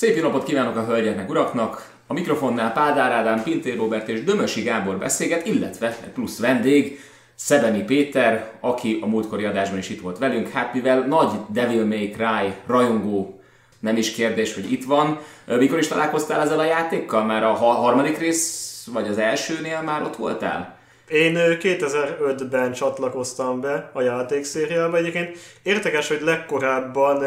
[0.00, 1.90] Szép jó napot kívánok a hölgyeknek, uraknak!
[2.06, 7.00] A mikrofonnál Pádár Ádám, Pintér Robert és Dömösi Gábor beszélget, illetve plusz vendég,
[7.34, 12.10] Szebeni Péter, aki a múltkori adásban is itt volt velünk, hát mivel nagy Devil May
[12.10, 13.40] Cry rajongó,
[13.80, 15.20] nem is kérdés, hogy itt van.
[15.46, 17.24] Mikor is találkoztál ezzel a játékkal?
[17.24, 20.78] Már a harmadik rész, vagy az elsőnél már ott voltál?
[21.08, 24.96] Én 2005-ben csatlakoztam be a játékszériába.
[24.96, 27.22] Egyébként értekes, hogy legkorábban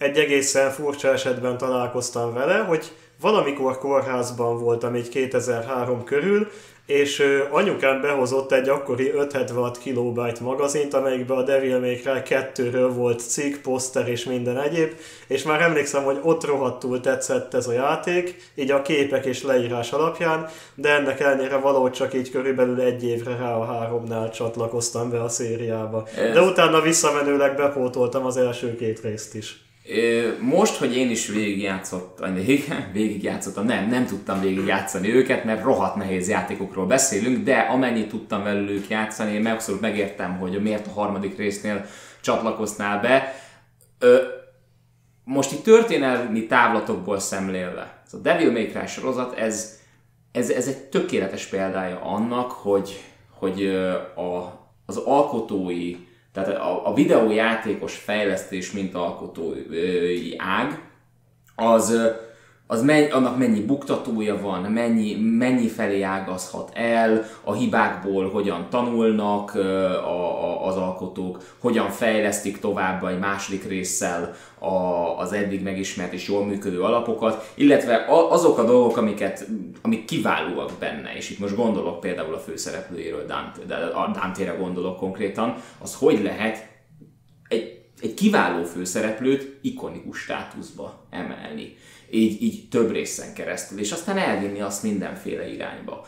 [0.00, 6.50] egy egészen furcsa esetben találkoztam vele, hogy valamikor kórházban voltam így 2003 körül,
[6.86, 13.20] és anyukám behozott egy akkori 576 kilobajt magazint, amelyikben a Devil May Cry 2-ről volt
[13.20, 14.92] cikk, poszter és minden egyéb,
[15.26, 19.92] és már emlékszem, hogy ott rohadtul tetszett ez a játék, így a képek és leírás
[19.92, 25.22] alapján, de ennek ellenére valahogy csak így körülbelül egy évre rá a háromnál csatlakoztam be
[25.22, 26.08] a szériába.
[26.14, 29.68] De utána visszamenőleg bepótoltam az első két részt is.
[30.40, 32.34] Most, hogy én is végigjátszottam,
[32.92, 38.88] végigjátszottam, nem, nem tudtam végigjátszani őket, mert rohadt nehéz játékokról beszélünk, de amennyit tudtam velük
[38.88, 41.86] játszani, én abszolút megértem, hogy miért a harmadik résznél
[42.20, 43.34] csatlakoznál be.
[45.24, 49.78] Most itt történelmi távlatokból szemlélve, a Devil May Cry sorozat, ez,
[50.32, 53.04] ez, ez egy tökéletes példája annak, hogy,
[53.38, 53.66] hogy
[54.16, 55.96] a, az alkotói
[56.32, 60.82] tehát a, a videójátékos fejlesztés, mint alkotói ág,
[61.54, 61.98] az,
[62.70, 69.54] az menny, annak mennyi buktatója van, mennyi, mennyi felé ágazhat el, a hibákból hogyan tanulnak
[69.54, 69.58] a,
[70.44, 74.74] a, az alkotók, hogyan fejlesztik tovább egy második résszel a,
[75.18, 79.46] az eddig megismert és jól működő alapokat, illetve azok a dolgok, amiket,
[79.82, 84.96] amik kiválóak benne, és itt most gondolok például a főszereplőjéről, Dante, de a Dante-re gondolok
[84.96, 86.68] konkrétan, az hogy lehet
[87.48, 91.76] egy, egy kiváló főszereplőt ikonikus státuszba emelni
[92.10, 96.06] így, így több részen keresztül, és aztán elvinni azt mindenféle irányba.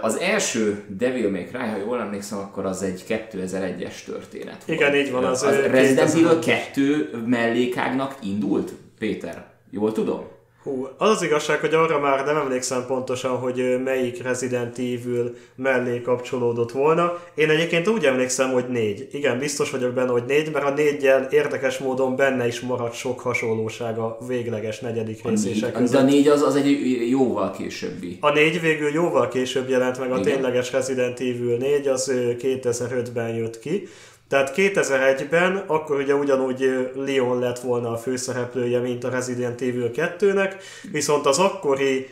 [0.00, 4.80] Az első Devil May Cry, ha jól emlékszem, akkor az egy 2001-es történet volt.
[4.80, 5.24] Igen, így van.
[5.24, 9.46] Az, az Resident Evil 2 mellékágnak indult, Péter?
[9.70, 10.38] Jól tudom?
[10.62, 16.00] Hú, az az igazság, hogy arra már nem emlékszem pontosan, hogy melyik Resident Evil mellé
[16.00, 17.18] kapcsolódott volna.
[17.34, 19.08] Én egyébként úgy emlékszem, hogy négy.
[19.12, 23.20] Igen, biztos vagyok benne, hogy négy, mert a négyel érdekes módon benne is maradt sok
[23.20, 25.92] hasonlóság a végleges negyedik részések között.
[25.92, 28.18] De a négy az, az egy jóval későbbi.
[28.20, 30.32] A négy végül jóval később jelent meg, a Igen.
[30.32, 33.88] tényleges Resident Evil 4, az 2005-ben jött ki.
[34.30, 40.52] Tehát 2001-ben akkor ugye ugyanúgy Leon lett volna a főszereplője, mint a Resident Evil 2-nek,
[40.90, 42.08] viszont az akkori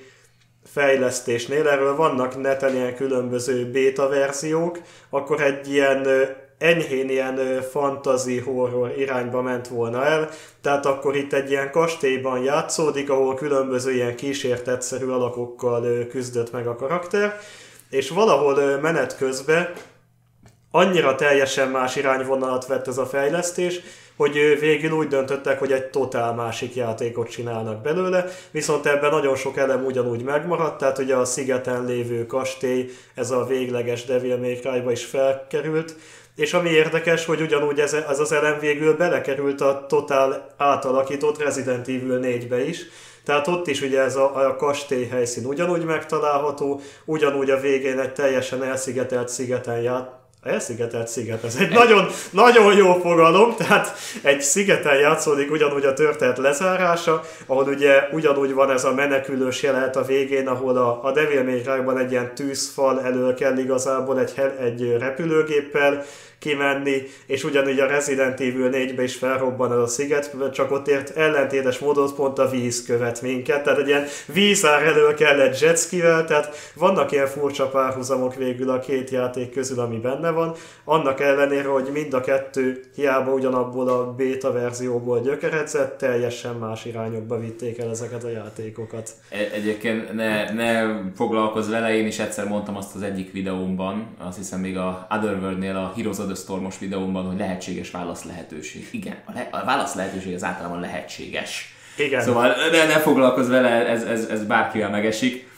[0.64, 4.80] fejlesztésnél, erről vannak neten ilyen különböző beta verziók,
[5.10, 6.06] akkor egy ilyen
[6.58, 10.28] enyhén ilyen fantasy horror irányba ment volna el,
[10.60, 16.76] tehát akkor itt egy ilyen kastélyban játszódik, ahol különböző ilyen kísértetszerű alakokkal küzdött meg a
[16.76, 17.38] karakter,
[17.90, 19.72] és valahol menet közben
[20.70, 23.80] annyira teljesen más irányvonalat vett ez a fejlesztés,
[24.16, 29.56] hogy végül úgy döntöttek, hogy egy totál másik játékot csinálnak belőle, viszont ebben nagyon sok
[29.56, 34.90] elem ugyanúgy megmaradt, tehát ugye a szigeten lévő kastély, ez a végleges Devil May Cry-ba
[34.90, 35.96] is felkerült,
[36.36, 41.88] és ami érdekes, hogy ugyanúgy ez, ez az elem végül belekerült a totál átalakított Resident
[41.88, 42.82] Evil 4-be is,
[43.24, 48.12] tehát ott is ugye ez a, a kastély helyszín ugyanúgy megtalálható, ugyanúgy a végén egy
[48.12, 54.96] teljesen elszigetelt szigeten ját, Elszigetelt sziget, ez egy nagyon, nagyon jó fogalom, tehát egy szigeten
[54.98, 60.48] játszódik ugyanúgy a történet lezárása, ahol ugye ugyanúgy van ez a menekülős jelenet a végén,
[60.48, 66.04] ahol a, a Devil May Cry-ban egy ilyen tűzfal elől kell igazából egy, egy repülőgéppel,
[66.38, 71.16] kimenni, és ugyanígy a Resident Evil 4-be is felrobban az a sziget, csak ott ért
[71.16, 76.56] ellentétes módon pont a víz követ minket, tehát egy ilyen vízár elől kellett jetskivel, tehát
[76.74, 81.88] vannak ilyen furcsa párhuzamok végül a két játék közül, ami benne van, annak ellenére, hogy
[81.92, 88.24] mind a kettő hiába ugyanabból a beta verzióból gyökeredzett, teljesen más irányokba vitték el ezeket
[88.24, 89.10] a játékokat.
[89.28, 94.36] E- egyébként ne, ne foglalkozz vele, én is egyszer mondtam azt az egyik videómban, azt
[94.36, 98.88] hiszem még a Otherworld-nél a Heroes the Stormos videómban, hogy lehetséges válasz lehetőség.
[98.90, 101.76] Igen, a, le, a válasz lehetőség az általában lehetséges.
[101.96, 102.20] Igen.
[102.20, 105.48] Szóval ne, ne foglalkozz vele, ez, ez, ez bárkivel megesik.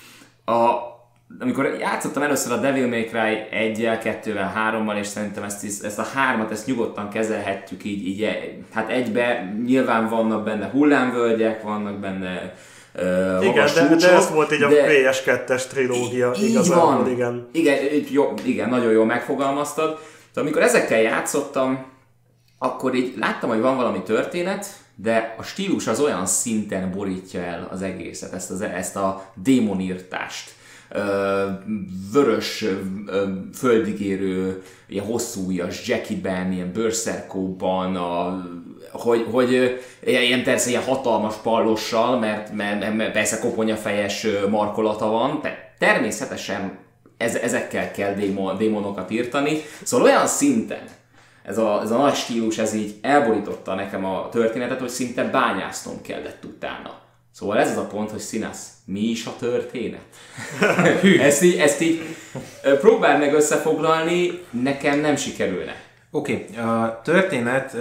[0.44, 0.90] A,
[1.38, 6.06] amikor játszottam először a Devil May Cry 1-jel, 2-vel, 3-mal, és szerintem ezt, ezt a
[6.14, 8.28] hármat, ezt nyugodtan kezelhetjük így, így
[8.72, 12.54] hát egybe, nyilván vannak benne hullámvölgyek, vannak benne
[12.94, 17.10] Uh, igen, de, de ez volt így a PS2-es trilógia így igazából, van.
[17.10, 17.48] igen.
[17.52, 17.76] Igen,
[18.10, 19.94] jó, igen, nagyon jól megfogalmaztad.
[19.94, 21.86] Tehát amikor ezekkel játszottam,
[22.58, 27.68] akkor így láttam, hogy van valami történet, de a stílus az olyan szinten borítja el
[27.70, 30.50] az egészet, ezt, az, ezt a démonírtást.
[32.12, 32.64] Vörös,
[33.54, 38.44] földigérő, ilyen hosszú ujjas Jackie-ben, ilyen bőrszerkóban, a,
[38.92, 45.74] hogy, hogy ilyen persze ilyen hatalmas pallossal, mert, mert, mert persze koponyafejes markolata van, de
[45.78, 46.78] természetesen
[47.16, 49.62] ez, ezekkel kell démon, démonokat írtani.
[49.82, 50.82] Szóval olyan szinten
[51.42, 56.02] ez a, ez a nagy stílus, ez így elborította nekem a történetet, hogy szinte bányásznom
[56.02, 56.99] kellett utána.
[57.32, 60.04] Szóval ez az a pont, hogy Színász, mi is a történet?
[61.20, 62.02] ezt, így, ezt így
[62.80, 65.74] próbál meg összefoglalni, nekem nem sikerülne.
[66.10, 66.64] Oké, okay.
[66.64, 67.76] a történet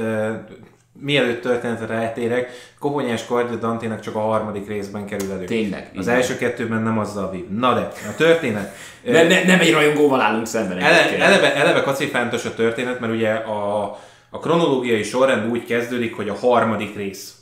[1.01, 2.49] mielőtt történetre eltérek,
[2.79, 5.45] Kohonyás Kardja Dantének csak a harmadik részben kerül elő.
[5.45, 5.91] Tényleg.
[5.95, 7.49] Az első kettőben nem azzal vív.
[7.49, 8.75] Na de, a történet...
[9.03, 10.77] ne, ne, nem egy rajongóval állunk szemben.
[10.77, 13.83] Ele, eleve, eleve kacifántos a történet, mert ugye a,
[14.29, 17.33] a kronológiai sorrend úgy kezdődik, hogy a harmadik rész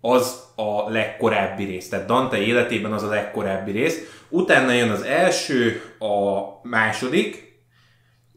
[0.00, 1.88] az a legkorábbi rész.
[1.88, 4.22] Tehát Dante életében az a legkorábbi rész.
[4.28, 7.42] Utána jön az első, a második,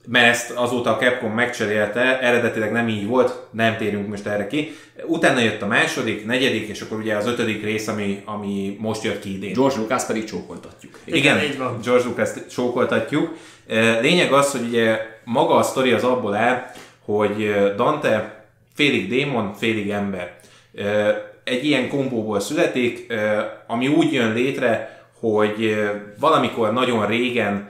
[0.07, 4.71] mert ezt azóta a Capcom megcserélte, eredetileg nem így volt, nem térünk most erre ki.
[5.05, 9.19] Utána jött a második, negyedik, és akkor ugye az ötödik rész, ami, ami most jött
[9.19, 9.53] ki idén.
[9.53, 10.99] George Lucas pedig csókoltatjuk.
[11.03, 11.79] Igen, Igen így van.
[11.83, 13.37] George Lucas csókoltatjuk.
[14.01, 16.71] Lényeg az, hogy ugye maga a sztori az abból áll,
[17.05, 20.39] hogy Dante félig démon, félig ember.
[21.47, 23.13] Egy ilyen kombóból születik,
[23.67, 25.79] ami úgy jön létre, hogy
[26.19, 27.69] valamikor nagyon régen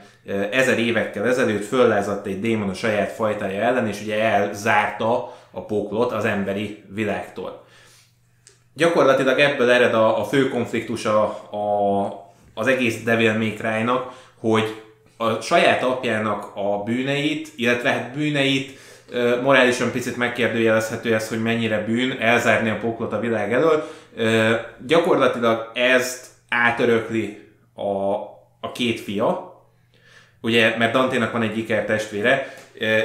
[0.50, 6.12] ezer évekkel ezelőtt föllázadt egy démon a saját fajtája ellen, és ugye elzárta a poklot
[6.12, 7.64] az emberi világtól.
[8.74, 12.06] Gyakorlatilag ebből ered a, a fő konfliktus a, a,
[12.54, 14.82] az egész Devil May Cry-nak, hogy
[15.16, 18.78] a saját apjának a bűneit, illetve hát bűneit,
[19.42, 23.88] morálisan picit megkérdőjelezhető ez, hogy mennyire bűn elzárni a poklot a világ elől.
[24.86, 27.38] Gyakorlatilag ezt átörökli
[27.74, 28.14] a,
[28.60, 29.56] a két fia,
[30.40, 32.54] ugye, mert Danténak van egy iker testvére,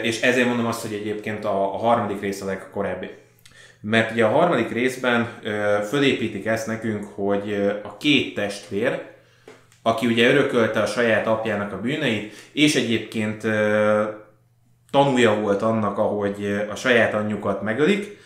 [0.02, 3.10] és ezért mondom azt, hogy egyébként a, a harmadik rész a legkorábbi.
[3.82, 5.28] Mert ugye a harmadik részben
[5.90, 9.02] fölépítik ezt nekünk, hogy a két testvér,
[9.82, 13.44] aki ugye örökölte a saját apjának a bűneit, és egyébként
[14.94, 18.18] tanúja volt annak, ahogy a saját anyjukat megölik,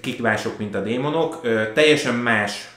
[0.00, 1.40] kik mások, mint a démonok,
[1.74, 2.68] teljesen más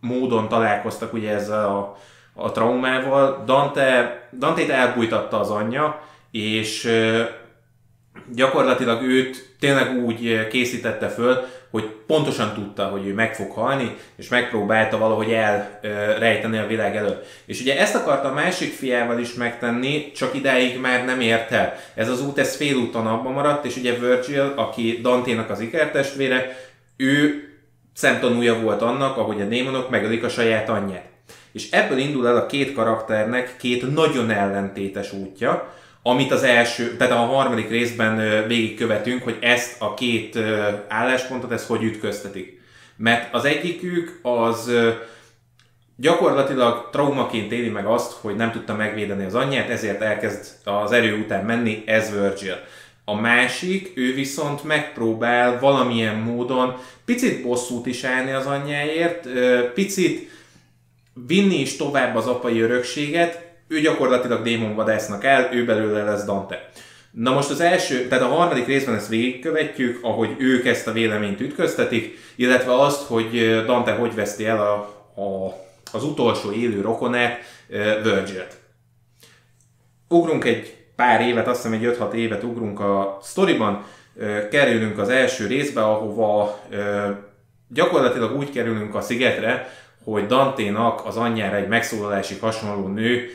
[0.00, 1.96] módon találkoztak ugye ezzel a
[2.38, 3.42] a traumával.
[3.46, 6.88] Dante, Dante-t elbújtatta az anyja, és
[8.34, 14.28] gyakorlatilag őt tényleg úgy készítette föl, hogy pontosan tudta, hogy ő meg fog halni, és
[14.28, 17.22] megpróbálta valahogy elrejteni a világ elől.
[17.46, 21.74] És ugye ezt akarta a másik fiával is megtenni, csak idáig már nem ért el.
[21.94, 26.56] Ez az út, ez félúton abban maradt, és ugye Virgil, aki Dante-nak az ikertestvére,
[26.96, 27.42] ő
[27.94, 31.06] szemtanúja volt annak, ahogy a démonok megölik a saját anyját.
[31.52, 35.74] És ebből indul el a két karakternek két nagyon ellentétes útja,
[36.08, 40.38] amit az első, tehát a harmadik részben végigkövetünk, hogy ezt a két
[40.88, 42.60] álláspontot, ezt hogy ütköztetik.
[42.96, 44.70] Mert az egyikük az
[45.96, 51.18] gyakorlatilag traumaként éli meg azt, hogy nem tudta megvédeni az anyját, ezért elkezd az erő
[51.18, 52.56] után menni, ez Virgil.
[53.04, 59.28] A másik, ő viszont megpróbál valamilyen módon picit bosszút is állni az anyjáért,
[59.74, 60.30] picit
[61.26, 66.70] vinni is tovább az apai örökséget, ő gyakorlatilag démonvadásznak el, ő belőle lesz Dante.
[67.10, 71.40] Na most az első, tehát a harmadik részben ezt végigkövetjük, ahogy ők ezt a véleményt
[71.40, 74.74] ütköztetik, illetve azt, hogy Dante hogy veszti el a,
[75.20, 75.54] a,
[75.92, 77.38] az utolsó élő rokonát,
[78.02, 78.56] Virgil-t.
[80.08, 83.84] Ugrunk egy pár évet, azt hiszem egy 5-6 évet ugrunk a sztoriban,
[84.50, 86.60] kerülünk az első részbe, ahova
[87.68, 89.68] gyakorlatilag úgy kerülünk a szigetre,
[90.04, 93.30] hogy Danténak az anyjára egy megszólalási hasonló nő,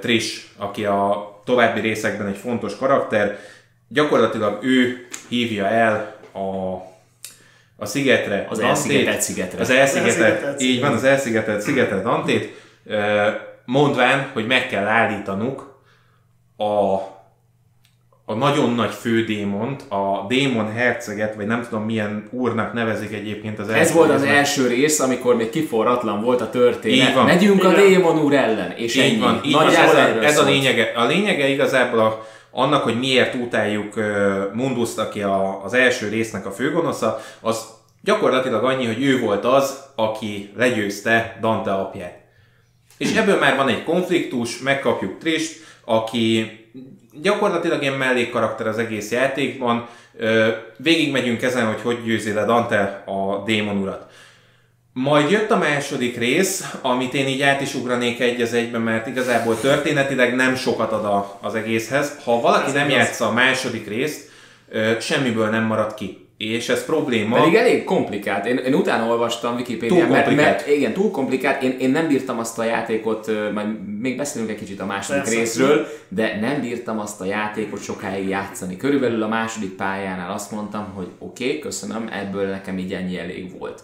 [0.00, 3.38] Trish, aki a további részekben egy fontos karakter,
[3.88, 6.38] gyakorlatilag ő hívja el a,
[7.76, 9.60] a szigetre az elszigetelt szigetre.
[9.60, 12.62] Az elszigetelt, így van, az elszigetelt szigetre Dantét,
[13.64, 15.80] mondván, hogy meg kell állítanuk
[16.56, 16.98] a
[18.28, 23.68] a nagyon nagy fődémont, a démon herceget, vagy nem tudom milyen úrnak nevezik egyébként az
[23.68, 24.36] első Ez volt az részben.
[24.36, 27.08] első rész, amikor még kiforratlan volt a történet.
[27.08, 27.24] Így van.
[27.24, 27.74] Megyünk Igen.
[27.74, 29.18] a démon úr ellen, és így ennyi.
[29.18, 30.92] Van, így van, ez, a, ez a lényege.
[30.96, 34.04] A lényege igazából a, annak, hogy miért utáljuk uh,
[34.52, 37.66] Munduszt, aki a, az első résznek a főgonosza, az
[38.02, 42.18] gyakorlatilag annyi, hogy ő volt az, aki legyőzte Dante apját.
[42.98, 46.50] És ebből már van egy konfliktus, megkapjuk Trist, aki
[47.22, 49.88] gyakorlatilag ilyen mellékkarakter az egész játékban.
[50.76, 54.10] Végig megyünk ezen, hogy hogy győzi le Dante a démon urat.
[54.92, 59.06] Majd jött a második rész, amit én így át is ugranék egy az egyben, mert
[59.06, 62.18] igazából történetileg nem sokat ad a, az egészhez.
[62.24, 64.30] Ha valaki Ez nem játsza a második részt,
[65.00, 67.36] semmiből nem marad ki és ez probléma.
[67.36, 68.46] Pedig elég komplikált.
[68.46, 71.62] Én, én utána olvastam Wikipédián, mert, mert, igen, túl komplikált.
[71.62, 75.38] Én, én nem bírtam azt a játékot, majd még beszélünk egy kicsit a második Persze.
[75.38, 78.76] részről, de nem bírtam azt a játékot sokáig játszani.
[78.76, 83.58] Körülbelül a második pályánál azt mondtam, hogy oké, okay, köszönöm, ebből nekem így ennyi elég
[83.58, 83.82] volt.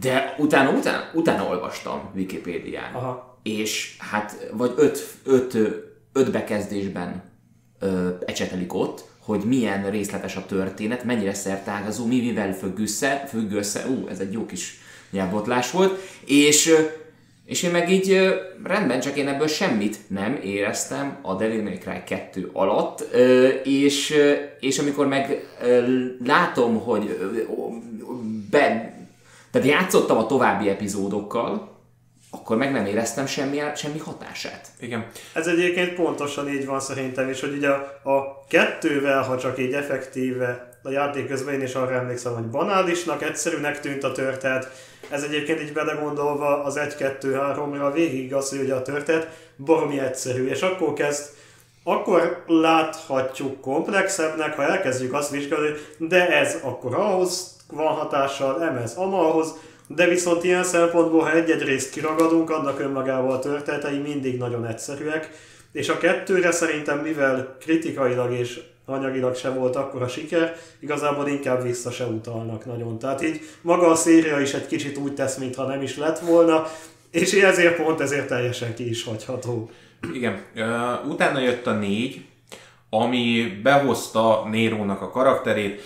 [0.00, 2.94] De utána, utána, utána olvastam Wikipédián.
[2.94, 3.38] Aha.
[3.42, 5.54] És hát vagy öt, öt,
[6.12, 7.22] öt bekezdésben
[7.78, 13.52] ö, ecsetelik ott, hogy milyen részletes a történet, mennyire szertágazó, mi mivel függ össze, függ
[13.52, 14.78] össze, ú, ez egy jó kis
[15.10, 16.74] nyelvbotlás volt, és,
[17.44, 22.02] és én meg így rendben, csak én ebből semmit nem éreztem a Devil May Cry
[22.06, 23.00] 2 alatt,
[23.64, 24.14] és,
[24.60, 25.46] és amikor meg
[26.24, 27.18] látom, hogy
[28.50, 28.94] be,
[29.50, 31.73] tehát játszottam a további epizódokkal,
[32.34, 34.68] akkor meg nem éreztem semmi, semmi hatását.
[34.80, 35.06] Igen.
[35.32, 39.72] Ez egyébként pontosan így van szerintem, és hogy ugye a, a kettővel, ha csak így
[39.72, 44.70] effektíve a játék közben én is arra emlékszem, hogy banálisnak, egyszerűnek tűnt a történet.
[45.10, 50.60] Ez egyébként így belegondolva az 1-2-3-ra végig az, hogy ugye a történet baromi egyszerű, és
[50.60, 51.24] akkor kezd
[51.84, 58.94] akkor láthatjuk komplexebbnek, ha elkezdjük azt vizsgálni, de ez akkor ahhoz van hatással, nem ez
[58.94, 59.54] amahoz,
[59.88, 65.30] de viszont ilyen szempontból, ha egy-egy részt kiragadunk, annak önmagával a történetei mindig nagyon egyszerűek,
[65.72, 71.62] és a kettőre szerintem, mivel kritikailag és anyagilag sem volt akkor a siker, igazából inkább
[71.62, 72.98] vissza se utalnak nagyon.
[72.98, 76.66] Tehát így maga a széria is egy kicsit úgy tesz, mintha nem is lett volna,
[77.10, 79.70] és ezért pont ezért teljesen ki is hagyható.
[80.12, 80.42] Igen.
[80.54, 82.24] Uh, utána jött a négy,
[82.90, 85.82] ami behozta Nérónak a karakterét.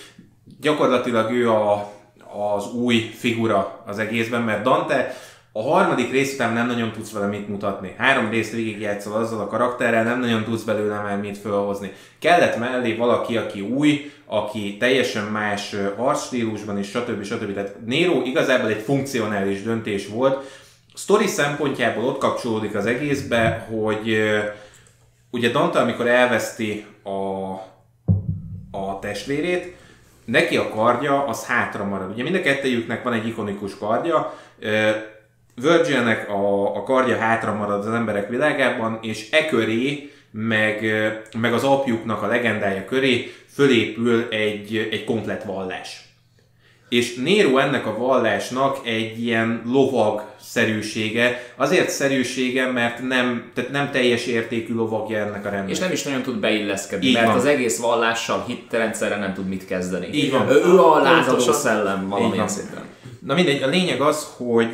[0.61, 1.93] Gyakorlatilag ő a
[2.55, 5.15] az új figura az egészben, mert Dante
[5.53, 7.95] a harmadik rész után nem nagyon tudsz vele mit mutatni.
[7.97, 11.93] Három részt végigjátszol azzal a karakterrel, nem nagyon tudsz belőle már mit felhozni.
[12.19, 17.25] Kellett mellé valaki, aki új, aki teljesen más harcstílusban és stb.
[17.25, 17.55] stb.
[17.55, 20.45] Tehát Nero igazából egy funkcionális döntés volt.
[20.95, 24.19] Story szempontjából ott kapcsolódik az egészbe, hogy
[25.31, 27.11] ugye Dante, amikor elveszti a,
[28.79, 29.77] a testvérét,
[30.31, 32.11] neki a kardja az hátra marad.
[32.11, 34.35] Ugye mind a kettejüknek van egy ikonikus kardja,
[35.55, 40.85] Virgilnek a, a kardja hátra marad az emberek világában, és e köré, meg,
[41.39, 46.08] meg az apjuknak a legendája köré fölépül egy, egy komplet vallás.
[46.89, 53.91] És Nero ennek a vallásnak egy ilyen lovag szerűsége, azért szerűsége, mert nem, tehát nem
[53.91, 55.71] teljes értékű lovagja ennek a rendnek.
[55.71, 57.37] És nem is nagyon tud beilleszkedni, Így mert van.
[57.37, 60.09] az egész vallással, hitrendszerre nem tud mit kezdeni.
[60.13, 60.49] Így van.
[60.49, 62.83] Ő, ő a lázadó szellem valamilyen szinten.
[63.27, 64.71] Na mindegy, a lényeg az, hogy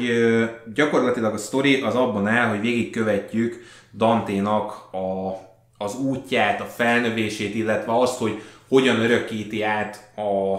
[0.75, 3.64] gyakorlatilag a sztori az abban áll, hogy végigkövetjük
[3.97, 5.38] Danténak a,
[5.78, 10.59] az útját, a felnövését, illetve azt, hogy hogyan örökíti át a,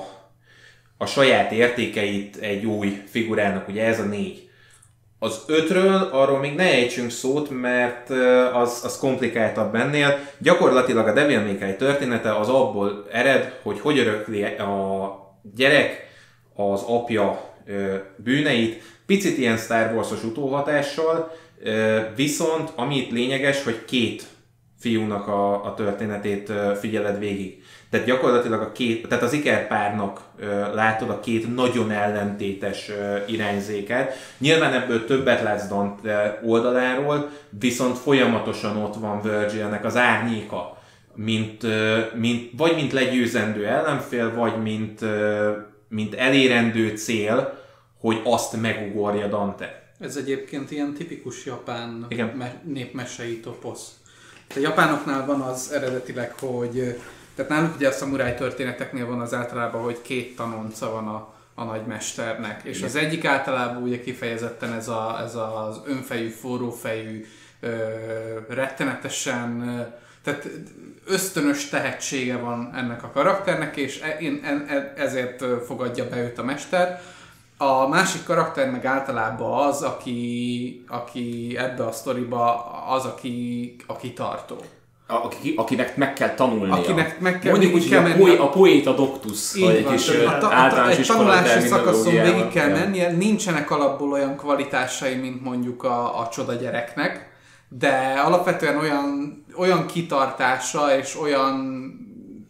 [0.98, 4.50] a saját értékeit egy új figurának, ugye ez a négy.
[5.20, 8.10] Az ötről arról még ne ejtsünk szót, mert
[8.54, 10.20] az, az komplikáltabb ennél.
[10.38, 15.16] Gyakorlatilag a Devil May Cry története az abból ered, hogy hogy örökli a
[15.56, 16.08] gyerek
[16.54, 17.54] az apja
[18.16, 21.32] bűneit, picit ilyen Star Wars-os utóhatással,
[22.16, 24.24] viszont amit lényeges, hogy két
[24.80, 27.64] fiúnak a, a történetét figyeled végig.
[27.90, 30.22] Tehát gyakorlatilag a két, tehát az ikerpárnak
[30.74, 32.92] látod a két nagyon ellentétes
[33.28, 34.14] irányzéket.
[34.38, 40.78] Nyilván ebből többet látsz Dante oldaláról, viszont folyamatosan ott van Virgilnek az árnyéka,
[41.16, 41.66] mint,
[42.16, 45.00] mint, vagy mint legyőzendő ellenfél, vagy mint,
[45.90, 47.64] mint elérendő cél,
[48.00, 49.84] hogy azt megugorja Dante.
[50.00, 52.28] Ez egyébként ilyen tipikus japán Igen.
[52.28, 53.92] Me- népmesei toposz.
[54.56, 56.98] A japánoknál van az eredetileg, hogy
[57.36, 61.64] tehát náluk ugye a szamuráj történeteknél van az általában, hogy két tanonca van a, a
[61.64, 62.90] nagymesternek, és Igen.
[62.90, 67.26] az egyik általában ugye kifejezetten ez, a, ez az önfejű, forrófejű,
[67.60, 67.76] ö,
[68.50, 69.60] rettenetesen,
[70.24, 70.50] tehát
[71.06, 76.44] ösztönös tehetsége van ennek a karakternek, és e, én, e, ezért fogadja be őt a
[76.44, 77.02] mester.
[77.58, 84.62] A másik karakter meg általában az, aki, aki ebbe a sztoriba az, aki, aki tartó.
[85.08, 86.74] Aki, akinek meg kell tanulnia.
[86.74, 90.42] Akinek meg kell, Mondjuk úgy, kell a, poé, a poéta doktus, vagy egy kis a,
[90.42, 96.20] a, a, egy tanulási szakaszon végig kell mennie, nincsenek alapból olyan kvalitásai, mint mondjuk a,
[96.20, 97.30] a csoda gyereknek,
[97.70, 101.84] de alapvetően olyan, olyan kitartása és olyan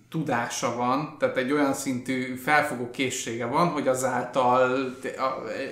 [0.10, 4.96] tudása van, tehát egy olyan szintű felfogó készsége van, hogy azáltal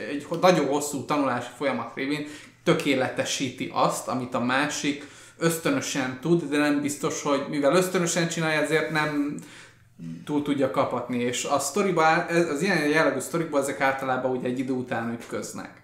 [0.09, 2.27] egy nagyon hosszú tanulási folyamat révén
[2.63, 8.91] tökéletesíti azt, amit a másik ösztönösen tud, de nem biztos, hogy mivel ösztönösen csinálja, ezért
[8.91, 9.37] nem
[10.25, 14.73] túl tudja kapatni, és a sztoriba, az ilyen jellegű sztorikban ezek általában ugye egy idő
[14.73, 15.81] után ütköznek.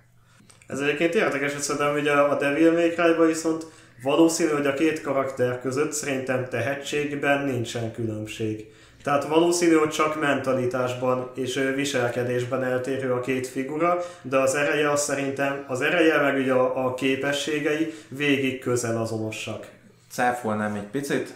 [0.67, 3.65] Ez egyébként érdekes, hogy szerintem ugye a Devil May cry viszont
[4.03, 8.65] valószínű, hogy a két karakter között szerintem tehetségben nincsen különbség.
[9.03, 15.01] Tehát valószínű, hogy csak mentalitásban és viselkedésben eltérő a két figura, de az ereje az
[15.01, 19.67] szerintem, az ereje meg ugye a, a képességei végig közel azonosak.
[20.11, 21.33] Cáfolnám egy picit,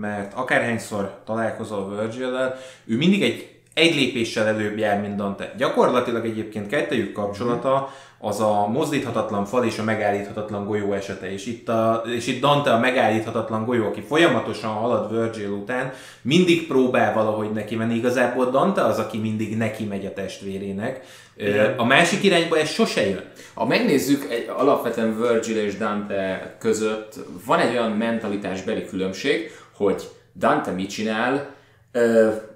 [0.00, 5.52] mert akárhányszor találkozol Virgil-lel, ő mindig egy egy lépéssel előbb jár, mint Dante.
[5.56, 11.32] Gyakorlatilag egyébként kettejük kapcsolata az a mozdíthatatlan fal és a megállíthatatlan golyó esete.
[11.32, 15.92] És itt, a, és itt Dante a megállíthatatlan golyó, aki folyamatosan halad Virgil után,
[16.22, 17.94] mindig próbál valahogy neki menni.
[17.94, 21.00] Igazából Dante az, aki mindig neki megy a testvérének.
[21.36, 21.78] Igen.
[21.78, 23.24] A másik irányba ez sose jön.
[23.54, 27.14] Ha megnézzük, egy, alapvetően Virgil és Dante között
[27.46, 31.54] van egy olyan mentalitásbeli különbség, hogy Dante mit csinál,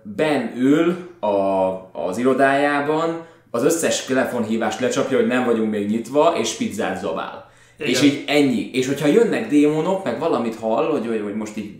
[0.02, 6.52] Ben ül a, az irodájában, az összes telefonhívást lecsapja, hogy nem vagyunk még nyitva, és
[6.52, 7.50] pizzát zabál.
[7.78, 7.90] Igen.
[7.90, 8.70] És így ennyi.
[8.72, 11.72] És hogyha jönnek démonok, meg valamit hall, hogy, hogy, hogy most így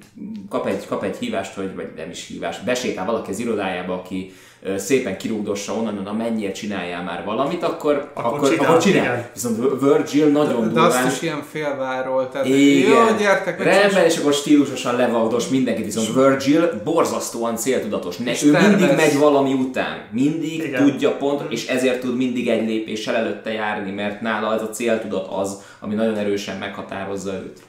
[0.49, 4.32] kap egy, kap egy hívást, hogy, vagy nem is hívást, besétál valaki az irodájába, aki
[4.76, 9.02] szépen kirúgdossa onnan, na mennyire csináljál már valamit, akkor, akkor, akkor, csinál, akkor csinál.
[9.02, 9.26] Igen.
[9.33, 12.90] Viszont Virgil nagyon de, de azt is ilyen félváról, tehát igen.
[12.90, 18.17] jó, gyertek, Rendben, és akkor stílusosan levagdos mindenkit, viszont Virgil borzasztóan céltudatos.
[18.17, 18.69] Ne, ő tervez.
[18.69, 20.85] mindig megy valami után, mindig igen.
[20.85, 25.26] tudja pont, és ezért tud mindig egy lépéssel előtte járni, mert nála ez a céltudat
[25.33, 27.61] az, ami nagyon erősen meghatározza őt.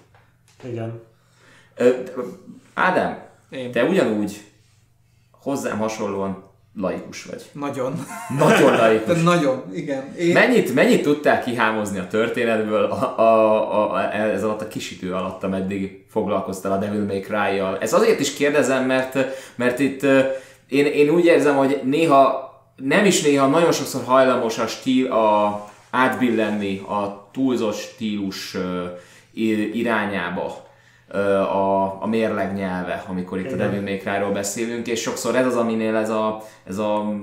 [0.63, 1.01] Igen.
[2.73, 3.17] Ádám,
[3.49, 3.71] Én.
[3.71, 4.41] te ugyanúgy
[5.41, 7.45] hozzám hasonlóan laikus vagy.
[7.51, 8.05] Nagyon.
[8.37, 9.15] Nagyon laikus.
[9.15, 10.15] De nagyon, igen.
[10.15, 10.33] Én...
[10.33, 15.13] Mennyit, mennyit tudtál kihámozni a történetből a, a, a, a, ez alatt a kis idő
[15.13, 17.77] alatt, ameddig foglalkoztál a Devil May Cry-jal?
[17.79, 19.17] Ez azért is kérdezem, mert,
[19.55, 20.03] mert itt
[20.67, 25.65] én, én úgy érzem, hogy néha, nem is néha, nagyon sokszor hajlamos a stíl, a,
[25.91, 28.57] átbillenni a túlzott stílus
[29.73, 30.69] irányába
[31.19, 33.59] a, a mérleg nyelve, amikor itt Igen.
[33.59, 37.15] a Devil May Cry-ról beszélünk, és sokszor ez az, aminél ez a, ez a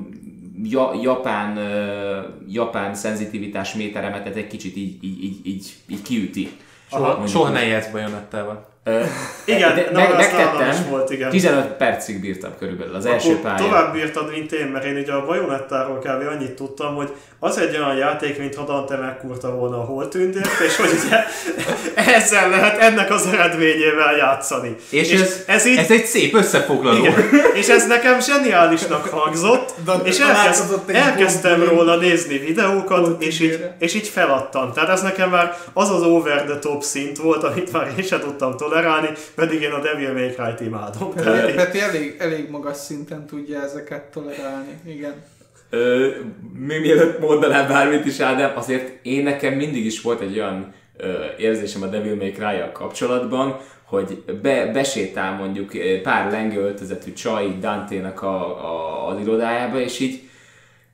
[0.62, 1.58] ja, japán,
[2.48, 6.50] japán szenzitivitás méteremet egy kicsit így, így, így, így, így kiüti.
[6.90, 8.66] Soha, soha ne játsz bajonettával.
[9.44, 11.30] Igen, de, meg, megtettem, volt, igen.
[11.30, 13.56] 15 percig bírtam körülbelül az Akkor első pályán.
[13.56, 16.28] tovább bírtad, mint én, mert én ugye a bajonettáról kb.
[16.30, 20.90] annyit tudtam, hogy az egy olyan játék, mintha Dante megkurta volna a holtündért, és hogy
[21.04, 21.24] ugye
[22.16, 24.76] ezzel lehet ennek az eredményével játszani.
[24.90, 26.96] És, és ez, ez, így, ez egy szép összefoglaló.
[26.98, 27.14] Igen,
[27.54, 29.74] és ez nekem zseniálisnak hangzott,
[30.04, 34.72] és elkezd, elkezdtem róla nézni videókat, és így, és így feladtam.
[34.72, 38.20] Tehát ez nekem már az az over the top szint volt, amit már én sem
[38.20, 38.76] tudtam tolerálni,
[39.34, 41.14] pedig én a Devil May Cry-t imádom.
[41.56, 45.14] Peti elég, elég magas szinten tudja ezeket tolerálni, igen.
[45.70, 46.08] Ö,
[46.52, 51.24] még mielőtt mondanám bármit is, Ádám, azért én nekem mindig is volt egy olyan ö,
[51.38, 58.22] érzésem a Devil May cry kapcsolatban, hogy be, besétál mondjuk pár lengő öltözetű csaj Dante-nak
[58.22, 60.28] a, a, az irodájába, és így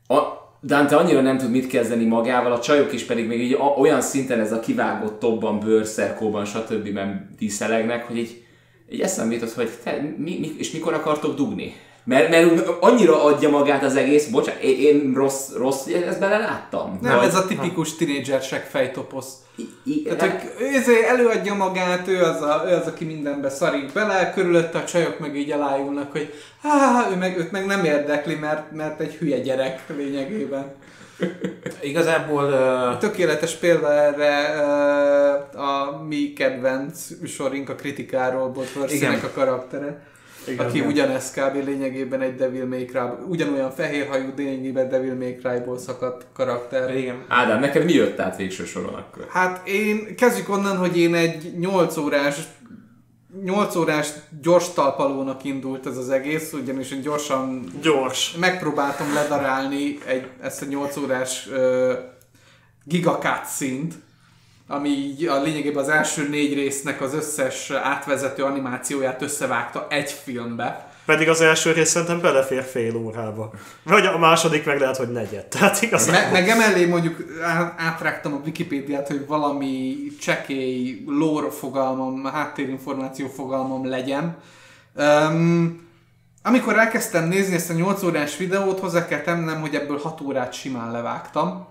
[0.07, 4.01] a, Dante annyira nem tud mit kezdeni magával, a csajok is pedig még így olyan
[4.01, 6.99] szinten ez a kivágott tobban, bőrszerkóban, stb.
[7.39, 8.45] díszelegnek, hogy így,
[8.91, 11.75] így eszembe jutott, hogy te, mi, mi, és mikor akartok dugni?
[12.05, 16.99] Mert, mert annyira adja magát az egész, bocsánat, én, én rossz, rossz ezt bele láttam.
[17.03, 19.33] Nem, vagy, ez a tipikus tinédzsersek fejtoposz.
[20.19, 24.79] Tehát, hogy ő előadja magát, ő az, a, ő az, aki mindenbe szarik bele, körülötte
[24.79, 29.01] a csajok meg így elájulnak, hogy há, ő meg, őt meg nem érdekli, mert, mert
[29.01, 30.73] egy hülye gyerek lényegében.
[31.81, 32.45] Igazából...
[32.45, 32.99] Uh...
[32.99, 34.63] Tökéletes példa erre
[35.55, 40.13] uh, a mi kedvenc sorink a kritikáról, Botworth a karaktere
[40.49, 40.89] igen, aki igen.
[40.89, 41.65] ugyanezt kb.
[41.65, 46.97] lényegében egy Devil May Cry, ugyanolyan fehérhajú lényegében Devil May Cry-ból szakadt karakter.
[46.97, 47.25] Igen.
[47.29, 49.27] Ádám, neked mi jött át végső soron akkor?
[49.29, 52.37] Hát én, kezdjük onnan, hogy én egy 8 órás
[53.43, 54.09] 8 órás
[54.43, 58.37] gyors talpalónak indult ez az egész, ugyanis én gyorsan gyors.
[58.41, 61.93] megpróbáltam ledarálni egy, ezt a 8 órás uh,
[62.85, 63.95] gigakát szint,
[64.69, 70.93] ami a lényegében az első négy résznek az összes átvezető animációját összevágta egy filmbe.
[71.05, 73.53] Pedig az első rész szerintem belefér fél órába.
[73.83, 75.45] Vagy a második meg lehet, hogy negyed.
[75.59, 76.15] Tehát igazán...
[76.15, 77.25] Me- meg emellé mondjuk
[77.77, 84.37] átrágtam a Wikipédiát, hogy valami csekély lore fogalmam, háttérinformáció fogalmam legyen.
[84.95, 85.83] Um,
[86.43, 90.53] amikor elkezdtem nézni ezt a 8 órás videót, hozzá kell tennem, hogy ebből 6 órát
[90.53, 91.67] simán levágtam.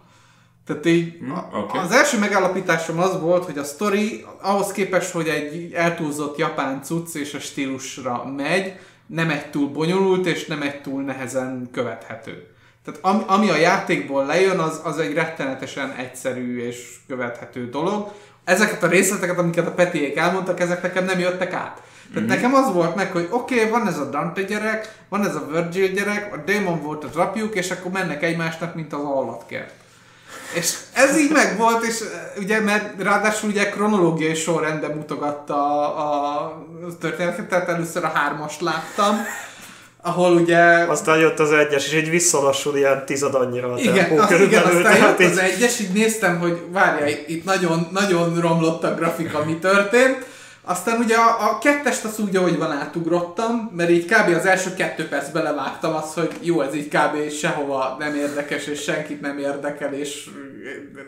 [0.66, 1.82] Tehát így hmm, okay.
[1.82, 7.16] az első megállapításom az volt, hogy a story ahhoz képest, hogy egy eltúlzott japán cucc
[7.16, 8.74] és a stílusra megy,
[9.08, 12.48] nem egy túl bonyolult és nem egy túl nehezen követhető.
[12.86, 18.12] Tehát ami, ami a játékból lejön, az, az egy rettenetesen egyszerű és követhető dolog.
[18.44, 21.82] Ezeket a részleteket, amiket a Petiék elmondtak, ezek nekem nem jöttek át.
[22.14, 22.36] Tehát mm-hmm.
[22.36, 25.48] nekem az volt meg, hogy oké, okay, van ez a Dante gyerek, van ez a
[25.52, 29.74] Virgil gyerek, a Demon volt a drapjuk, és akkor mennek egymásnak, mint az állatkert.
[30.54, 32.04] És ez így meg volt, és
[32.38, 35.56] ugye, mert ráadásul ugye kronológiai sorrendben mutogatta
[35.96, 39.26] a, a történetet, tehát először a hármast láttam,
[40.02, 40.62] ahol ugye...
[40.88, 44.98] Aztán jött az egyes, és egy visszalassul ilyen tizad annyira a igen, az, igen, aztán
[44.98, 45.32] jött így...
[45.32, 50.26] az egyes, így néztem, hogy várja, itt nagyon, nagyon romlott a grafika, mi történt,
[50.64, 54.36] aztán ugye a, a kettest az úgy, ahogy van átugrottam, mert így kb.
[54.36, 57.32] az első kettő perc belevágtam azt, hogy jó, ez így kb.
[57.32, 60.30] sehova nem érdekes, és senkit nem érdekel, és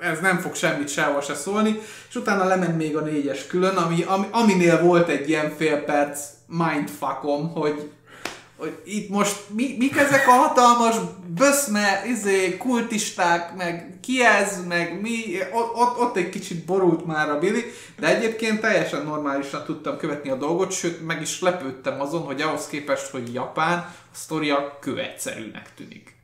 [0.02, 4.04] ez nem fog semmit sehova se szólni, és utána lement még a négyes külön, ami,
[4.08, 7.90] ami, aminél volt egy ilyen fél perc mindfuckom, hogy
[8.58, 10.96] hogy itt most mi, mik ezek a hatalmas
[11.28, 15.12] böszme, izé, kultisták, meg ki ez, meg mi,
[15.54, 17.64] ott, ott, ott egy kicsit borult már a Billy,
[18.00, 22.68] de egyébként teljesen normálisan tudtam követni a dolgot, sőt meg is lepődtem azon, hogy ahhoz
[22.68, 26.16] képest, hogy Japán, a sztoria kőegyszerűnek tűnik.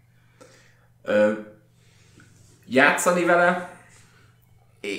[1.04, 1.32] Ö,
[2.68, 3.80] játszani vele,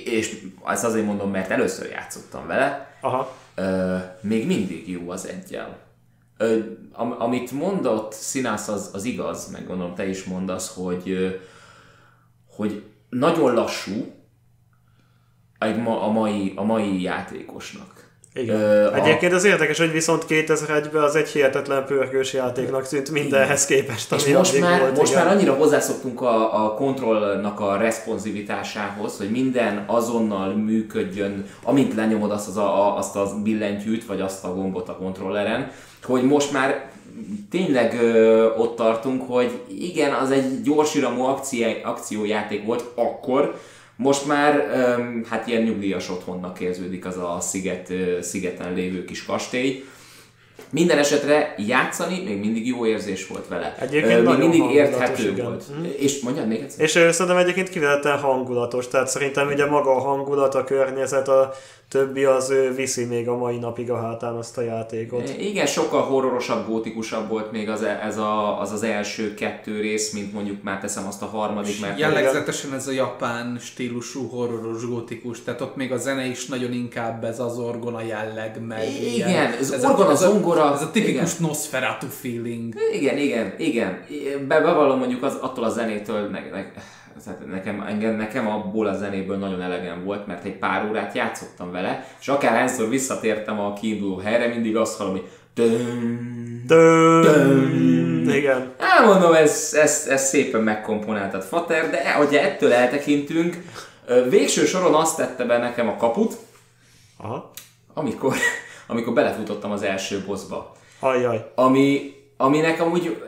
[0.04, 3.36] és ezt azért mondom, mert először játszottam vele, Aha.
[3.54, 5.81] Ö, még mindig jó az egyel
[6.92, 11.36] am, amit mondott Színász az, az igaz, meg gondolom te is mondasz, hogy,
[12.46, 14.12] hogy nagyon lassú
[15.58, 18.01] egy ma, a, mai, a mai játékosnak.
[18.34, 18.60] Igen.
[18.60, 24.12] Ö, Egyébként az érdekes, hogy viszont 2001-ben az egy hihetetlen pörgős játéknak tűnt mindenhez képest,
[24.12, 25.24] ami És most már, volt, most igen.
[25.24, 32.48] már annyira hozzászoktunk a, a kontrollnak a responsivitásához, hogy minden azonnal működjön, amint lenyomod azt,
[32.48, 35.70] az a, azt a billentyűt, vagy azt a gombot a kontrolleren,
[36.04, 36.90] hogy most már
[37.50, 43.54] tényleg ö, ott tartunk, hogy igen, az egy gyorsiramú akció, akciójáték volt akkor,
[44.02, 44.66] most már
[45.28, 49.84] hát ilyen nyugdíjas otthonnak érződik az a sziget, szigeten lévő kis kastély,
[50.70, 53.76] minden esetre játszani még mindig jó érzés volt vele.
[53.80, 55.44] Egyébként még mindig érthető igen.
[55.44, 55.64] volt.
[55.78, 55.84] Mm.
[55.98, 56.84] És mondjad még egyszer.
[56.84, 61.52] És szerintem egyébként kiváltan hangulatos, tehát szerintem ugye maga a hangulat, a környezet, a
[61.92, 65.34] többi az ő viszi még a mai napig a hátán azt a játékot.
[65.38, 70.12] Igen, sokkal horrorosabb, gótikusabb volt még az, e- ez a, az, az első kettő rész,
[70.12, 71.80] mint mondjuk már teszem azt a harmadik.
[71.80, 76.72] Mert jellegzetesen ez a japán stílusú horroros gótikus, tehát ott még a zene is nagyon
[76.72, 80.74] inkább ez az orgona jelleg, meg Igen, ilyen, ez, ez orgona, zongora.
[80.74, 81.48] Ez a tipikus igen.
[81.48, 82.74] Nosferatu feeling.
[82.92, 84.04] Igen, igen, igen.
[84.48, 86.72] Be, bevallom mondjuk az, attól a zenétől, meg, meg,
[87.24, 91.70] tehát nekem, engem, nekem abból a zenéből nagyon elegem volt, mert egy pár órát játszottam
[91.70, 96.70] vele, és akár hányszor visszatértem a kiinduló helyre, mindig azt hallom, hogy dön.
[98.28, 98.72] Igen.
[98.78, 103.56] Elmondom, ez, ez, ez szépen megkomponáltad Fater, de hogyha ettől eltekintünk,
[104.28, 106.36] végső soron azt tette be nekem a kaput,
[107.16, 107.50] Aha.
[107.94, 108.34] amikor,
[108.86, 110.76] amikor belefutottam az első bossba.
[110.98, 111.50] Ajaj.
[111.54, 113.22] Ami, ami nekem úgy,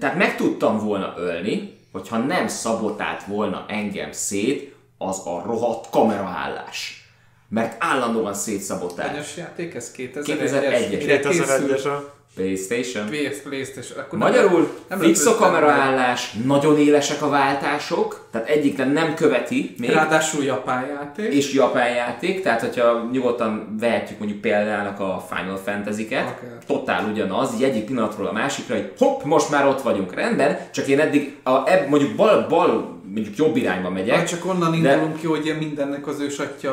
[0.00, 7.08] tehát meg tudtam volna ölni, hogyha nem szabotált volna engem szét az a rohadt kameraállás.
[7.48, 9.08] Mert állandóan szétszabotál.
[9.08, 9.92] Hányos játék ez?
[9.96, 11.22] 2001-es.
[11.24, 11.98] 2001-es.
[12.34, 13.06] PlayStation.
[13.06, 13.98] PS, PlayStation.
[13.98, 19.90] Akkor Magyarul nem fix a kameraállás, nagyon élesek a váltások, tehát egyikben nem követi még.
[19.90, 21.32] Ráadásul japán játék.
[21.32, 26.48] És japán játék, tehát hogyha nyugodtan vehetjük mondjuk példának a Final Fantasy-ket, okay.
[26.66, 30.86] totál ugyanaz, így egyik pillanatról a másikra, hogy hopp, most már ott vagyunk, rendben, csak
[30.86, 34.16] én eddig a, eb, mondjuk bal, bal mondjuk jobb irányba megyek.
[34.16, 34.76] Hát csak onnan de...
[34.76, 36.72] indulunk ki, hogy mindennek az ősatja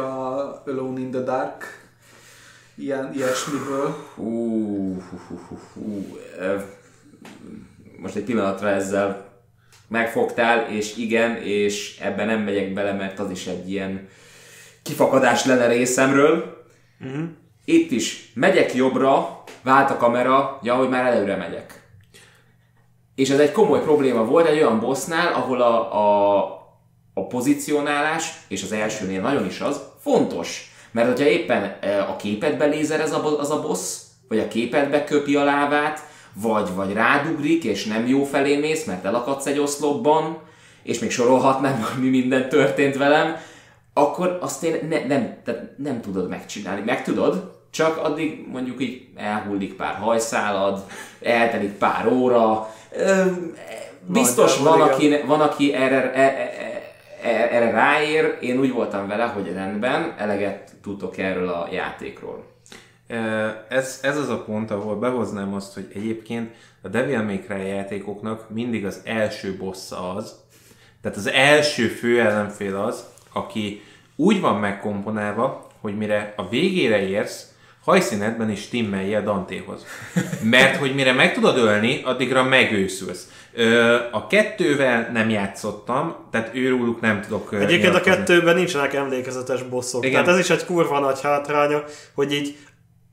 [0.65, 1.81] Alone in the Dark
[2.82, 3.96] ilyen, ilyesmiből.
[4.15, 6.08] Hú, hú, hú, hú, hú.
[7.98, 9.30] Most egy pillanatra ezzel
[9.88, 14.08] megfogtál, és igen, és ebben nem megyek bele, mert az is egy ilyen
[14.84, 16.63] kifakadás lenne részemről.
[17.02, 17.24] Uh-huh.
[17.65, 21.89] Itt is megyek jobbra, vált a kamera, ja, hogy már előre megyek.
[23.15, 26.38] És ez egy komoly probléma volt egy olyan bossnál, ahol a, a,
[27.13, 30.70] a pozícionálás, és az elsőnél nagyon is az, fontos.
[30.91, 35.04] Mert hogyha éppen e, a képedbe lézer ez a, az a boss, vagy a képedbe
[35.04, 35.99] köpi a lábát,
[36.34, 40.38] vagy, vagy rádugrik, és nem jó felé mész, mert elakadsz egy oszlopban,
[40.84, 43.36] és még sorolhatnám, hogy mi minden történt velem,
[43.93, 46.82] akkor azt én ne, nem, tehát nem tudod megcsinálni.
[46.86, 50.86] Meg tudod, csak addig mondjuk így elhullik pár hajszálad,
[51.21, 52.73] eltelik pár óra,
[54.08, 56.81] biztos van, aki, van, aki erre, e, e, e,
[57.21, 62.49] erre ráér, én úgy voltam vele, hogy rendben, eleget tudok erről a játékról.
[63.69, 68.49] Ez, ez az a pont, ahol behoznám azt, hogy egyébként a Devil May Cry játékoknak
[68.49, 70.36] mindig az első boss az,
[71.01, 73.81] tehát az első fő ellenfél az, aki
[74.15, 77.51] úgy van megkomponálva, hogy mire a végére érsz,
[77.84, 79.86] hajszínedben is stimmelje a Dantéhoz.
[80.43, 83.40] Mert hogy mire meg tudod ölni, addigra megőszülsz.
[84.11, 90.05] A kettővel nem játszottam, tehát őróluk nem tudok Egyébként a kettőben nincsenek emlékezetes bosszok.
[90.05, 90.23] Igen.
[90.23, 91.83] Tehát ez is egy kurva nagy hátránya,
[92.15, 92.57] hogy így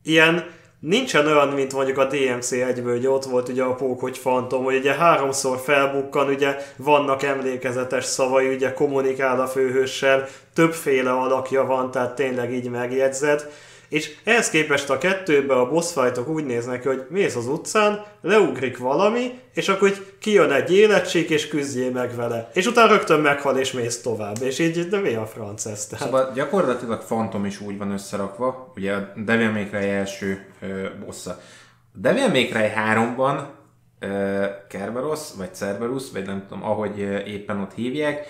[0.03, 0.45] ilyen
[0.81, 4.65] nincsen olyan, mint mondjuk a DMC 1 hogy ott volt ugye a pók, hogy fantom,
[4.65, 11.91] hogy ugye háromszor felbukkan, ugye vannak emlékezetes szavai, ugye kommunikál a főhőssel, többféle alakja van,
[11.91, 13.51] tehát tényleg így megjegyzed
[13.89, 18.79] és ehhez képest a kettőbe a boss fightok úgy néznek hogy mész az utcán, leugrik
[18.79, 22.51] valami, és akkor hogy kijön egy életség, és küzdjél meg vele.
[22.55, 24.43] És utána rögtön meghal, és mész tovább.
[24.43, 25.87] És így, de mi a franc ez?
[25.87, 26.05] Tehát?
[26.05, 31.31] Szóval gyakorlatilag Phantom is úgy van összerakva, ugye a Devil May Cry első ö, bossa.
[31.95, 33.41] A Devil May Cry 3-ban
[33.99, 38.27] ö, Kerberos, vagy Cerberus, vagy nem tudom, ahogy éppen ott hívják,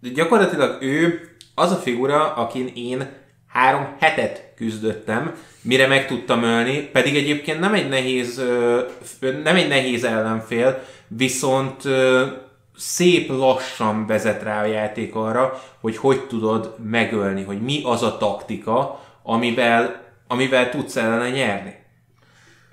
[0.00, 3.08] de gyakorlatilag ő az a figura, akin én
[3.52, 8.42] három hetet küzdöttem, mire meg tudtam ölni, pedig egyébként nem egy nehéz,
[9.20, 11.82] nem egy nehéz ellenfél, viszont
[12.76, 18.16] szép lassan vezet rá a játék arra, hogy hogy tudod megölni, hogy mi az a
[18.16, 21.74] taktika, amivel, amivel tudsz ellene nyerni.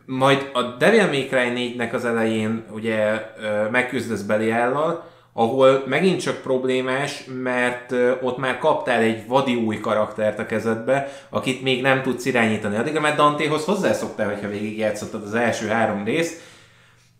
[0.05, 3.25] Majd a Devil May Cry 4-nek az elején ugye
[3.71, 10.45] megküzdesz Beliállal, ahol megint csak problémás, mert ott már kaptál egy vadi új karaktert a
[10.45, 12.75] kezedbe, akit még nem tudsz irányítani.
[12.75, 16.41] Addigra mert Dantéhoz hozzászoktál, hogyha végigjátszottad az első három részt,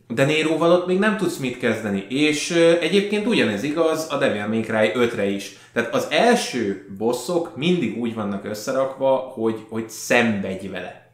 [0.08, 2.06] de Néróval ott még nem tudsz mit kezdeni.
[2.10, 2.52] És
[2.82, 5.58] egyébként ugyanez igaz a Devil May Cry 5-re is.
[5.74, 11.07] Tehát az első bosszok mindig úgy vannak összerakva, hogy, hogy szenvedj vele.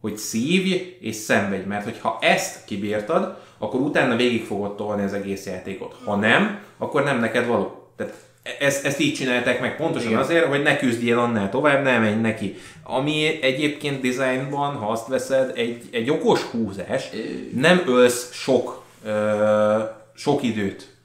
[0.00, 5.46] Hogy szívj és szenvedj, mert hogyha ezt kibírtad, akkor utána végig fogod tolni az egész
[5.46, 5.96] játékot.
[6.04, 7.92] Ha nem, akkor nem neked való.
[7.96, 8.14] Tehát
[8.58, 10.20] ezt, ezt így csinálták meg pontosan Igen.
[10.20, 12.56] azért, hogy ne küzdjél annál tovább, ne menj neki.
[12.82, 17.08] Ami egyébként dizájnban, ha azt veszed, egy, egy okos húzás,
[17.54, 19.78] nem ölsz sok, ö,
[20.14, 20.96] sok időt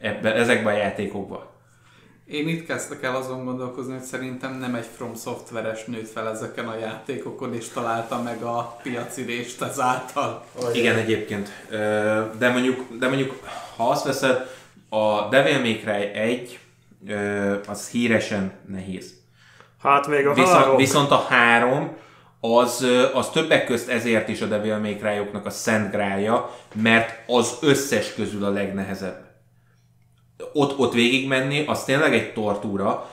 [0.00, 1.49] ebbe, ezekben a játékokban.
[2.30, 6.68] Én itt kezdtek el azon gondolkozni, hogy szerintem nem egy From Softveres nőtt fel ezeken
[6.68, 10.44] a játékokon, és találta meg a piaci részt ezáltal.
[10.72, 11.48] Igen, egyébként.
[12.38, 13.38] De mondjuk, de mondjuk,
[13.76, 14.48] ha azt veszed,
[14.88, 16.58] a Devil May Cry 1
[17.66, 19.14] az híresen nehéz.
[19.82, 20.76] Hát még a viszont, három.
[20.76, 21.96] Viszont a három
[22.40, 27.56] az, az többek közt ezért is a Devil May Cry-oknak a szent grálja, mert az
[27.60, 29.29] összes közül a legnehezebb
[30.52, 33.10] ott, ott végigmenni, az tényleg egy tortúra.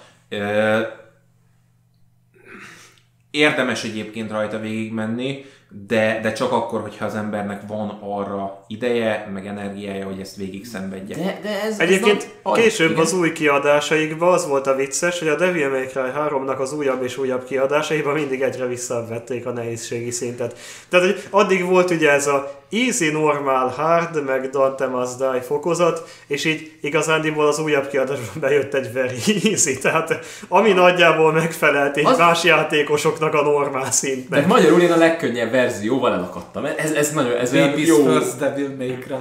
[3.31, 5.45] Érdemes egyébként rajta végigmenni,
[5.87, 10.65] de, de csak akkor, hogyha az embernek van arra ideje, meg energiája, hogy ezt végig
[10.65, 11.15] szenvedje.
[11.15, 13.01] De, de ez, Egyébként ez később igen.
[13.01, 17.03] az új kiadásaikban az volt a vicces, hogy a Devil May Cry 3-nak az újabb
[17.03, 20.57] és újabb kiadásaiban mindig egyre visszavették a nehézségi szintet.
[20.89, 26.09] Tehát, hogy addig volt ugye ez a easy, normal, hard, meg Dante Must Die fokozat,
[26.27, 32.05] és így igazándiból az újabb kiadásban bejött egy very easy, tehát ami nagyjából megfelelt egy
[32.05, 32.17] az...
[32.17, 34.41] más játékosoknak a normál szintnek.
[34.41, 36.65] De magyarul én a legkönnyebb verzióval elakadtam.
[36.65, 38.05] Ez, ez nagyon, ez olyan jó.
[38.05, 39.15] First Devil May Cry.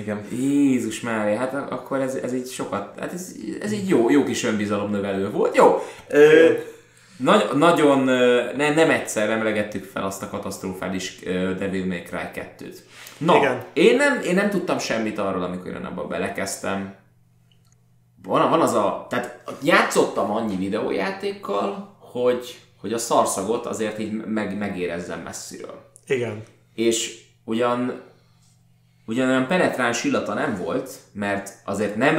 [0.00, 0.24] Igen.
[0.38, 4.44] Jézus már, hát akkor ez, ez így sokat, hát ez, ez így jó, jó kis
[4.44, 5.56] önbizalomnövelő volt.
[5.56, 5.82] Jó.
[6.08, 6.50] Ö,
[7.22, 7.98] nagy, nagyon,
[8.56, 11.18] ne, nem egyszer emlegettük fel azt a katasztrofális
[11.58, 12.76] Devil May Cry 2-t.
[13.18, 13.64] Na, Igen.
[13.72, 16.94] Én, nem, én nem tudtam semmit arról, amikor én abba belekezdtem.
[18.22, 19.06] Van, van az a...
[19.08, 25.90] Tehát játszottam annyi videójátékkal, hogy, hogy a szarszagot azért így meg, megérezzem messziről.
[26.06, 26.42] Igen.
[26.74, 28.08] És ugyan
[29.10, 32.18] ugyan olyan penetráns illata nem volt, mert azért nem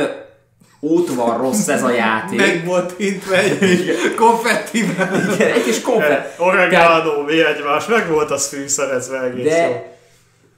[1.15, 2.39] van rossz ez a játék.
[2.39, 5.33] Meg volt hintve egy konfettivel.
[5.33, 6.41] Igen, egy kis konfetti.
[6.43, 9.73] Oregano, mi egymás, meg volt az fűszerezve egész De, jó.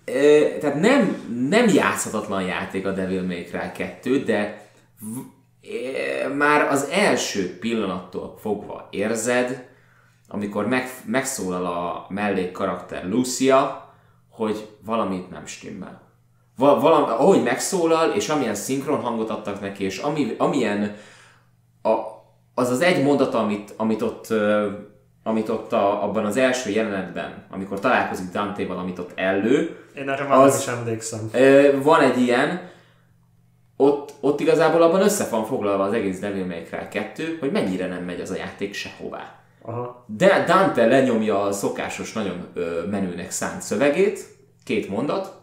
[0.06, 4.68] E, tehát nem, nem játszhatatlan játék a Devil May Cry 2, de
[6.24, 9.66] e, már az első pillanattól fogva érzed,
[10.28, 13.94] amikor meg, megszólal a mellék karakter Lucia,
[14.30, 16.03] hogy valamit nem stimmel.
[16.58, 20.96] Val- valami, ahogy megszólal, és amilyen szinkron hangot adtak neki, és ami, amilyen
[21.82, 21.92] a,
[22.54, 24.28] az az egy mondat, amit, amit ott,
[25.24, 29.78] amit ott a, abban az első jelenetben, amikor találkozik Dante-val, amit ott elő.
[29.96, 31.32] Én erre már az, is emlékszem.
[31.84, 32.70] Van egy ilyen,
[33.78, 37.88] ott, ott igazából abban össze van foglalva az egész Devil May Cry 2, hogy mennyire
[37.88, 39.36] nem megy az a játék sehová.
[39.62, 40.06] Aha.
[40.08, 44.20] De Dante lenyomja a szokásos, nagyon ö, menőnek szánt szövegét,
[44.64, 45.42] két mondat,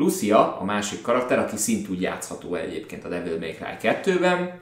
[0.00, 4.60] Lucia, a másik karakter, aki szintúgy játszható egyébként a Devil May Cry 2-ben,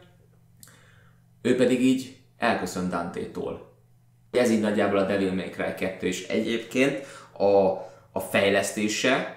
[1.42, 3.72] ő pedig így elköszön Dante-tól.
[4.30, 7.46] Ez így nagyjából a Devil May Cry 2, és egyébként a,
[8.12, 9.36] a fejlesztése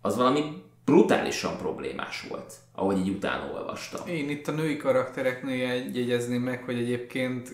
[0.00, 4.06] az valami brutálisan problémás volt, ahogy így utána olvastam.
[4.06, 7.52] Én itt a női karaktereknél jegyezném meg, hogy egyébként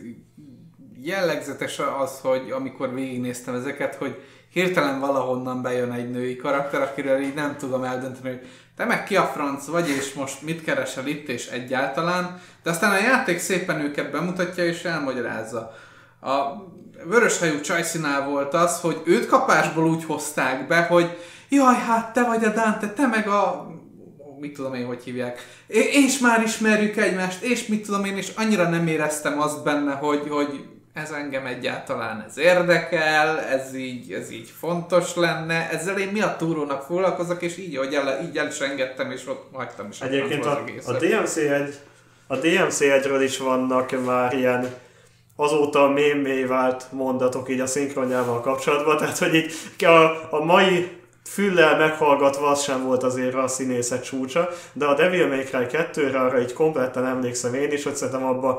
[1.03, 4.23] jellegzetes az, hogy amikor végignéztem ezeket, hogy
[4.55, 9.17] hirtelen valahonnan bejön egy női karakter, akiről így nem tudom eldönteni, hogy te meg ki
[9.17, 12.41] a franc vagy, és most mit keresel itt, és egyáltalán.
[12.63, 15.73] De aztán a játék szépen őket bemutatja, és elmagyarázza.
[16.21, 16.43] A
[17.05, 22.45] vöröshajú csajszínál volt az, hogy őt kapásból úgy hozták be, hogy jaj, hát te vagy
[22.45, 23.73] a Dante, te meg a
[24.39, 25.47] mit tudom én, hogy hívják.
[25.67, 30.29] És már ismerjük egymást, és mit tudom én, és annyira nem éreztem azt benne, hogy,
[30.29, 36.21] hogy ez engem egyáltalán ez érdekel, ez így, ez így fontos lenne, ezzel én mi
[36.21, 40.01] a túrónak foglalkozok, és így, hogy el, így el is engedtem, és ott hagytam is.
[40.01, 41.79] Egyébként a, a, DMC egy,
[42.27, 44.75] a DMC egyről is vannak már ilyen
[45.37, 49.53] azóta mémé vált mondatok így a szinkronjával kapcsolatban, tehát hogy így
[49.85, 55.27] a, a mai füllel meghallgatva az sem volt azért a színészet csúcsa, de a Devil
[55.27, 58.59] May Cry 2-re arra így kompletten emlékszem én is, hogy szerintem abban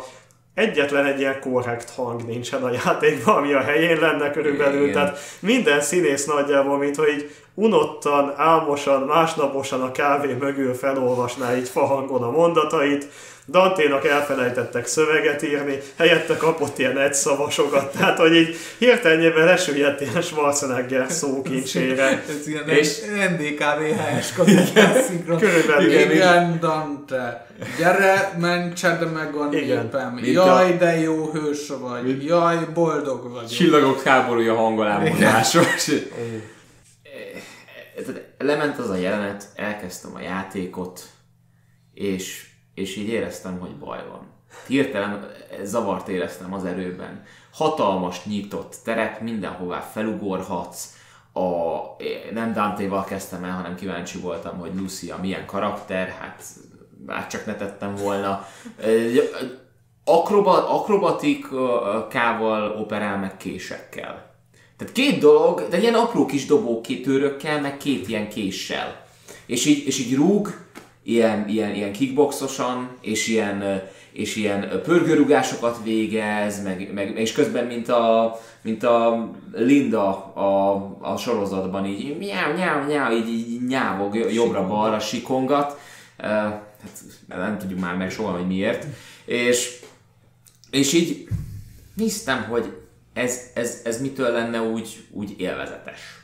[0.55, 4.81] egyetlen egy ilyen korrekt hang nincsen a játékban, ami a helyén lenne körülbelül.
[4.81, 4.93] Igen.
[4.93, 12.23] Tehát minden színész nagyjából, mint hogy unottan, álmosan, másnaposan a kávé mögül felolvasná így fahangon
[12.23, 13.07] a mondatait,
[13.47, 21.11] Danténak elfelejtettek szöveget írni, helyette kapott ilyen egyszavasokat, tehát hogy így hirtelenjében lesüllyedt ilyen Schwarzenegger
[21.11, 22.03] szókincsére.
[22.29, 22.99] Ez ilyen és...
[23.29, 24.93] NDK VHS kazettán
[25.25, 25.91] Körülbelül.
[25.91, 27.47] Igen, Dante.
[27.77, 30.19] Gyere, mentsed meg a népem.
[30.23, 30.77] Jaj, a...
[30.77, 32.25] de jó hős vagy.
[32.25, 33.47] Jaj, boldog vagy.
[33.47, 35.87] Csillagok háborúja hangolámodásos.
[38.37, 41.09] Lement az a jelenet, elkezdtem a játékot,
[41.93, 44.27] és és így éreztem, hogy baj van.
[44.67, 45.31] Hirtelen
[45.63, 47.23] zavart éreztem az erőben.
[47.51, 50.93] Hatalmas nyitott terep, mindenhová felugorhatsz,
[51.33, 51.41] a,
[52.31, 56.43] nem Dante-val kezdtem el, hanem kíváncsi voltam, hogy Lucia milyen karakter, hát
[57.05, 58.45] bár csak ne tettem volna.
[60.03, 64.24] Akrobat, akrobatikával operál meg késekkel.
[64.77, 69.05] Tehát két dolog, de ilyen apró kis dobó két törökkel, meg két ilyen késsel.
[69.45, 70.65] És így, és így rúg,
[71.03, 77.89] ilyen, ilyen, ilyen kickboxosan, és ilyen, és ilyen pörgőrugásokat végez, meg, meg, és közben, mint
[77.89, 84.99] a, mint a Linda a, a sorozatban, így nyáv, nyáv, nyáv, így, így nyávog jobbra-balra,
[84.99, 85.79] sikongat.
[86.17, 86.75] Hát
[87.27, 88.85] nem tudjuk már meg soha, hogy miért.
[89.25, 89.79] És,
[90.69, 91.27] és így
[91.95, 92.84] néztem, hogy
[93.15, 96.23] ez, ez, ez mitől lenne úgy, úgy élvezetes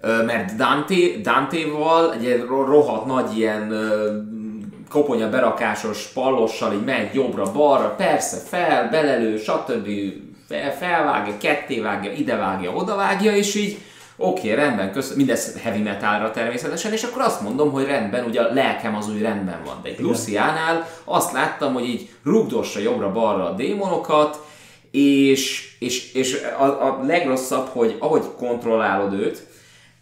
[0.00, 3.74] mert Dante, Dante-val egy rohadt nagy ilyen
[4.90, 9.88] koponya berakásos pallossal így megy jobbra-balra, persze fel, belelő, stb.
[10.48, 13.78] Fel, felvágja, kettévágja, idevágja, odavágja, és így
[14.16, 18.40] oké, okay, rendben, köszönöm, mindez heavy metalra természetesen, és akkor azt mondom, hogy rendben, ugye
[18.40, 19.80] a lelkem az úgy rendben van.
[19.82, 24.45] De egy Luciánál azt láttam, hogy így rugdossa jobbra-balra a démonokat,
[24.96, 29.46] és, és, és a, a legrosszabb, hogy ahogy kontrollálod őt,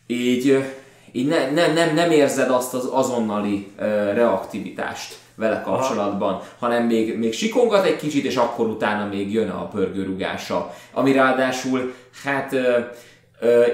[0.06, 0.64] így,
[1.12, 6.44] így ne, ne, nem, nem érzed azt az azonnali uh, reaktivitást vele kapcsolatban, Aha.
[6.58, 11.94] hanem még, még sikongat egy kicsit, és akkor utána még jön a pörgőrugása, ami ráadásul
[12.24, 12.78] hát ö,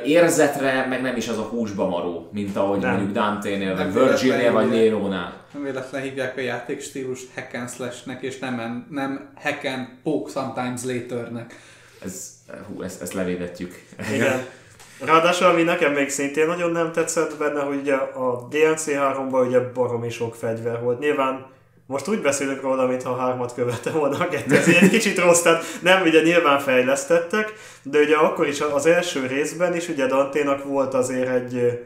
[0.05, 2.91] érzetre, meg nem is az a húsba maró, mint ahogy nem.
[2.91, 5.35] mondjuk Dante-nél, vagy Virgil-nél, vagy Nero-nál.
[5.53, 10.85] Nem véletlen hívják a játékstílust hack and slash-nek, és nem, nem hack and poke sometimes
[10.85, 11.55] later-nek.
[12.05, 12.31] Ez,
[12.67, 13.85] hú, ezt, ezt levédetjük.
[14.15, 14.47] Igen.
[15.05, 20.11] Ráadásul, ami nekem még szintén nagyon nem tetszett benne, hogy ugye a DLC3-ban ugye baromi
[20.11, 20.99] sok fegyver volt.
[20.99, 21.47] Nyilván
[21.91, 24.57] most úgy beszélünk róla, mintha a hármat követte volna a kettő.
[24.57, 29.27] Ez egy kicsit rossz, tehát nem, ugye nyilván fejlesztettek, de ugye akkor is az első
[29.27, 31.81] részben is ugye Danténak volt azért egy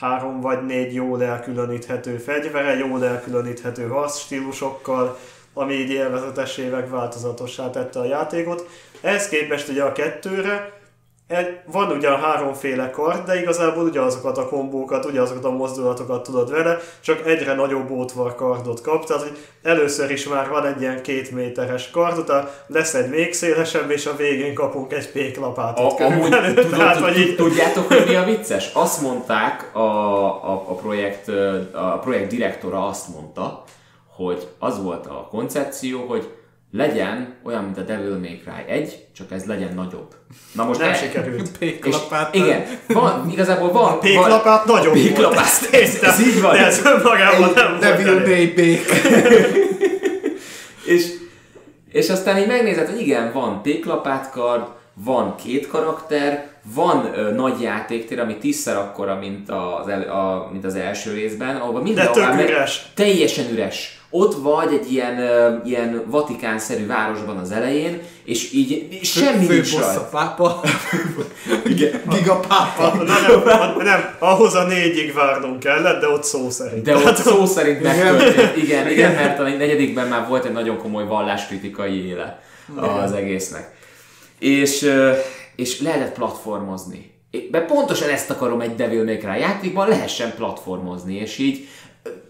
[0.00, 5.18] három vagy négy jól elkülöníthető fegyvere, jól elkülöníthető harcstílusokkal,
[5.54, 8.68] ami így élvezetessével változatossá tette a játékot.
[9.00, 10.72] Ehhez képest ugye a kettőre
[11.72, 17.26] van ugyan háromféle kard, de igazából ugyanazokat a kombókat, ugyanazokat a mozdulatokat tudod vele, csak
[17.26, 21.90] egyre nagyobb ótvar kardot kap, tehát hogy először is már van egy ilyen két méteres
[21.90, 26.00] kard, utána lesz egy még szélesebb, és a végén kapunk egy péklapátot.
[26.00, 27.36] A, amúgy, tudod, tehát, hogy így...
[27.36, 28.70] Tudjátok, hogy mi a vicces?
[28.74, 31.28] Azt mondták, a, a, a, projekt,
[31.72, 33.64] a projekt direktora azt mondta,
[34.16, 36.28] hogy az volt a koncepció, hogy
[36.72, 40.14] legyen olyan, mint a Devil May Cry 1, csak ez legyen nagyobb.
[40.52, 41.50] Na most nem sikerült.
[41.58, 42.34] Péklapát.
[42.34, 43.92] Igen, van, igazából van.
[43.92, 46.52] A péklapát van, nagyobb péklapát, volt, ezt, ez így van.
[46.52, 48.80] De ez önmagában nem Devil May Pék.
[50.94, 51.12] és,
[51.92, 58.20] és aztán így megnézed, hogy igen, van péklapátkard, van két karakter, van ö, nagy játéktér,
[58.20, 62.48] ami tízszer akkora, mint az, el, a, mint az első részben, ahol minden De tök
[62.48, 62.86] üres.
[62.94, 69.46] teljesen üres ott vagy egy ilyen, uh, ilyen vatikánszerű városban az elején, és így semmi
[69.46, 70.00] nincs rajta.
[70.00, 70.60] a pápa.
[71.64, 72.02] Igen.
[72.14, 72.94] Gigapápa.
[72.94, 73.02] Na,
[73.44, 76.82] nem, nem, ahhoz a négyig várnunk kellett, de ott szó szerint.
[76.82, 78.56] De ott szó szerint megtörtént.
[78.56, 82.42] Igen, igen, mert a negyedikben már volt egy nagyon komoly valláskritikai éle
[83.02, 83.74] az egésznek.
[84.38, 84.90] És,
[85.56, 87.14] és lehetett platformozni.
[87.50, 91.68] De pontosan ezt akarom egy Devil May Cry játékban, lehessen platformozni, és így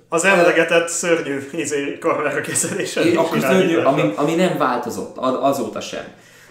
[0.09, 3.00] az emlegetett szörnyű izé, kamera kezelése.
[3.16, 6.04] Akkor szörnyű, ami, ami nem változott azóta sem.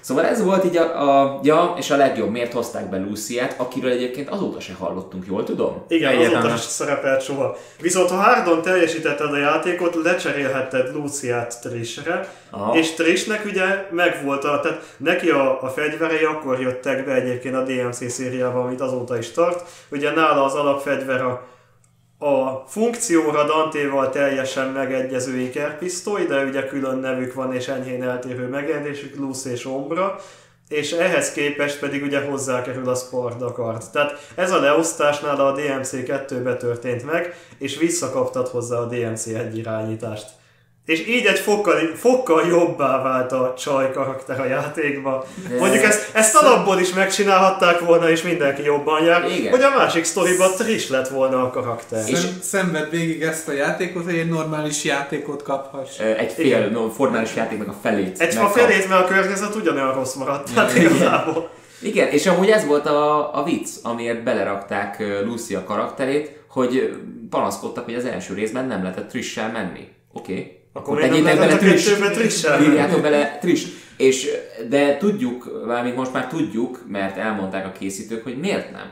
[0.05, 3.91] Szóval ez volt így a, a ja, és a legjobb, miért hozták be Luciát, akiről
[3.91, 5.85] egyébként azóta se hallottunk, jól tudom?
[5.87, 6.41] Igen, Egyetlen.
[6.41, 7.57] azóta se szerepelt soha.
[7.81, 12.77] Viszont ha Hardon teljesítetted a játékot, lecserélhetted Luciát Trishre, Aha.
[12.77, 17.63] és Trishnek ugye megvolt a, tehát neki a, a fegyverei akkor jöttek be egyébként a
[17.63, 19.69] DMC szériában, amit azóta is tart.
[19.91, 21.54] Ugye nála az alapfegyver a
[22.17, 29.15] a funkcióra Dantéval teljesen megegyező ikerpisztoly, de ugye külön nevük van és enyhén eltérő megjelenésük,
[29.15, 30.19] Luce és Ombra,
[30.67, 33.91] és ehhez képest pedig ugye hozzákerül a Spardakart.
[33.91, 39.57] Tehát ez a leosztásnál a DMC 2-be történt meg, és visszakaptad hozzá a DMC 1
[39.57, 40.27] irányítást.
[40.85, 45.25] És így egy fokkal, fokkal jobbá vált a csaj karakter a játékba.
[45.49, 49.51] De Mondjuk ezt, ezt alapból is megcsinálhatták volna, és mindenki jobban jár, Igen.
[49.51, 52.03] hogy a másik sztoriban Trish lett volna a karakter.
[52.07, 55.99] És szenved végig ezt a játékot, hogy egy normális játékot kaphass.
[55.99, 58.19] Egy fél no, formális játéknak a felét.
[58.19, 60.53] Egy a felét, mert a környezet ugyanolyan rossz maradt.
[60.53, 61.49] Tehát igazából.
[61.81, 66.97] Igen, és amúgy ez volt a, a vicc, amiért belerakták Lucy a karakterét, hogy
[67.29, 69.87] panaszkodtak, hogy az első részben nem lehetett Trish-sel menni.
[70.13, 72.61] Oké, okay akkor tegyétek bele Trish.
[72.61, 73.67] Írjátok bele Trish.
[73.97, 74.27] És,
[74.69, 78.91] de tudjuk, mármint most már tudjuk, mert elmondták a készítők, hogy miért nem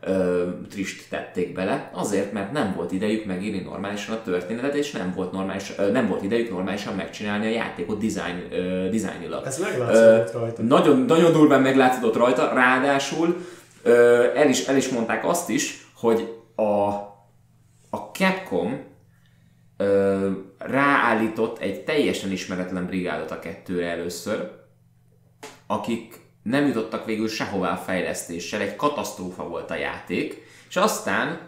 [0.00, 5.12] ö, Trist tették bele, azért, mert nem volt idejük megírni normálisan a történetet, és nem
[5.16, 9.46] volt, normális, ö, nem volt idejük normálisan megcsinálni a játékot design, ö, dizájnilag.
[9.46, 10.62] Ez meglátszott rajta.
[10.62, 13.36] Nagyon, nagyon durván meglátszott rajta, ráadásul
[13.82, 16.88] ö, el, is, el is mondták azt is, hogy a,
[17.90, 18.92] a Capcom
[19.76, 24.50] ö, ráállított egy teljesen ismeretlen brigádot a kettőre először,
[25.66, 31.40] akik nem jutottak végül sehová a fejlesztéssel, egy katasztrófa volt a játék, és aztán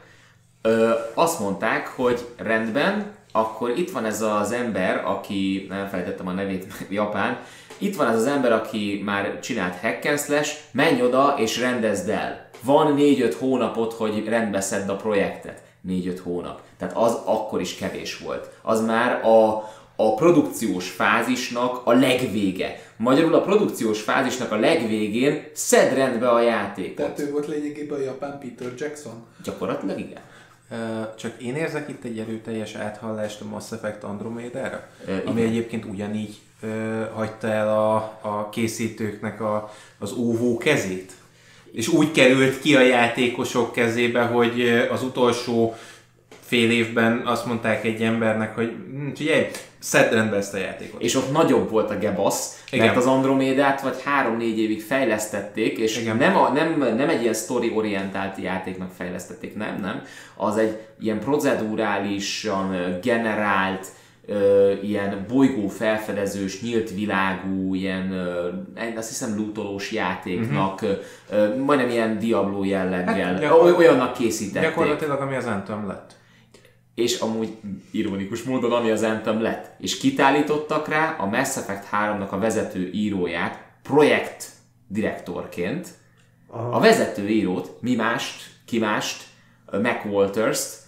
[0.62, 6.33] ö, azt mondták, hogy rendben, akkor itt van ez az ember, aki, nem felejtettem a
[6.33, 7.39] nevét, japán,
[7.79, 12.09] itt van ez az ember, aki már csinált hack and slash, menj oda és rendezd
[12.09, 12.49] el.
[12.62, 15.62] Van 4-5 hónapot, hogy rendbeszedd a projektet.
[15.89, 16.62] 4-5 hónap.
[16.79, 18.51] Tehát az akkor is kevés volt.
[18.62, 22.81] Az már a, a produkciós fázisnak a legvége.
[22.97, 26.97] Magyarul a produkciós fázisnak a legvégén szed rendbe a játékot.
[26.97, 29.24] Tehát ő volt lényegében a japán Peter Jackson?
[29.45, 30.20] Gyakorlatilag igen.
[31.16, 34.89] Csak én érzek itt egy erőteljes áthallást a Mass Effect Andromeda-ra,
[35.24, 36.39] ami egyébként ugyanígy
[37.14, 41.12] hagyta el a, a készítőknek a, az óvó kezét.
[41.72, 45.74] És úgy került ki a játékosok kezébe, hogy az utolsó
[46.47, 49.47] fél évben azt mondták egy embernek, hogy hm, figyelj,
[49.79, 51.03] szedd rendbe ezt a játékot.
[51.03, 52.87] És ott nagyobb volt a gebasz, Igen.
[52.87, 53.97] mert az Andromédát vagy
[54.39, 56.17] 3-4 évig fejlesztették, és Igen.
[56.17, 60.03] nem, a, nem, nem egy ilyen story-orientált játéknak fejlesztették, nem, nem.
[60.37, 63.87] Az egy ilyen procedurálisan generált,
[64.27, 68.49] ö, ilyen bolygó felfedezős, nyílt világú, ilyen ö,
[68.97, 70.99] azt hiszem lootolós játéknak, uh-huh.
[71.31, 74.69] ö, majdnem ilyen Diablo jelleggel, hát, gyakor- olyannak készítették.
[74.69, 76.15] Gyakorlatilag ami az Anthem lett
[76.97, 77.57] és amúgy
[77.91, 79.71] ironikus módon, ami az Anthem lett.
[79.81, 84.49] És kitállítottak rá a Mass Effect 3-nak a vezető íróját projekt
[84.87, 85.89] direktorként.
[86.71, 89.25] A vezető írót, mi mást, ki mást,
[89.71, 90.85] Mac Walters-t,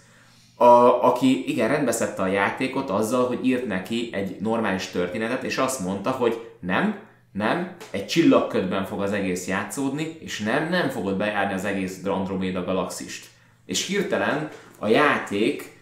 [0.55, 5.79] a, aki igen, rendbeszedte a játékot azzal, hogy írt neki egy normális történetet, és azt
[5.79, 6.99] mondta, hogy nem,
[7.31, 12.63] nem, egy csillagködben fog az egész játszódni, és nem, nem fogod bejárni az egész Andromeda
[12.63, 13.25] galaxist.
[13.65, 14.49] És hirtelen
[14.79, 15.78] a játék,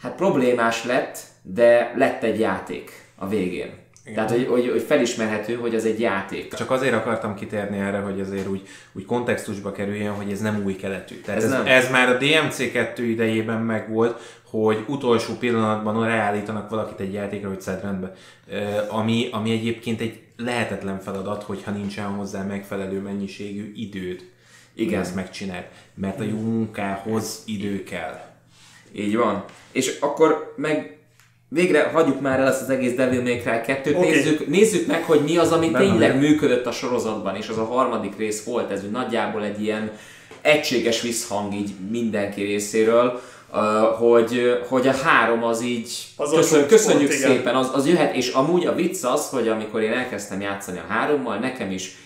[0.00, 3.80] hát problémás lett, de lett egy játék a végén.
[4.04, 4.14] Igen.
[4.14, 6.54] Tehát, hogy, hogy, hogy felismerhető, hogy ez egy játék.
[6.54, 10.76] Csak azért akartam kitérni erre, hogy azért úgy, úgy kontextusba kerüljön, hogy ez nem új
[10.76, 11.20] keletű.
[11.20, 17.12] Tehát ez, ez, ez már a DMC2 idejében megvolt, hogy utolsó pillanatban reállítanak valakit egy
[17.12, 18.12] játékra, hogy szed rendbe.
[18.88, 24.28] Ami, ami egyébként egy lehetetlen feladat, hogyha nincsen hozzá megfelelő mennyiségű időd.
[24.74, 25.00] Igen.
[25.00, 25.64] ezt megcsináld.
[25.94, 28.29] Mert a jó munkához idő kell.
[28.92, 29.44] Így van.
[29.72, 30.98] És akkor meg
[31.48, 34.10] végre hagyjuk már el ezt az egész Devil May Cry 2-t, okay.
[34.10, 36.18] nézzük, nézzük meg, hogy mi az, ami Nem tényleg nem.
[36.18, 39.90] működött a sorozatban, és az a harmadik rész volt, ez nagyjából egy ilyen
[40.40, 43.20] egységes visszhang így mindenki részéről,
[43.98, 48.32] hogy, hogy a három az így, az köszön, köszönjük sport, szépen, az, az jöhet, és
[48.32, 51.96] amúgy a vicc az, hogy amikor én elkezdtem játszani a hárommal, nekem is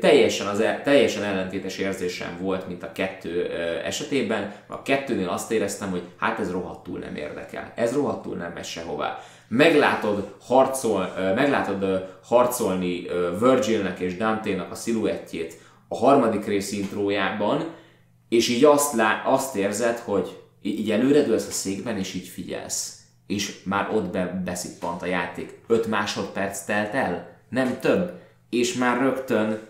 [0.00, 3.50] teljesen, az, teljesen ellentétes érzésem volt, mint a kettő
[3.84, 4.52] esetében.
[4.66, 9.18] A kettőnél azt éreztem, hogy hát ez rohadtul nem érdekel, ez rohadtul nem megy sehová.
[9.48, 13.06] Meglátod, harcol, meglátod harcolni
[13.40, 17.64] Virgilnek és Dante-nak a sziluettjét a harmadik rész intrójában,
[18.28, 22.98] és így azt, lá, azt érzed, hogy így előredülsz a székben, és így figyelsz.
[23.26, 25.58] És már ott be, beszippant a játék.
[25.66, 28.12] 5 másodperc telt el, nem több.
[28.50, 29.60] És már rögtön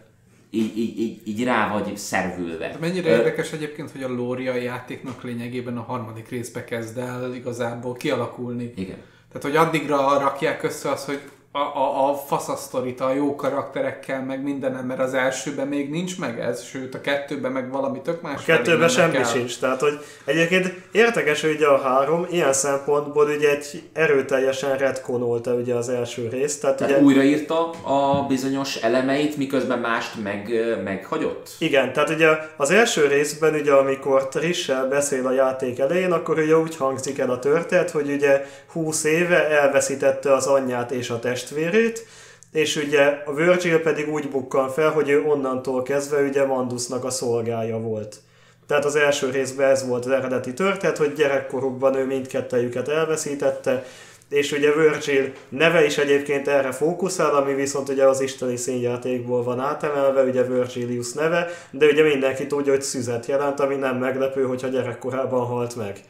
[0.51, 2.69] így, így, így, így rá vagy szervülve.
[2.69, 3.17] De mennyire Ö...
[3.17, 8.73] érdekes egyébként, hogy a lória a játéknak lényegében a harmadik részbe kezd el igazából kialakulni.
[8.77, 8.99] Igen.
[9.33, 11.21] Tehát, hogy addigra rakják össze az, hogy
[11.57, 16.41] a, a, a faszasztorit, a jó karakterekkel, meg mindenem, mert az elsőben még nincs meg
[16.41, 18.41] ez, sőt a kettőben meg valami tök más.
[18.41, 19.25] A kettőben semmi el.
[19.25, 25.55] sincs, tehát hogy egyébként érdekes, hogy ugye a három ilyen szempontból ugye egy erőteljesen retkonolta
[25.55, 26.61] ugye az első részt.
[26.61, 27.05] Tehát, tehát ugye...
[27.05, 30.53] újraírta a bizonyos elemeit, miközben mást meg,
[30.85, 31.51] meghagyott?
[31.59, 36.59] Igen, tehát ugye az első részben ugye amikor Trissel beszél a játék elején, akkor ugye
[36.59, 41.43] úgy hangzik el a történet, hogy ugye 20 éve elveszítette az anyját és a test
[41.45, 42.07] testvérét,
[42.53, 47.11] és ugye a Virgil pedig úgy bukkan fel, hogy ő onnantól kezdve ugye Mandusnak a
[47.11, 48.17] szolgája volt.
[48.67, 53.85] Tehát az első részben ez volt az eredeti történet, hogy gyerekkorukban ő mindkettejüket elveszítette,
[54.29, 59.61] és ugye Virgil neve is egyébként erre fókuszál, ami viszont ugye az isteni színjátékból van
[59.61, 64.69] átemelve, ugye Virgilius neve, de ugye mindenki tudja, hogy szüzet jelent, ami nem meglepő, hogyha
[64.69, 66.01] gyerekkorában halt meg.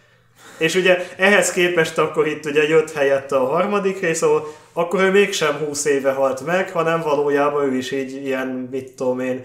[0.58, 5.10] És ugye ehhez képest akkor itt ugye jött helyette a harmadik rész, ahol akkor ő
[5.10, 9.44] mégsem 20 éve halt meg, hanem valójában ő is így ilyen, mit tudom én,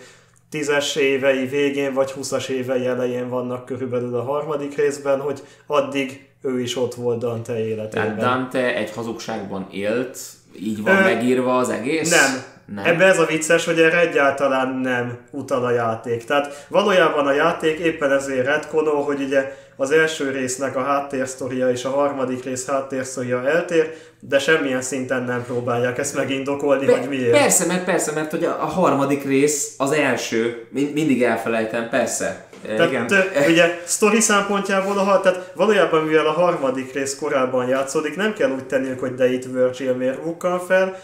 [0.50, 6.62] tízes évei végén vagy 20-as évei elején vannak körülbelül a harmadik részben, hogy addig ő
[6.62, 7.90] is ott volt Dante életében.
[7.90, 10.18] Tehát Dante egy hazugságban élt,
[10.60, 12.10] így van Ö, megírva az egész?
[12.10, 12.44] Nem.
[12.74, 12.86] Nem.
[12.86, 16.26] Ebben ez a vicces, hogy erre egyáltalán nem utal a játék.
[16.26, 21.86] Tehát valójában a játék éppen ezért retkonol, hogy ugye az első résznek a háttérsztoria és
[21.86, 27.32] a harmadik rész háttérsztoria eltér, de semmilyen szinten nem próbálják ezt megindokolni, Be, hogy miért.
[27.32, 32.48] Persze, mert persze, mert hogy a, a harmadik rész az első, mind, mindig elfelejtem, persze.
[32.66, 33.08] Tehát, Igen.
[33.48, 38.66] ugye sztori szempontjából, a, tehát valójában mivel a harmadik rész korábban játszódik, nem kell úgy
[38.66, 40.20] tenniük, hogy de itt Virgil miért
[40.68, 41.00] fel,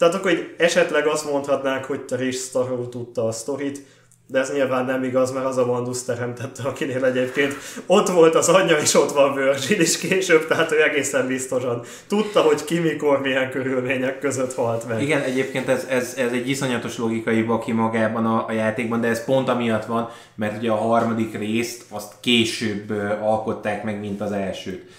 [0.00, 3.86] tehát akkor hogy esetleg azt mondhatnánk, hogy Trish Starro tudta a sztorit,
[4.26, 7.54] de ez nyilván nem igaz, mert az a Mandus teremtette, akinél egyébként
[7.86, 12.40] ott volt az anyja, és ott van Virgil is később, tehát ő egészen biztosan tudta,
[12.40, 15.02] hogy ki mikor, milyen körülmények között halt meg.
[15.02, 19.24] Igen, egyébként ez, ez, ez egy iszonyatos logikai baki magában a, a játékban, de ez
[19.24, 22.90] pont amiatt van, mert ugye a harmadik részt azt később
[23.22, 24.90] alkották meg, mint az elsőt.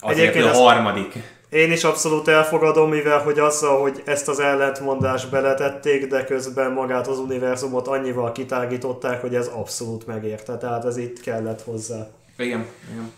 [0.00, 1.14] Azért egyébként a harmadik.
[1.14, 6.72] Ezt én is abszolút elfogadom, mivel hogy azzal, hogy ezt az ellentmondást beletették, de közben
[6.72, 10.56] magát az univerzumot annyival kitágították, hogy ez abszolút megérte.
[10.56, 12.08] Tehát ez itt kellett hozzá.
[12.36, 12.66] Igen.
[12.90, 13.12] Igen.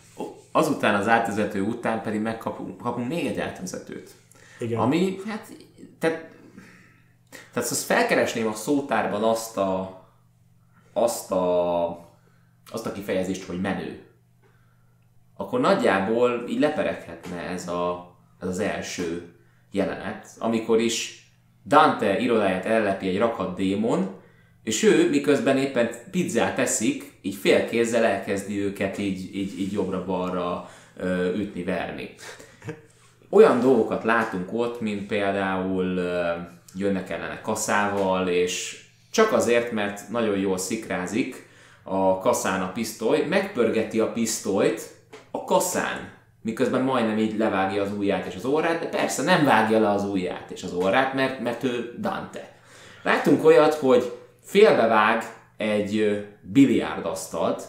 [0.53, 4.11] Azután az átvezető után pedig megkapunk kapunk még egy átvezetőt.
[4.59, 4.81] Igen.
[4.81, 5.49] Ami, hát,
[5.99, 6.31] tehát,
[7.53, 10.03] tehát azt felkeresném a szótárban azt a,
[10.93, 11.87] azt a,
[12.73, 14.07] azt a kifejezést, hogy menő.
[15.37, 18.12] Akkor nagyjából így lepereghetne ez a,
[18.43, 19.33] ez az első
[19.71, 21.27] jelenet, amikor is
[21.67, 24.21] Dante irodáját ellepi egy rakat démon,
[24.63, 30.71] és ő miközben éppen pizzát teszik, így félkézzel elkezdi őket így, így, így jobbra-balra
[31.37, 32.15] ütni, verni.
[33.31, 36.01] Olyan dolgokat látunk ott, mint például
[36.75, 41.49] jönnek ellene kaszával, és csak azért, mert nagyon jól szikrázik
[41.83, 44.95] a kaszán a pisztoly, megpörgeti a pisztolyt,
[45.31, 46.12] a kaszán,
[46.43, 50.05] miközben majdnem így levágja az ujját és az órát, de persze nem vágja le az
[50.05, 52.51] ujját és az órát, mert, mert ő Dante.
[53.03, 54.13] Láttunk olyat, hogy
[54.43, 55.25] félbevág
[55.57, 57.63] egy biliárdasztalt,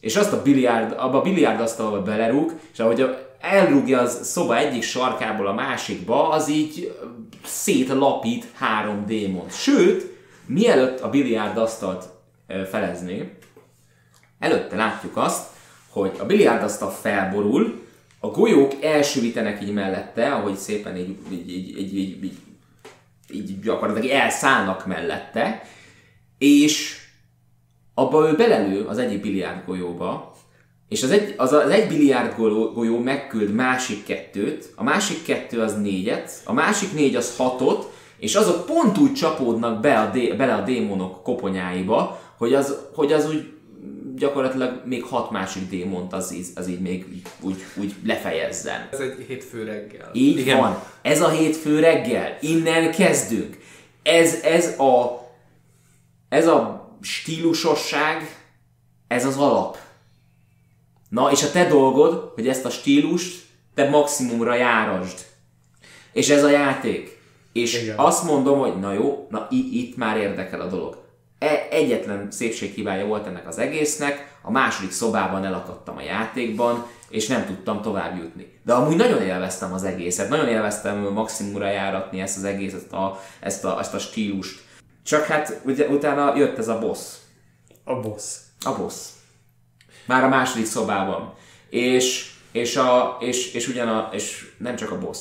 [0.00, 5.46] és azt a biliárd, abba a biliárdasztalba belerúg, és ahogy elrúgja az szoba egyik sarkából
[5.46, 6.96] a másikba, az így
[7.44, 9.54] szétlapít három démont.
[9.54, 12.04] Sőt, mielőtt a biliárdasztalt
[12.70, 13.36] felezné,
[14.38, 15.46] előtte látjuk azt,
[15.90, 17.80] hogy a biliárdasztal felborul,
[18.24, 22.38] a golyók elsüvítenek így mellette, ahogy szépen így, így, így, így, így, így,
[23.32, 25.62] így gyakorlatilag elszállnak mellette,
[26.38, 27.00] és
[27.94, 30.34] abba ő belelő az egyik biliárd golyóba,
[30.88, 32.34] és az egy, az, az egy biliárd
[32.74, 38.34] golyó megküld másik kettőt, a másik kettő az négyet, a másik négy az hatot, és
[38.34, 43.28] azok pont úgy csapódnak be a dé, bele a démonok koponyáiba, hogy az, hogy az
[43.28, 43.52] úgy
[44.22, 48.88] gyakorlatilag még hat másik démont az, így, az így még úgy, úgy lefejezzen.
[48.92, 50.10] Ez egy hétfő reggel.
[50.12, 50.58] Így Igen.
[50.58, 50.82] van.
[51.02, 52.36] Ez a hétfő reggel.
[52.40, 53.58] Innen kezdünk.
[54.02, 55.20] Ez, ez a
[56.28, 58.44] ez a stílusosság,
[59.08, 59.78] ez az alap.
[61.08, 63.44] Na, és a te dolgod, hogy ezt a stílust
[63.74, 65.18] te maximumra járasd.
[66.12, 67.20] És ez a játék.
[67.52, 67.98] És Igen.
[67.98, 71.01] azt mondom, hogy na jó, na itt már érdekel a dolog.
[71.42, 77.46] E, egyetlen szépséghibája volt ennek az egésznek, a második szobában elakadtam a játékban, és nem
[77.46, 78.60] tudtam tovább jutni.
[78.64, 83.64] De amúgy nagyon élveztem az egészet, nagyon élveztem maximumra járatni ezt az egészet, a, ezt,
[83.64, 84.60] a, ezt a stílust.
[85.04, 87.00] Csak hát ugye utána jött ez a boss.
[87.84, 88.36] A boss.
[88.64, 88.94] A boss.
[90.06, 91.34] Már a második szobában.
[91.70, 95.18] És, és, a, és, és, ugyan a, és nem csak a boss.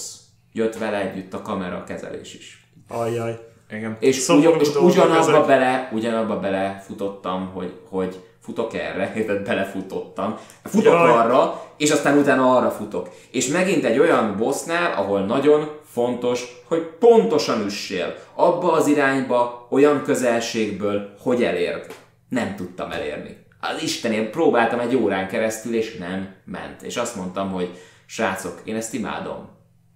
[0.54, 2.68] Jött vele együtt a kamera kezelés is.
[2.88, 3.51] Ajjaj.
[3.72, 3.98] Igen.
[4.00, 10.94] És, ugy, és ugyanabba bele, ugyanabba bele futottam, hogy, hogy futok erre, tehát belefutottam, futok
[10.94, 11.12] Jaj.
[11.12, 13.10] arra, és aztán utána arra futok.
[13.32, 20.04] És megint egy olyan bossnál, ahol nagyon fontos, hogy pontosan üssél, abba az irányba, olyan
[20.04, 21.86] közelségből, hogy elérd.
[22.30, 23.38] Nem tudtam elérni.
[23.60, 26.82] Az Istenért próbáltam egy órán keresztül, és nem ment.
[26.82, 27.70] És azt mondtam, hogy
[28.06, 29.50] srácok, én ezt imádom.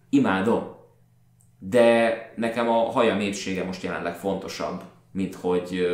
[0.09, 0.74] Imádom.
[1.69, 5.87] De nekem a haja épsége most jelenleg fontosabb, mint hogy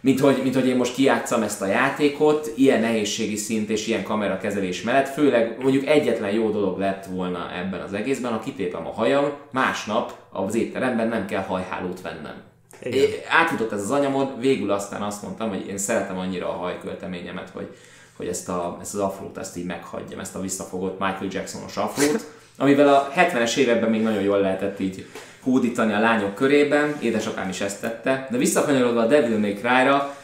[0.00, 4.02] mint hogy, mint hogy én most kijátszam ezt a játékot, ilyen nehézségi szint és ilyen
[4.02, 8.92] kamerakezelés mellett, főleg mondjuk egyetlen jó dolog lett volna ebben az egészben, ha kitépem a
[8.92, 12.34] hajam, másnap az étteremben nem kell hajhálót vennem.
[12.82, 13.10] Igen.
[13.28, 17.76] Átfutott ez az anyamod, végül aztán azt mondtam, hogy én szeretem annyira a hajkölteményemet, hogy,
[18.16, 22.26] hogy ezt, a, ezt az afrót ezt így meghagyjam, ezt a visszafogott Michael Jacksonos afrót,
[22.60, 25.06] amivel a 70-es években még nagyon jól lehetett így
[25.40, 30.16] hódítani a lányok körében, édesapám is ezt tette, de visszakanyarodva a Devil May Cry-ra,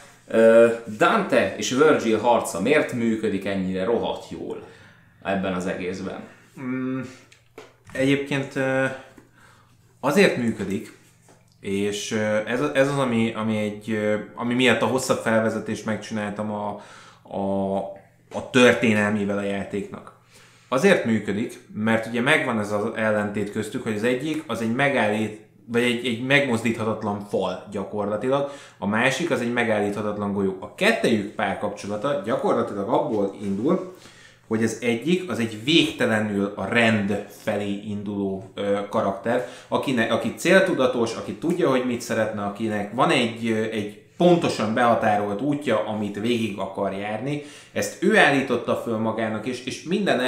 [0.97, 4.63] Dante és Virgil harca miért működik ennyire rohadt jól
[5.23, 6.19] ebben az egészben?
[6.61, 7.01] Mm,
[7.91, 8.53] egyébként
[9.99, 10.97] azért működik,
[11.59, 12.11] és
[12.45, 13.99] ez, ez az, ami, ami, egy,
[14.35, 16.81] ami miatt a hosszabb felvezetést megcsináltam a,
[17.21, 17.77] a,
[18.33, 20.16] a történelmével a játéknak.
[20.69, 25.39] Azért működik, mert ugye megvan ez az ellentét köztük, hogy az egyik az egy megállít,
[25.65, 30.57] vagy egy, egy megmozdíthatatlan fal gyakorlatilag, a másik az egy megállíthatatlan golyó.
[30.59, 33.95] A kettejük párkapcsolata gyakorlatilag abból indul,
[34.47, 41.15] hogy az egyik az egy végtelenül a rend felé induló ö, karakter, akinek, aki céltudatos,
[41.15, 46.93] aki tudja, hogy mit szeretne, akinek van egy, egy pontosan behatárolt útja, amit végig akar
[46.93, 47.43] járni.
[47.73, 50.21] Ezt ő állította föl magának, és, és minden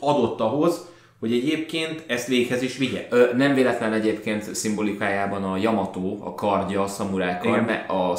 [0.00, 0.86] adott ahhoz,
[1.20, 3.06] hogy egyébként ezt véghez is vigye.
[3.10, 8.12] Ö, nem véletlen egyébként szimbolikájában a Yamato, a kardja, a szamuráj kard, mert a,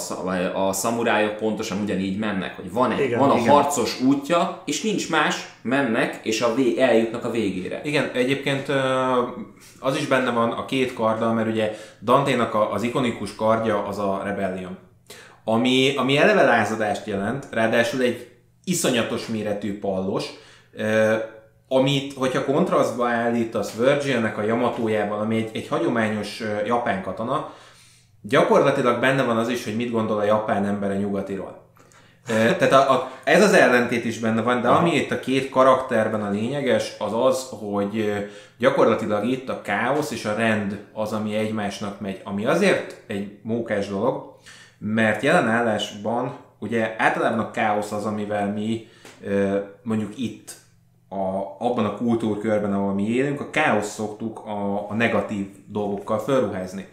[0.67, 3.53] a szamurájok pontosan ugyanígy mennek, hogy van, egy, igen, van a igen.
[3.53, 7.81] harcos útja, és nincs más, mennek, és a vég, eljutnak a végére.
[7.83, 8.71] Igen, egyébként
[9.79, 14.21] az is benne van a két karddal, mert ugye Danténak az ikonikus kardja az a
[14.23, 14.77] Rebellion
[15.43, 18.27] ami, ami eleve lázadást jelent, ráadásul egy
[18.63, 20.25] iszonyatos méretű pallos,
[21.67, 27.53] amit, hogyha kontrasztba állítasz Virgilnek a Yamatójával, ami egy, egy hagyományos japán katona,
[28.21, 31.67] gyakorlatilag benne van az is, hogy mit gondol a japán ember a nyugatiról.
[32.25, 36.21] Tehát a, a, ez az ellentét is benne van, de ami itt a két karakterben
[36.21, 38.13] a lényeges, az az, hogy
[38.57, 42.21] gyakorlatilag itt a káosz és a rend az, ami egymásnak megy.
[42.23, 44.28] Ami azért egy mókás dolog,
[44.79, 48.87] mert jelen állásban ugye általában a káosz az, amivel mi
[49.81, 50.51] mondjuk itt
[51.09, 56.87] a, abban a kultúrkörben, ahol mi élünk, a káosz szoktuk a, a negatív dolgokkal felruházni.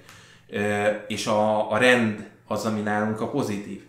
[1.07, 3.83] És a, a rend az, ami nálunk a pozitív.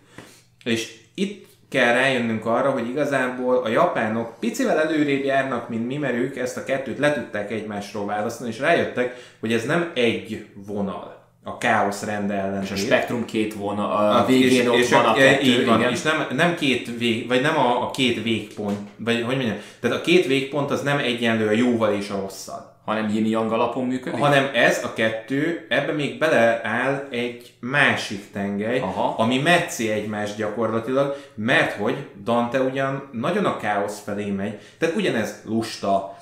[0.64, 6.14] És itt kell rájönnünk arra, hogy igazából a japánok picivel előrébb járnak, mint mi, mert
[6.14, 11.17] ők ezt a kettőt le tudták egymásról választani, és rájöttek, hogy ez nem egy vonal
[11.48, 12.62] a káosz rend ellen.
[12.62, 15.46] És a spektrum két vonal, a, a végén és, ott és van a, a kettő,
[15.46, 15.92] így van, igen.
[15.92, 19.96] és nem, nem két vég, vagy nem a, a két végpont, vagy hogy mondjam, tehát
[19.96, 23.84] a két végpont az nem egyenlő a jóval és a rosszal hanem yin yang alapon
[23.84, 24.20] működik?
[24.20, 29.14] Hanem ez a kettő, ebbe még beleáll egy másik tengely, Aha.
[29.16, 35.42] ami metszi egymást gyakorlatilag, mert hogy Dante ugyan nagyon a káosz felé megy, tehát ugyanez
[35.44, 36.16] lusta,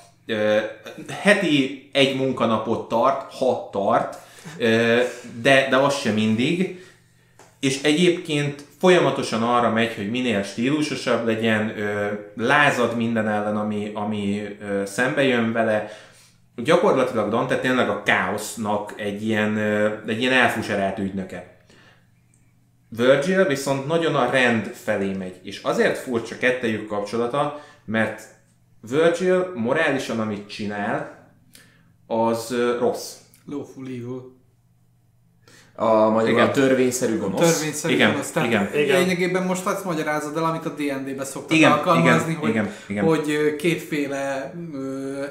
[1.21, 4.17] heti egy munkanapot tart, ha tart,
[5.41, 6.85] de, de az sem mindig,
[7.59, 11.73] és egyébként folyamatosan arra megy, hogy minél stílusosabb legyen,
[12.35, 14.47] lázad minden ellen, ami, ami
[14.85, 15.89] szembe jön vele,
[16.55, 19.57] gyakorlatilag Dante tényleg a káosznak egy ilyen,
[20.07, 21.55] egy ilyen elfuserált ügynöke.
[22.89, 28.21] Virgil viszont nagyon a rend felé megy, és azért furcsa kettejük kapcsolata, mert
[28.81, 31.29] Virgil morálisan, amit csinál,
[32.07, 33.15] az rossz.
[33.45, 34.36] Lawful evil
[35.79, 37.51] a magyarul a törvényszerű gonosz.
[37.51, 38.31] Törvényszerű igen, gonosz.
[38.31, 38.69] Tehát igen.
[38.73, 43.03] lényegében most azt magyarázod el, amit a D&D-be szoktak igen, alkalmazni, igen, hogy, igen, igen.
[43.03, 44.53] hogy kétféle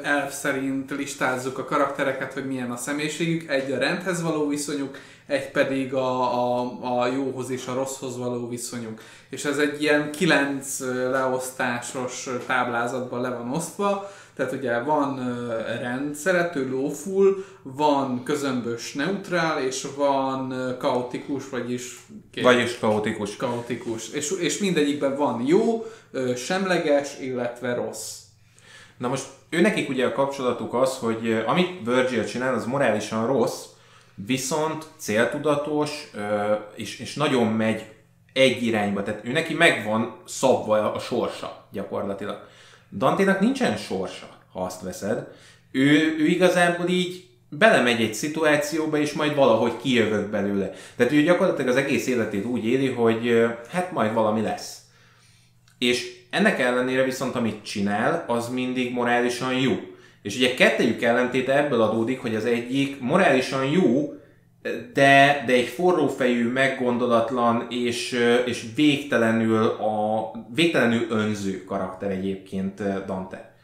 [0.02, 3.50] elf szerint listázzuk a karaktereket, hogy milyen a személyiségük.
[3.50, 8.48] Egy a rendhez való viszonyuk, egy pedig a, a, a jóhoz és a rosszhoz való
[8.48, 9.00] viszonyuk.
[9.30, 10.78] És ez egy ilyen kilenc
[11.10, 15.18] leosztásos táblázatban le van osztva, tehát ugye van
[15.80, 21.98] rendszerető, lawful, van közömbös, neutrál, és van kaotikus, vagyis...
[22.30, 23.36] Két, vagyis kaotikus.
[23.36, 24.10] Kaotikus.
[24.10, 25.86] És, és mindegyikben van jó,
[26.36, 28.18] semleges, illetve rossz.
[28.98, 33.64] Na most ő nekik ugye a kapcsolatuk az, hogy amit Virgil csinál, az morálisan rossz,
[34.14, 36.10] viszont céltudatos,
[36.74, 37.84] és, és nagyon megy
[38.32, 39.02] egy irányba.
[39.02, 42.48] Tehát ő neki megvan szabva a sorsa gyakorlatilag.
[42.90, 45.26] Danténak nincsen sorsa, ha azt veszed.
[45.72, 50.72] Ő, ő igazából így belemegy egy szituációba, és majd valahogy kijövök belőle.
[50.96, 54.80] Tehát ő gyakorlatilag az egész életét úgy éli, hogy hát majd valami lesz.
[55.78, 59.74] És ennek ellenére viszont amit csinál, az mindig morálisan jó.
[60.22, 64.14] És ugye kettejük ellentéte ebből adódik, hogy az egyik morálisan jó,
[64.92, 73.54] de, de egy forrófejű, meggondolatlan és, és végtelenül, a, végtelenül önző karakter egyébként Dante.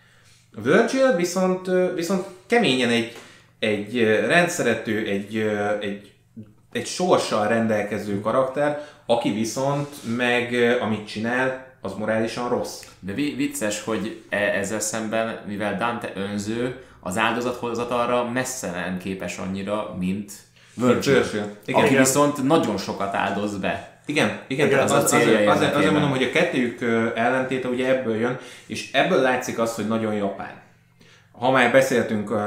[0.62, 3.16] Virgil viszont, viszont keményen egy,
[3.58, 5.36] egy rendszerető, egy,
[5.80, 6.12] egy,
[6.72, 12.82] egy sorssal rendelkező karakter, aki viszont meg amit csinál, az morálisan rossz.
[13.00, 19.96] De vicces, hogy e- ezzel szemben, mivel Dante önző, az áldozathozatalra messze nem képes annyira,
[19.98, 20.32] mint
[20.74, 21.22] Virgil.
[21.64, 24.00] Igen, aki viszont nagyon sokat áldoz be.
[24.06, 26.82] Igen, igen, igen az, az, az, azért, azért, azért mondom, hogy a kettőjük
[27.14, 30.60] ellentéte ugye ebből jön, és ebből látszik az, hogy nagyon japán.
[31.32, 32.38] Ha már beszéltünk uh,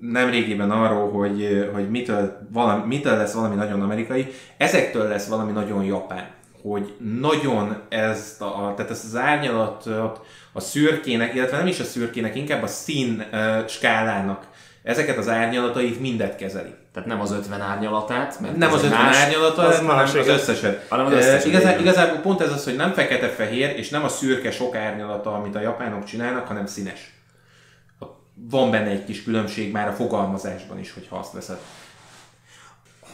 [0.00, 5.84] nemrégiben arról, hogy, hogy mitől, valami, mitől lesz valami nagyon amerikai, ezektől lesz valami nagyon
[5.84, 6.26] japán.
[6.62, 10.20] Hogy nagyon ezt, a, tehát ezt az árnyalatot
[10.52, 13.24] a szürkének, illetve nem is a szürkének, inkább a szín
[13.68, 14.46] skálának
[14.82, 16.74] ezeket az árnyalatait mindet kezeli.
[16.94, 20.88] Tehát nem az 50 árnyalatát, mert nem az 50 más, árnyalatát, az hanem az összeset.
[20.88, 21.44] Hanem az összeset.
[21.44, 25.54] Igazá, igazából pont ez az, hogy nem fekete-fehér, és nem a szürke sok árnyalata, amit
[25.54, 27.12] a japánok csinálnak, hanem színes.
[28.34, 31.58] Van benne egy kis különbség már a fogalmazásban is, hogyha azt veszed.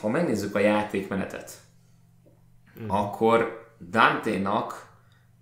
[0.00, 1.50] Ha megnézzük a játékmenetet,
[2.82, 2.88] mm.
[2.88, 4.86] akkor Dante-nak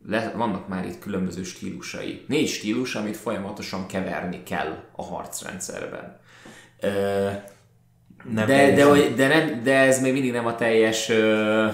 [0.06, 2.24] le, vannak már itt különböző stílusai.
[2.28, 6.20] Négy stílus, amit folyamatosan keverni kell a harcrendszerben.
[6.80, 7.30] Ö,
[8.34, 11.66] nem de, de, de, nem, de ez még mindig nem a teljes, ö,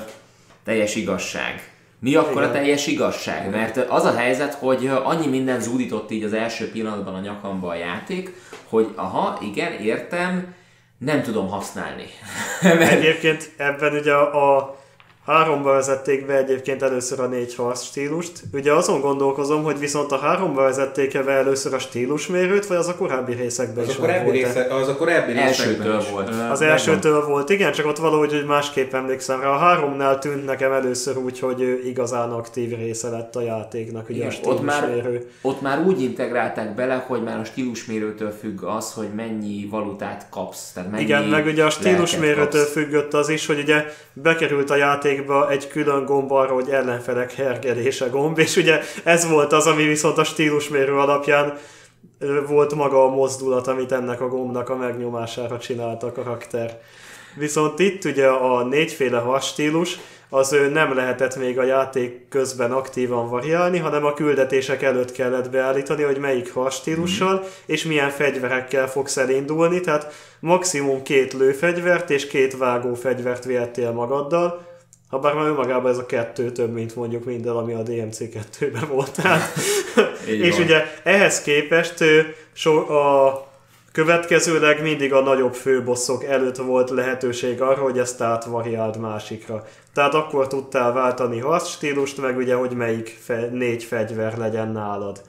[0.65, 1.73] teljes igazság.
[1.99, 2.49] Mi akkor Igen.
[2.49, 3.51] a teljes igazság?
[3.51, 7.75] Mert az a helyzet, hogy annyi minden zúdított így az első pillanatban a nyakamba a
[7.75, 8.33] játék,
[8.69, 10.55] hogy aha, igen, értem,
[10.99, 12.07] nem tudom használni.
[12.97, 14.77] Egyébként ebben ugye a, a
[15.27, 18.43] Háromba vezették be egyébként először a négy harc stílust.
[18.53, 22.95] Ugye azon gondolkozom, hogy viszont a háromba vezették be először a stílusmérőt, vagy az a
[22.95, 26.11] korábbi részekben az is a korábbi volt része, Az a korábbi részekben is.
[26.11, 26.31] volt.
[26.51, 29.49] Az elsőtől volt, igen, csak ott valahogy hogy másképp emlékszem rá.
[29.49, 34.29] A háromnál tűnt nekem először úgy, hogy igazán aktív része lett a játéknak, ugye igen,
[34.29, 35.15] a stílusmérő.
[35.15, 39.69] Ott már, ott már úgy integrálták bele, hogy már a stílusmérőtől függ az, hogy mennyi
[39.71, 40.73] valutát kapsz.
[40.73, 45.14] Tehát mennyi igen, meg ugye a stílusmérőtől függött az is, hogy ugye bekerült a játék
[45.15, 49.83] játékba egy külön gomb arra, hogy ellenfelek hergelése gomb, és ugye ez volt az, ami
[49.83, 51.59] viszont a stílusmérő alapján
[52.49, 56.81] volt maga a mozdulat, amit ennek a gombnak a megnyomására csinált a karakter.
[57.37, 59.99] Viszont itt ugye a négyféle stílus,
[60.29, 66.03] az nem lehetett még a játék közben aktívan variálni, hanem a küldetések előtt kellett beállítani,
[66.03, 67.47] hogy melyik harstílussal mm.
[67.67, 74.74] és milyen fegyverekkel fogsz elindulni, tehát maximum két lőfegyvert és két vágófegyvert vihettél magaddal,
[75.15, 78.89] ha bár már önmagában ez a kettő több, mint mondjuk minden, ami a DMC 2-ben
[78.89, 79.13] volt.
[79.13, 79.53] Tehát,
[80.27, 80.65] és van.
[80.65, 82.05] ugye ehhez képest
[82.53, 83.47] so, a
[83.93, 89.67] következőleg mindig a nagyobb főbosszok előtt volt lehetőség arra, hogy ezt átvariáld másikra.
[89.93, 95.21] Tehát akkor tudtál váltani harcstílust, meg ugye, hogy melyik fe, négy fegyver legyen nálad.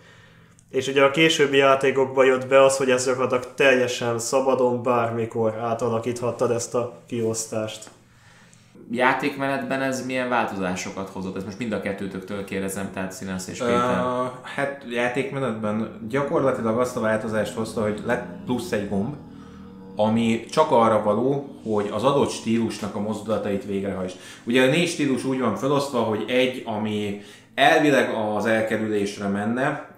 [0.69, 6.51] És ugye a későbbi játékokban jött be az, hogy ez gyakorlatilag teljesen szabadon bármikor átalakíthattad
[6.51, 7.89] ezt a kiosztást
[8.91, 11.35] játékmenetben ez milyen változásokat hozott?
[11.35, 13.99] Ez most mind a kettőtöktől kérdezem, tehát Színász és Péter.
[13.99, 19.15] Uh, hát játékmenetben gyakorlatilag azt a változást hozta, hogy lett plusz egy gomb,
[19.95, 24.13] ami csak arra való, hogy az adott stílusnak a mozdulatait végrehajts.
[24.43, 27.21] Ugye a négy stílus úgy van felosztva, hogy egy, ami
[27.55, 29.93] elvileg az elkerülésre menne,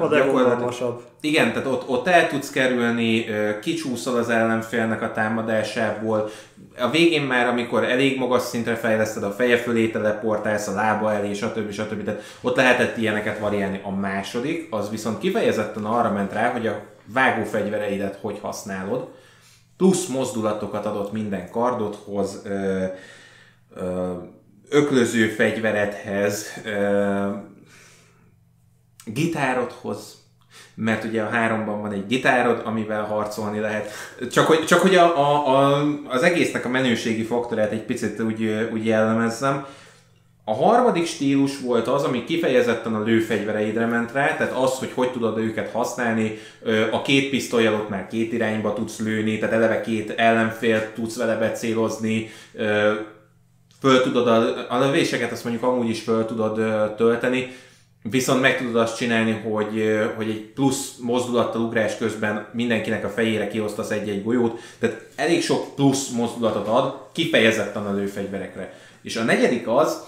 [0.00, 3.24] a gyakorlatilag, Igen, tehát ott, ott el tudsz kerülni,
[3.60, 6.30] kicsúszol az ellenfélnek a támadásából.
[6.78, 11.32] A végén már, amikor elég magas szintre fejleszted, a feje fölé teleportálsz, a lába elé,
[11.34, 11.70] stb.
[11.70, 12.04] stb.
[12.04, 13.80] Tehát ott lehetett ilyeneket variálni.
[13.84, 19.08] A második, az viszont kifejezetten arra ment rá, hogy a vágófegyvereidet hogy használod.
[19.76, 22.84] Plusz mozdulatokat adott minden kardodhoz, ö,
[23.74, 24.12] ö,
[24.68, 27.28] öklöző fegyveredhez, ö,
[29.04, 30.21] gitárodhoz,
[30.74, 33.90] mert ugye a háromban van egy gitárod, amivel harcolni lehet.
[34.30, 38.68] Csak hogy, csak hogy a, a, a, az egésznek a menőségi faktorát egy picit úgy,
[38.72, 39.66] úgy jellemezzem.
[40.44, 45.12] A harmadik stílus volt az, ami kifejezetten a lőfegyvereidre ment rá, tehát az, hogy hogy
[45.12, 46.38] tudod őket használni,
[46.90, 51.36] a két pisztolyjal ott már két irányba tudsz lőni, tehát eleve két ellenfél tudsz vele
[51.36, 52.30] becélozni,
[53.80, 56.60] föl tudod a, a lövéseket, azt mondjuk amúgy is föl tudod
[56.96, 57.52] tölteni,
[58.02, 63.48] Viszont meg tudod azt csinálni, hogy, hogy egy plusz mozdulattal ugrás közben mindenkinek a fejére
[63.48, 68.72] kiosztasz egy-egy golyót, tehát elég sok plusz mozdulatot ad, kifejezetten a lőfegyverekre.
[69.02, 70.04] És a negyedik az,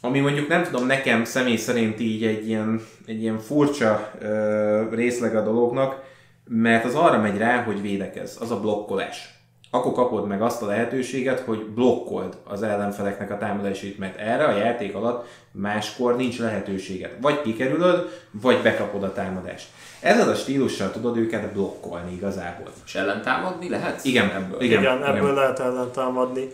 [0.00, 5.36] ami mondjuk nem tudom, nekem személy szerint így egy ilyen, egy ilyen furcsa ö, részleg
[5.36, 6.02] a dolognak,
[6.48, 9.37] mert az arra megy rá, hogy védekez, az a blokkolás
[9.70, 14.56] akkor kapod meg azt a lehetőséget, hogy blokkold az ellenfeleknek a támadásait, mert erre a
[14.56, 17.16] játék alatt máskor nincs lehetőséget.
[17.20, 19.68] Vagy kikerülöd, vagy bekapod a támadást.
[20.00, 22.70] Ezzel a stílussal tudod őket blokkolni igazából.
[22.86, 24.04] És ellentámadni lehet?
[24.04, 24.60] Igen, ebből.
[24.60, 25.34] Igen, igen ebből igen.
[25.34, 26.48] lehet ellentámadni.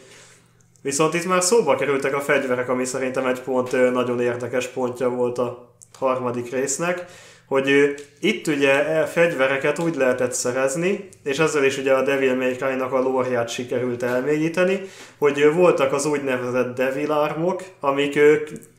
[0.82, 5.38] Viszont itt már szóba kerültek a fegyverek, ami szerintem egy pont nagyon érdekes pontja volt
[5.38, 7.04] a harmadik résznek
[7.47, 12.57] hogy itt ugye e, fegyvereket úgy lehetett szerezni, és ezzel is ugye a Devil May
[12.57, 14.80] Cry-nak a lóriát sikerült elmélyíteni,
[15.18, 18.18] hogy voltak az úgynevezett Devil Armok, amik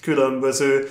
[0.03, 0.89] különböző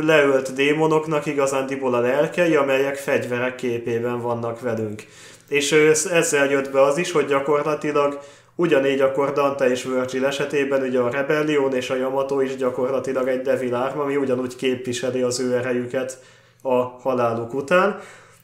[0.00, 5.02] leölt démonoknak igazándiból a lelkei, amelyek fegyverek képében vannak velünk.
[5.48, 5.72] És
[6.10, 8.20] ezzel jött be az is, hogy gyakorlatilag
[8.56, 13.40] Ugyanígy akkor Dante és Virgil esetében ugye a Rebellion és a Yamato is gyakorlatilag egy
[13.40, 16.18] Devil Arm, ami ugyanúgy képviseli az ő erejüket
[16.64, 17.98] a haláluk után,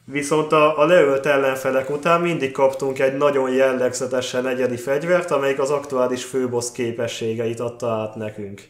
[0.05, 5.69] viszont a, a leölt ellenfelek után mindig kaptunk egy nagyon jellegzetesen egyedi fegyvert, amelyik az
[5.69, 8.61] aktuális főbossz képességeit adta át nekünk.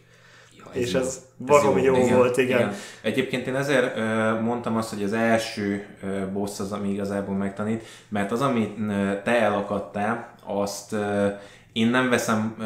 [0.57, 2.59] Ja, ez és ez baromi jó, jó igen, volt, igen.
[2.59, 2.73] igen.
[3.01, 7.83] Egyébként én ezért uh, mondtam azt, hogy az első uh, boss az, ami igazából megtanít,
[8.09, 8.75] mert az, amit
[9.23, 11.27] te elakadtál, azt uh,
[11.73, 12.65] én nem veszem uh,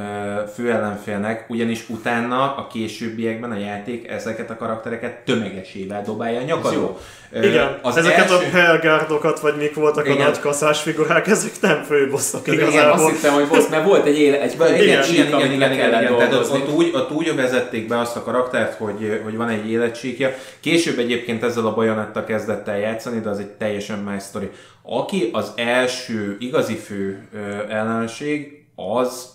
[0.53, 6.99] főellenfélnek, ugyanis utána a későbbiekben a játék ezeket a karaktereket tömegesével dobálja a nyakadó.
[7.31, 8.33] Igen, az ezeket első...
[8.33, 10.21] a Helgárdokat, vagy mik voltak igen.
[10.21, 12.93] a nagy kaszás figurák, ezek nem főbosszok igen, igazából.
[12.93, 15.71] Igen, azt hittem, hogy bossz, mert volt egy éle, egy, egy igen, igen, igen, igen,
[15.71, 16.17] igen, igen.
[16.17, 19.69] Tehát ott, ott, úgy, ott úgy vezették be azt a karaktert, hogy, hogy van egy
[19.69, 20.33] életsíkja.
[20.59, 24.49] Később egyébként ezzel a bajonetta kezdett el játszani, de az egy teljesen más sztori.
[24.81, 27.27] Aki az első igazi fő
[27.69, 29.33] ellenség, az,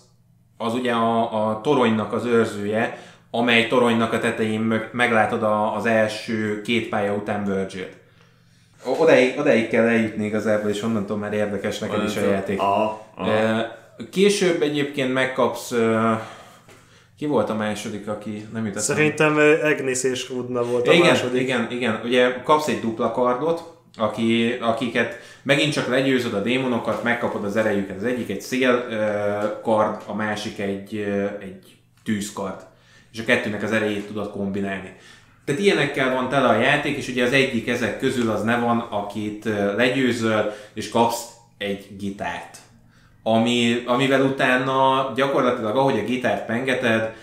[0.57, 2.97] az ugye a, a toronynak az őrzője,
[3.31, 7.87] amely toronynak a tetején meglátod a, az első két pálya után virgil
[8.99, 12.59] Odaig, odaig kell eljutni igazából, és onnantól már érdekes neked is a játék.
[12.59, 12.99] A, a.
[14.11, 15.73] Később egyébként megkapsz
[17.17, 18.81] ki volt a második, aki nem jutott?
[18.81, 21.41] Szerintem Agnes és Rudna volt a igen, második.
[21.41, 22.01] Igen, igen.
[22.03, 23.63] Ugye kapsz egy dupla kardot,
[23.97, 27.97] aki, akiket megint csak legyőzöd a démonokat, megkapod az erejüket.
[27.97, 30.95] Az egyik egy szélkard, a másik egy,
[31.39, 32.61] egy tűzkard.
[33.13, 34.93] És a kettőnek az erejét tudod kombinálni.
[35.45, 38.79] Tehát ilyenekkel van tele a játék, és ugye az egyik ezek közül az ne van,
[38.79, 41.25] akit legyőzöl, és kapsz
[41.57, 42.57] egy gitárt
[43.23, 47.13] ami, amivel utána gyakorlatilag ahogy a gitárt pengeted,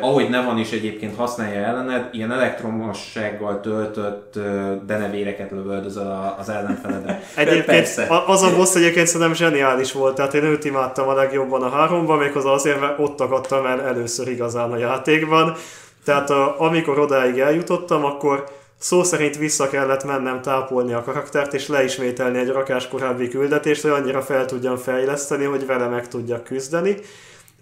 [0.00, 4.38] ahogy ne van is egyébként használja ellened, ilyen elektromossággal töltött
[4.86, 7.22] denevéreket lövöldözöl az ellenfeledet.
[7.36, 8.22] egyébként Persze.
[8.26, 12.18] az a boss egyébként szerintem zseniális volt, tehát én őt imádtam a legjobban a háromban,
[12.18, 15.56] méghozzá azért, mert ott akadtam el először igazán a játékban.
[16.04, 18.44] Tehát a, amikor odáig eljutottam, akkor
[18.78, 23.90] szó szerint vissza kellett mennem tápolni a karaktert, és leismételni egy rakás korábbi küldetést, hogy
[23.90, 26.96] annyira fel tudjam fejleszteni, hogy vele meg tudjak küzdeni.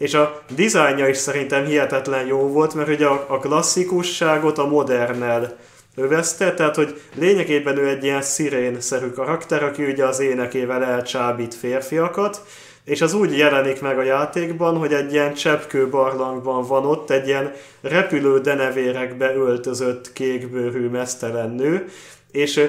[0.01, 5.57] És a dizájnja is szerintem hihetetlen jó volt, mert ugye a, a klasszikusságot a modernel
[5.95, 12.43] övezte, tehát hogy lényegében ő egy ilyen szirén-szerű karakter, aki ugye az énekével elcsábít férfiakat,
[12.85, 17.27] és az úgy jelenik meg a játékban, hogy egy ilyen cseppkő barlangban van ott egy
[17.27, 21.89] ilyen repülő denevérekbe öltözött kékbőrű mesztelen nő,
[22.33, 22.61] és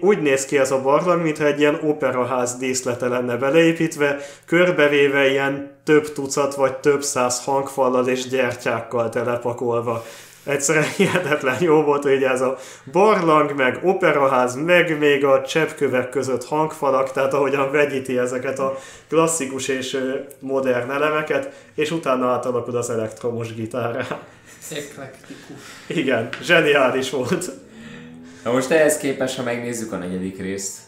[0.00, 5.70] úgy néz ki ez a barlang, mintha egy ilyen operaház díszlete lenne beleépítve, körbevéve ilyen
[5.84, 10.04] több tucat vagy több száz hangfallal és gyertyákkal telepakolva
[10.44, 12.58] egyszerűen hihetetlen jó volt, hogy ez a
[12.92, 19.68] barlang, meg operaház, meg még a cseppkövek között hangfalak, tehát ahogyan vegyíti ezeket a klasszikus
[19.68, 19.98] és
[20.38, 24.06] modern elemeket, és utána átalakul az elektromos gitárra.
[24.70, 25.56] Eklektikus.
[25.86, 27.50] Igen, zseniális volt.
[28.44, 30.78] Na most ehhez képest, ha megnézzük a negyedik részt,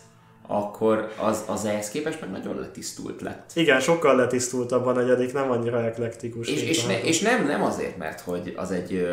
[0.46, 3.50] akkor az, az ehhez képest meg nagyon letisztult lett.
[3.54, 6.48] Igen, sokkal letisztultabb a negyedik, nem annyira eklektikus.
[6.48, 9.06] És, és, ne, és nem, nem azért, mert hogy az egy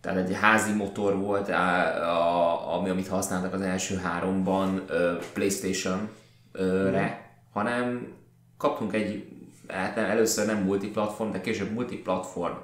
[0.00, 4.84] tehát egy házi motor volt, a, ami, amit használtak az első háromban
[5.32, 7.24] PlayStation-re, mm.
[7.52, 8.12] hanem
[8.58, 9.28] kaptunk egy,
[9.68, 12.54] hát nem, először nem multiplatform, de később multiplatform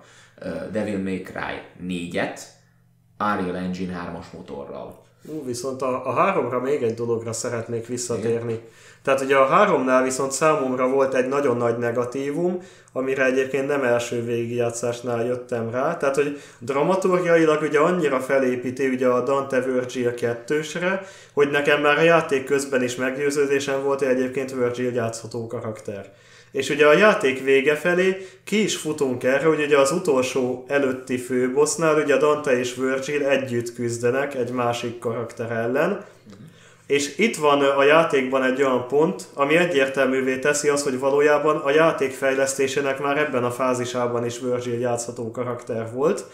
[0.73, 2.41] Devil May Cry 4-et
[3.19, 5.07] Unreal Engine 3-as motorral.
[5.25, 8.53] Ú, viszont a, a háromra még egy dologra szeretnék visszatérni.
[8.53, 8.65] Igen.
[9.03, 12.63] Tehát ugye a háromnál viszont számomra volt egy nagyon nagy negatívum,
[12.93, 15.97] amire egyébként nem első végigjátszásnál jöttem rá.
[15.97, 21.03] Tehát, hogy dramaturgiailag ugye annyira felépíti ugye a Dante Virgil kettősre,
[21.33, 26.13] hogy nekem már a játék közben is meggyőződésem volt, hogy egyébként Virgil játszható karakter.
[26.51, 31.17] És ugye a játék vége felé ki is futunk erre, hogy ugye az utolsó előtti
[31.17, 36.05] főbossnál ugye Dante és Virgil együtt küzdenek egy másik karakter ellen,
[36.89, 41.71] és itt van a játékban egy olyan pont, ami egyértelművé teszi azt, hogy valójában a
[41.71, 46.25] játék fejlesztésének már ebben a fázisában is Virgil játszható karakter volt,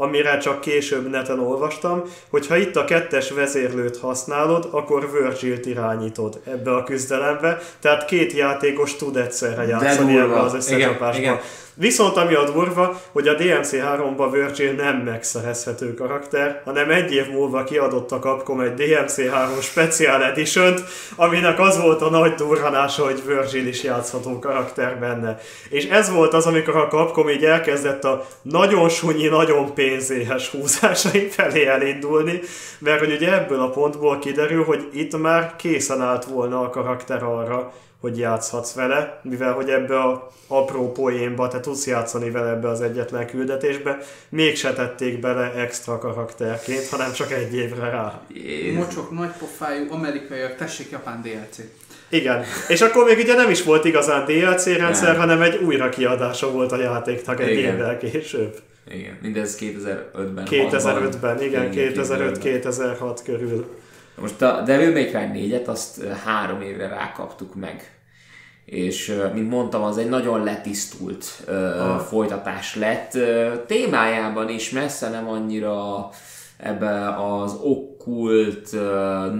[0.00, 6.40] amire csak később neten olvastam, hogy ha itt a kettes vezérlőt használod, akkor Virgil-t irányítod
[6.44, 10.70] ebbe a küzdelembe, tehát két játékos tud egyszerre játszani ebbe az.
[10.70, 11.40] Igen, igen.
[11.80, 17.64] Viszont ami a durva, hogy a DMC3-ba Virgil nem megszerezhető karakter, hanem egy év múlva
[17.64, 20.74] kiadott a Capcom egy DMC3 Special edition
[21.16, 25.38] aminek az volt a nagy durranása, hogy Virgil is játszható karakter benne.
[25.68, 31.28] És ez volt az, amikor a Capcom így elkezdett a nagyon sunyi, nagyon pénzéhes húzásai
[31.28, 32.40] felé elindulni,
[32.78, 37.22] mert hogy ugye ebből a pontból kiderül, hogy itt már készen állt volna a karakter
[37.22, 42.68] arra, hogy játszhatsz vele, mivel hogy ebbe a apró poénba te tudsz játszani vele ebbe
[42.68, 48.20] az egyetlen küldetésbe, mégse tették bele extra karakterként, hanem csak egy évre rá.
[48.74, 51.58] Mocsok, nagypofájú, amerikaiak, tessék japán DLC.
[52.08, 55.18] Igen, és akkor még ugye nem is volt igazán DLC rendszer, nem.
[55.18, 58.58] hanem egy újrakiadása volt a játéknak egy évvel később.
[58.90, 60.46] Igen, mindez 2005-ben.
[60.50, 63.76] 2005-ben, igen, 2005-2006 körül.
[64.14, 67.92] Most a Devil May Cry 4-et azt három évre rákaptuk meg.
[68.64, 71.98] És mint mondtam, az egy nagyon letisztult ah.
[71.98, 73.18] folytatás lett.
[73.66, 76.08] Témájában is messze nem annyira
[76.56, 78.72] ebbe az okkult,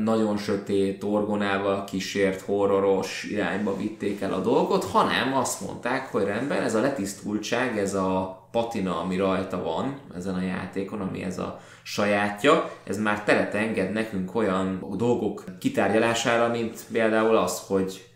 [0.04, 6.62] nagyon sötét, orgonával kísért, horroros irányba vitték el a dolgot, hanem azt mondták, hogy rendben,
[6.62, 11.60] ez a letisztultság, ez a patina, ami rajta van ezen a játékon, ami ez a
[11.82, 18.08] sajátja, ez már teret enged nekünk olyan dolgok kitárgyalására, mint például az, hogy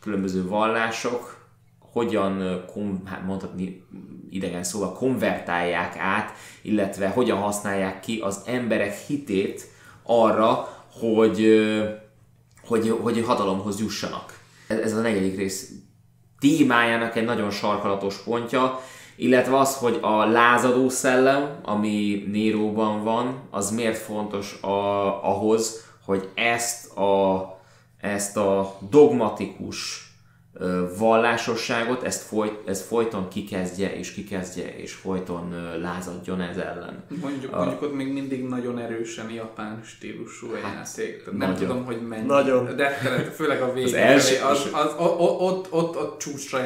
[0.00, 1.44] különböző vallások
[1.92, 2.64] hogyan,
[3.04, 3.84] hát mondhatni
[4.30, 9.70] idegen szóval, konvertálják át, illetve hogyan használják ki az emberek hitét
[10.02, 11.60] arra, hogy,
[12.66, 14.38] hogy, hogy hatalomhoz jussanak.
[14.66, 15.72] Ez a negyedik rész
[16.38, 18.80] témájának egy nagyon sarkalatos pontja,
[19.16, 24.68] illetve az, hogy a lázadó szellem, ami Néróban van, az miért fontos a,
[25.24, 27.58] ahhoz, hogy ezt a,
[28.00, 30.05] ezt a dogmatikus
[30.98, 37.04] vallásosságot, ezt, foly, ezt folyton kikezdje, és kikezdje, és folyton lázadjon ez ellen.
[37.20, 37.58] Mondjuk, a...
[37.58, 41.24] mondjuk ott még mindig nagyon erősen japán stílusú hát, játék.
[41.24, 42.26] Tehát nem tudom, hogy mennyi.
[42.26, 42.76] Nagyon.
[42.76, 42.88] De
[43.34, 43.88] főleg a végén.
[43.88, 46.58] Az első, az, az, az, ott, ott, ott, ott csúcsra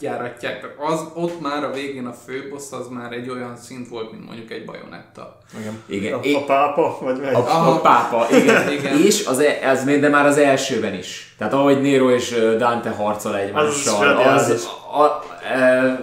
[0.00, 0.60] járatják.
[0.60, 4.24] Tehát az, ott már a végén a főbossz az már egy olyan szint volt, mint
[4.26, 5.38] mondjuk egy bajonetta.
[5.58, 5.82] Igen.
[5.86, 6.12] igen.
[6.12, 6.98] A, a pápa?
[7.00, 7.34] Vagy meg?
[7.34, 8.72] A, a pápa, igen.
[8.78, 8.96] igen.
[9.02, 11.34] És az, e- az, de már az elsőben is.
[11.38, 15.22] Tehát ahogy Nero és Dante harcol egymással, az, az a, a,
[15.52, 15.98] e,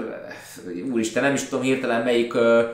[0.92, 2.34] úristen, nem is tudom hirtelen melyik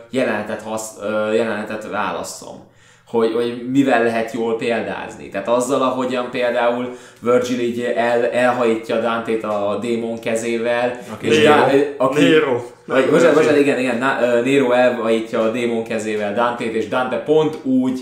[0.09, 0.91] jelenetet, hasz,
[1.33, 2.67] jelenetet válasszom
[3.11, 5.29] hogy, hogy mivel lehet jól példázni.
[5.29, 10.99] Tehát azzal, ahogyan például Virgil így el, elhajítja Dante-t a démon kezével.
[11.13, 11.65] Aki és Nero.
[11.65, 12.61] Da, aki, Nero.
[12.85, 13.97] Vagy, bocsánat, bocsánat, igen, igen,
[14.43, 17.99] Nero elhajítja a démon kezével Dante-t, és Dante pont úgy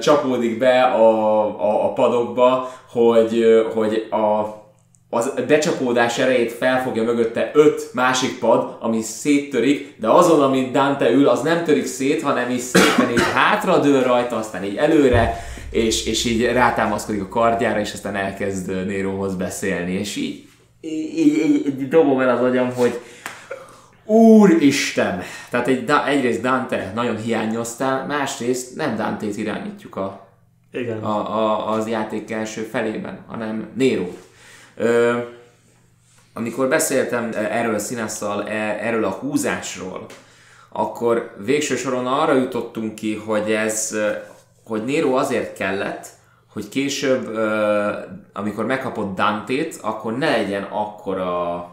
[0.00, 3.44] csapódik be a, a, a padokba, hogy,
[3.74, 4.54] hogy a
[5.10, 11.28] az becsapódás erejét felfogja mögötte öt másik pad, ami széttörik, de azon, amit Dante ül,
[11.28, 16.06] az nem törik szét, hanem is szépen így hátra dől rajta, aztán így előre, és,
[16.06, 20.44] és így rátámaszkodik a kardjára, és aztán elkezd Néróhoz beszélni, és így,
[20.80, 23.00] így, így, így dobom el az agyam, hogy
[24.06, 25.22] Úristen!
[25.50, 30.26] Tehát egy, egyrészt Dante nagyon hiányoztál, másrészt nem Dante-t irányítjuk a,
[30.70, 31.02] Igen.
[31.02, 33.68] A, a, az játék első felében, hanem.
[34.76, 35.18] Ö,
[36.32, 40.06] amikor beszéltem erről a színasszal, e, erről a húzásról,
[40.68, 43.96] akkor végső soron arra jutottunk ki, hogy ez,
[44.64, 46.06] hogy Nero azért kellett,
[46.52, 47.38] hogy később,
[48.32, 51.68] amikor megkapott Dantét, akkor ne legyen akkora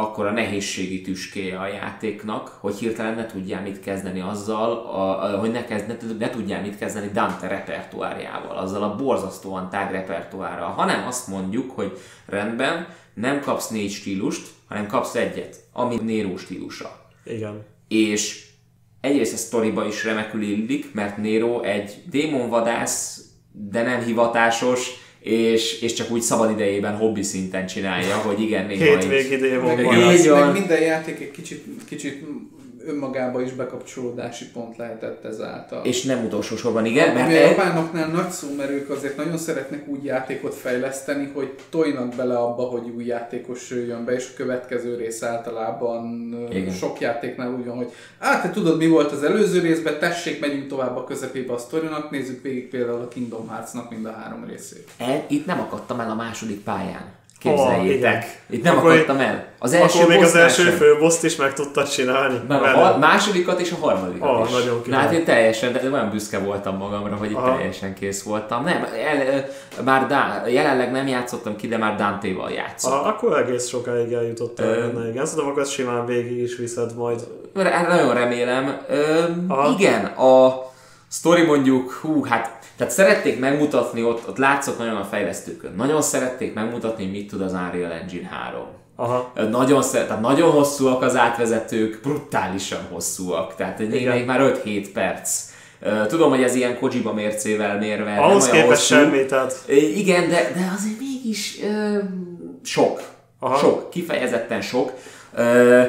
[0.00, 5.38] akkor a nehézségi tüskéje a játéknak, hogy hirtelen ne tudjál mit kezdeni azzal, a, a,
[5.38, 10.70] hogy ne, kezd, ne, ne tudjál mit kezdeni Dante repertoárjával, azzal a borzasztóan tág repertoárral,
[10.70, 17.10] hanem azt mondjuk, hogy rendben, nem kapsz négy stílust, hanem kapsz egyet, ami Nero stílusa.
[17.24, 17.64] Igen.
[17.88, 18.46] És
[19.00, 24.90] egyrészt a sztoriba is remekül illik, mert Nero egy démonvadász, de nem hivatásos,
[25.28, 29.84] és, és csak úgy szabad idejében hobbi szinten csinálja, hogy igen, néha Hétvégi démon meg,
[29.84, 32.24] meg, meg minden játék egy kicsit, kicsit
[32.88, 35.84] önmagába is bekapcsolódási pont lehetett ezáltal.
[35.84, 37.14] És nem utolsó sorban, igen.
[37.14, 41.54] Mert Ami a japánoknál nagy szó, mert ők azért nagyon szeretnek úgy játékot fejleszteni, hogy
[41.70, 46.74] tojnak bele abba, hogy új játékos jön be, és a következő rész általában igen.
[46.74, 50.66] sok játéknál úgy van, hogy hát te tudod mi volt az előző részben, tessék, megyünk
[50.66, 54.88] tovább a közepébe a sztorinak, nézzük végig például a Kingdom Hearts-nak mind a három részét.
[54.98, 57.17] E, itt nem akadtam el a második pályán.
[57.38, 58.24] Képzeljétek.
[58.24, 59.46] Oh, Itt nem akkor akadtam el.
[59.58, 62.40] Az első akkor még az első főboszt is meg tudtad csinálni.
[62.48, 64.52] Nem, a másodikat és a harmadikat oh, is.
[64.52, 68.64] Nagyon Na, hát én teljesen, de olyan büszke voltam magamra, hogy itt teljesen kész voltam.
[68.64, 69.48] Nem, el,
[69.84, 72.98] már Dá, jelenleg nem játszottam ki, de már Dante-val játszottam.
[72.98, 74.80] Ah, akkor egész sokáig eljutottál Ö...
[74.80, 75.26] benne, igen.
[75.26, 77.20] Szóval akkor simán végig is viszed majd.
[77.88, 78.80] Nagyon remélem.
[78.88, 79.24] Ö,
[79.78, 80.66] igen, a
[81.08, 86.54] sztori mondjuk, hú, hát tehát szerették megmutatni, ott, ott látszott nagyon a fejlesztőkön, nagyon szerették
[86.54, 88.62] megmutatni, mit tud az Unreal Engine 3.
[88.96, 89.32] Aha.
[89.50, 95.42] Nagyon, tehát nagyon hosszúak az átvezetők, brutálisan hosszúak, tehát még már 5-7 perc.
[96.06, 98.94] Tudom, hogy ez ilyen Kojiba mércével mérve Ahhoz nem képest hosszú.
[98.94, 99.54] semmi, tehát...
[99.94, 101.98] Igen, de, de azért mégis ö,
[102.62, 103.00] sok.
[103.38, 103.56] Aha.
[103.56, 104.92] Sok, kifejezetten sok.
[105.34, 105.82] Ö,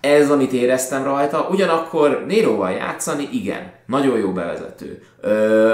[0.00, 1.48] ez, amit éreztem rajta.
[1.50, 5.02] Ugyanakkor Néróval játszani, igen, nagyon jó bevezető.
[5.20, 5.72] Ö,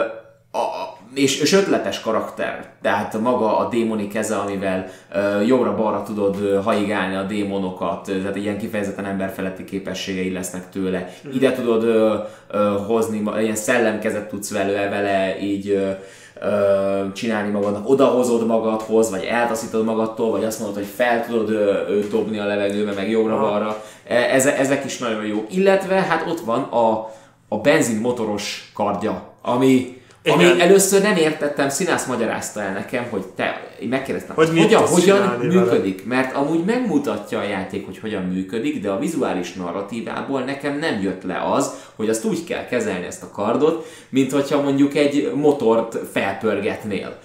[0.55, 6.64] a, és, és ötletes karakter, tehát maga a démoni keze, amivel uh, jobbra-balra tudod uh,
[6.64, 11.09] haigálni a démonokat, uh, tehát ilyen kifejezetten emberfeletti képességei lesznek tőle.
[11.28, 11.30] Mm.
[11.34, 12.12] Ide tudod uh,
[12.52, 19.84] uh, hozni, ilyen szellemkezet tudsz vele, vele így uh, csinálni magadnak, odahozod magadhoz, vagy eltaszítod
[19.84, 23.82] magadtól, vagy azt mondod, hogy fel tudod uh, dobni a levegőbe, meg jobbra-balra.
[24.07, 24.16] E,
[24.59, 25.44] ezek is nagyon jó.
[25.50, 27.11] Illetve hát ott van a,
[27.48, 30.39] a benzinmotoros kardja, ami igen.
[30.39, 35.37] Ami először nem értettem, Színász magyarázta el nekem, hogy te, én megkérdeztem, hogy hogyan, hogyan
[35.39, 36.22] működik, vele?
[36.22, 41.23] mert amúgy megmutatja a játék, hogy hogyan működik, de a vizuális narratívából nekem nem jött
[41.23, 45.98] le az, hogy azt úgy kell kezelni ezt a kardot, mint hogyha mondjuk egy motort
[46.12, 47.19] felpörgetnél.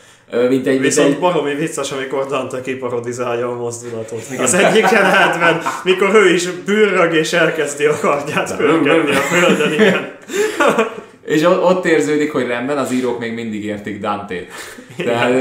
[0.50, 1.32] Mint egy, Viszont mint egy...
[1.32, 4.22] baromi vicces, amikor Dante kiparodizálja a mozdulatot.
[4.32, 4.44] Igen.
[4.44, 10.12] Az egyik jelenetben, mikor ő is bűrög és elkezdi a kardját pörgetni a földön, igen.
[11.30, 14.48] És ott érződik, hogy rendben, az írók még mindig értik Dante-t.
[14.98, 15.32] Tehát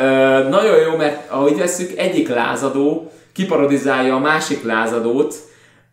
[0.00, 5.34] ö, nagyon jó, mert ahogy veszük, egyik lázadó kiparodizálja a másik lázadót,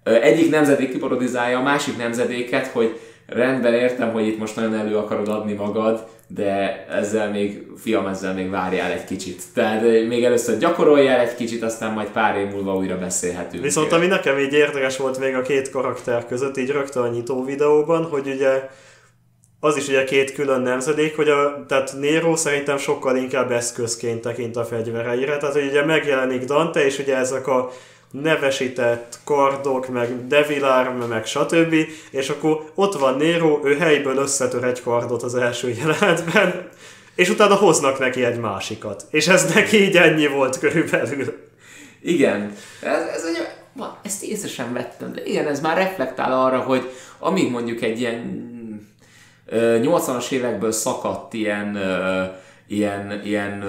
[0.03, 5.28] egyik nemzedék kiparodizálja a másik nemzedéket, hogy rendben értem, hogy itt most nagyon elő akarod
[5.28, 9.41] adni magad, de ezzel még, fiam, ezzel még várjál egy kicsit.
[9.53, 13.64] Tehát még először gyakoroljál egy kicsit, aztán majd pár év múlva újra beszélhetünk.
[13.64, 17.45] Viszont ami nekem így érdekes volt még a két karakter között, így rögtön a nyitó
[17.45, 18.69] videóban, hogy ugye
[19.64, 24.56] az is ugye két külön nemzedék, hogy a, tehát Nero szerintem sokkal inkább eszközként tekint
[24.56, 27.72] a fegyvereire, tehát hogy ugye megjelenik Dante, és ugye ezek a
[28.12, 31.76] nevesített kardok, meg Devil Arm, meg stb.
[32.12, 36.70] És akkor ott van Nero, ő helyből összetör egy kardot az első jelenetben,
[37.16, 39.06] és utána hoznak neki egy másikat.
[39.10, 41.50] És ez neki így ennyi volt körülbelül.
[42.02, 46.60] Igen, ez, ez egy, ma, ezt észre sem vettem, de igen, ez már reflektál arra,
[46.60, 46.90] hogy
[47.20, 48.51] amíg mondjuk egy ilyen
[49.52, 51.78] 80-as évekből szakadt ilyen
[52.72, 53.64] ilyen, ilyen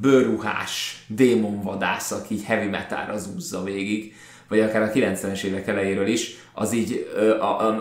[0.00, 4.14] bőrruhás démonvadász, aki így heavy metalra zúzza végig,
[4.48, 7.10] vagy akár a 90-es évek elejéről is, az így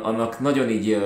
[0.01, 0.97] annak nagyon így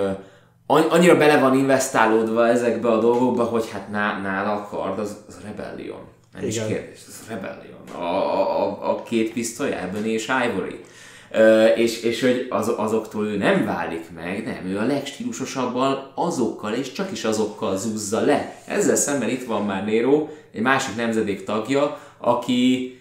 [0.68, 3.90] annyira bele van investálódva ezekbe a dolgokba, hogy hát
[4.22, 6.02] nála a kard az, az Rebellion.
[6.34, 6.48] Nem Igen.
[6.48, 7.82] is kérdés, az Rebellion.
[7.92, 10.80] A, a, a, a két pisztoly, Ebony és Ivory
[11.76, 16.92] és, és hogy az, azoktól ő nem válik meg, nem, ő a legstílusosabban azokkal, és
[16.92, 18.56] csak is azokkal zúzza le.
[18.68, 22.96] Ezzel szemben itt van már Nero, egy másik nemzedék tagja, aki,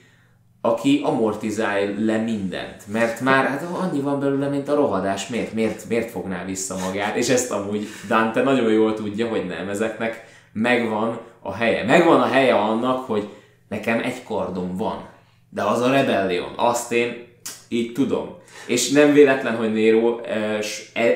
[0.60, 2.82] aki amortizál le mindent.
[2.92, 7.16] Mert már hát annyi van belőle, mint a rohadás, miért, miért, miért fogná vissza magát?
[7.16, 11.84] És ezt amúgy Dante nagyon jól tudja, hogy nem, ezeknek megvan a helye.
[11.84, 13.28] Megvan a helye annak, hogy
[13.68, 15.08] nekem egy kardom van,
[15.50, 16.52] de az a rebellion.
[16.56, 17.30] Azt én
[17.72, 18.36] így tudom.
[18.66, 20.60] És nem véletlen, hogy Nero e,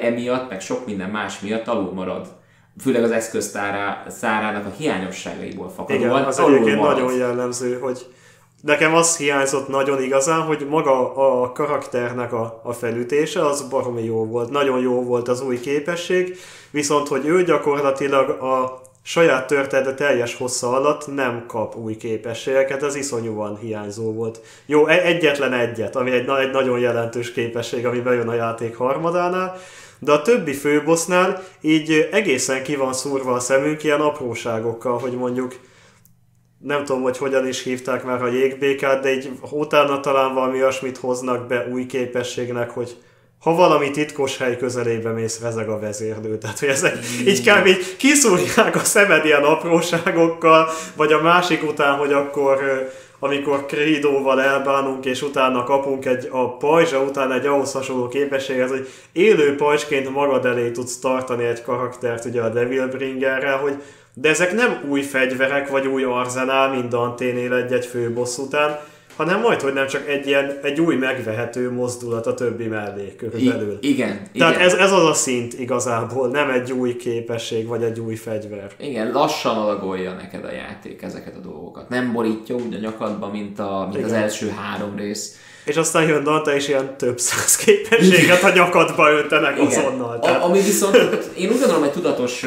[0.01, 2.27] emiatt, meg sok minden más miatt alul marad.
[2.81, 6.01] Főleg az eszköztárának a hiányosságaiból fakadóan.
[6.01, 8.07] Igen, az egyébként nagyon jellemző, hogy
[8.63, 14.25] nekem az hiányzott nagyon igazán, hogy maga a karakternek a, a felütése az baromi jó
[14.25, 14.51] volt.
[14.51, 16.37] Nagyon jó volt az új képesség,
[16.71, 22.95] viszont hogy ő gyakorlatilag a saját története teljes hossza alatt nem kap új képességeket, ez
[22.95, 24.41] iszonyúan hiányzó volt.
[24.67, 29.57] Jó, e- egyetlen egyet, ami egy, egy nagyon jelentős képesség, ami bejön a játék harmadánál,
[29.99, 35.55] de a többi főbossnál így egészen ki van szúrva a szemünk ilyen apróságokkal, hogy mondjuk
[36.59, 40.99] nem tudom, hogy hogyan is hívták már a jégbékát, de így utána talán valami olyasmit
[40.99, 42.97] hoznak be új képességnek, hogy
[43.47, 46.39] ha valami titkos hely közelébe mész, rezeg a vezérlő.
[46.39, 47.27] Tehát, hogy ezek mm.
[47.27, 52.59] így kell, így kiszúrják a szemed ilyen apróságokkal, vagy a másik után, hogy akkor
[53.19, 58.89] amikor krédóval elbánunk, és utána kapunk egy, a pajzsa után egy ahhoz hasonló képességet, hogy
[59.13, 63.83] élő pajzsként magad elé tudsz tartani egy karaktert, ugye a Devil Bringerrel, hogy
[64.15, 68.79] de ezek nem új fegyverek, vagy új arzenál, mint Danténél egy-egy főbossz után,
[69.17, 73.79] hanem majd, hogy nem csak egy ilyen, egy új megvehető mozdulat a többi mellé körülbelül.
[73.81, 74.21] I- igen.
[74.39, 74.67] Tehát igen.
[74.67, 78.71] Ez, ez az a szint igazából, nem egy új képesség, vagy egy új fegyver.
[78.79, 81.89] Igen, lassan alagolja neked a játék ezeket a dolgokat.
[81.89, 85.39] Nem borítja úgy a nyakadba, mint, a, mint az első három rész.
[85.65, 89.67] És aztán jön Dante, és ilyen több száz képességet a nyakadba öntenek Igen.
[89.67, 90.19] azonnal.
[90.19, 90.43] Tehát...
[90.43, 90.97] A, ami viszont
[91.39, 92.45] én úgy gondolom, hogy tudatos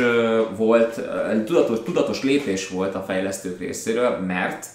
[0.57, 1.01] volt,
[1.45, 4.65] tudatos, tudatos lépés volt a fejlesztők részéről, mert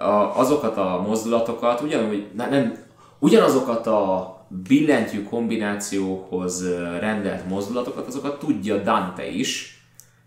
[0.00, 2.76] a, azokat a mozdulatokat, ugyanúgy, nem,
[3.18, 6.68] ugyanazokat a billentyű kombinációhoz
[7.00, 9.80] rendelt mozdulatokat, azokat tudja Dante is,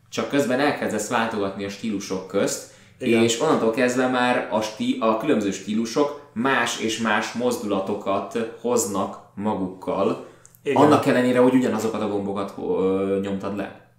[0.10, 3.24] csak közben elkezdesz váltogatni a stílusok közt, Igen.
[3.24, 10.28] és onnantól kezdve már a, stí, a különböző stílusok más és más mozdulatokat hoznak magukkal,
[10.64, 10.82] Igen.
[10.82, 13.92] annak ellenére, hogy ugyanazokat a gombokat ö, nyomtad le.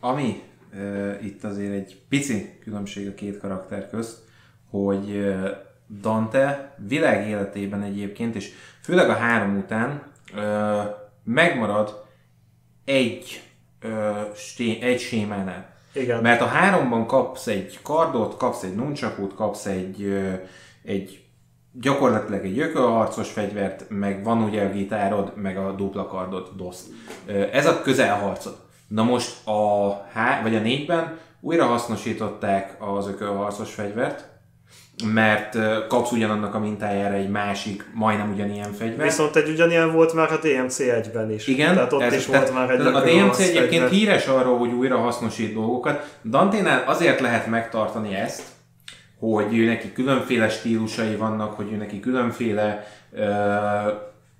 [0.00, 0.42] Ami
[0.74, 4.18] e, itt azért egy pici különbség a két karakter közt,
[4.72, 5.34] hogy
[6.00, 10.02] Dante világ életében egyébként, és főleg a három után
[11.24, 12.04] megmarad
[12.84, 13.42] egy,
[14.80, 15.74] egy sémánál.
[15.92, 16.22] Igen.
[16.22, 20.18] Mert a háromban kapsz egy kardot, kapsz egy nuncsakút, kapsz egy,
[20.84, 21.24] egy
[21.72, 26.76] gyakorlatilag egy ökölharcos fegyvert, meg van ugye a gitárod, meg a dupla kardod, DOS.
[27.52, 28.56] Ez a közelharcod.
[28.88, 34.31] Na most a, há- vagy a négyben újra hasznosították az ökölharcos fegyvert,
[35.12, 35.58] mert
[35.88, 39.06] kapsz ugyanannak a mintájára egy másik, majdnem ugyanilyen fegyver.
[39.06, 41.46] Viszont egy ugyanilyen volt már a DMC 1-ben is.
[41.46, 43.88] Igen, tehát ott ez, is volt már egy A DMC egyébként fegyver.
[43.88, 46.16] híres arról, hogy újra hasznosít dolgokat.
[46.24, 48.42] Danténál azért lehet megtartani ezt,
[49.18, 53.20] hogy ő neki különféle stílusai vannak, hogy ő neki különféle uh,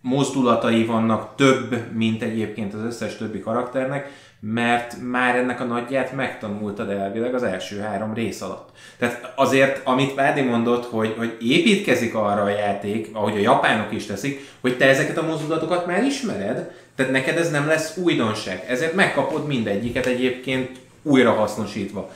[0.03, 4.11] mozdulatai vannak több, mint egyébként az összes többi karakternek,
[4.41, 8.69] mert már ennek a nagyját megtanultad elvileg az első három rész alatt.
[8.99, 14.07] Tehát azért, amit Vádi mondott, hogy, hogy építkezik arra a játék, ahogy a japánok is
[14.07, 18.65] teszik, hogy te ezeket a mozdulatokat már ismered, tehát neked ez nem lesz újdonság.
[18.69, 20.71] Ezért megkapod mindegyiket egyébként
[21.03, 22.11] újra hasznosítva.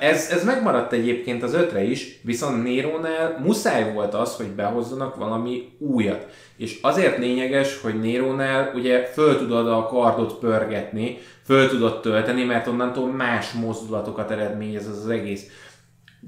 [0.00, 5.68] Ez, ez megmaradt egyébként az ötre is, viszont Nérónál muszáj volt az, hogy behozzanak valami
[5.78, 6.26] újat.
[6.56, 12.66] És azért lényeges, hogy Nérónál ugye föl tudod a kardot pörgetni, föl tudod tölteni, mert
[12.66, 15.46] onnantól más mozdulatokat eredményez az, az egész.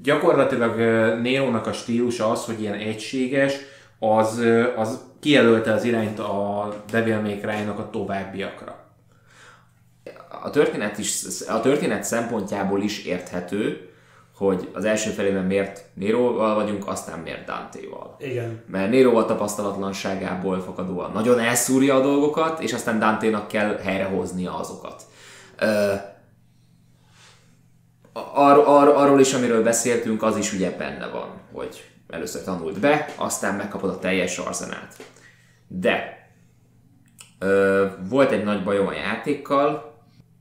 [0.03, 0.77] Gyakorlatilag
[1.21, 3.53] Nérónak a stílusa az, hogy ilyen egységes,
[3.99, 4.43] az,
[4.75, 8.82] az kijelölte az irányt a Devil May Cry-nak a továbbiakra
[10.43, 13.89] a történet, is, a történet szempontjából is érthető,
[14.35, 18.15] hogy az első felében miért Néróval vagyunk, aztán miért Dante-val.
[18.19, 18.63] Igen.
[18.67, 25.03] Mert Néróval tapasztalatlanságából fakadóan nagyon elszúrja a dolgokat, és aztán Dante-nak kell helyrehoznia azokat.
[25.59, 25.93] Ö,
[28.33, 33.13] ar- ar- arról is, amiről beszéltünk, az is ugye benne van, hogy először tanult be,
[33.15, 34.95] aztán megkapod a teljes arzenát.
[35.67, 36.27] De
[37.39, 39.92] ö, volt egy nagy bajom a játékkal,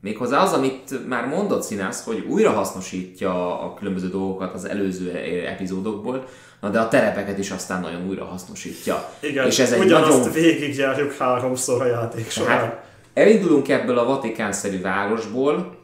[0.02, 5.10] Méghozzá az, amit már mondott Színász, hogy újra hasznosítja a különböző dolgokat az előző
[5.46, 6.24] epizódokból,
[6.60, 9.08] na de a terepeket is aztán nagyon újra hasznosítja.
[9.20, 10.32] Igen, és ez egy ugyanazt nagyon...
[10.32, 12.58] végigjárjuk háromszor a játék során.
[12.58, 12.84] Hát,
[13.14, 15.76] elindulunk ebből a Vatikán-szerű városból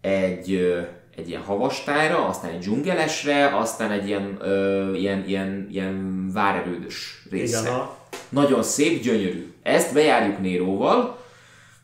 [0.00, 0.74] egy,
[1.16, 7.60] egy ilyen havastájra, aztán egy dzsungelesre, aztán egy ilyen, ö, ilyen, ilyen, ilyen várerődös részre.
[7.60, 7.98] Igen, ha.
[8.28, 9.52] Nagyon szép, gyönyörű.
[9.62, 11.18] Ezt bejárjuk Néróval,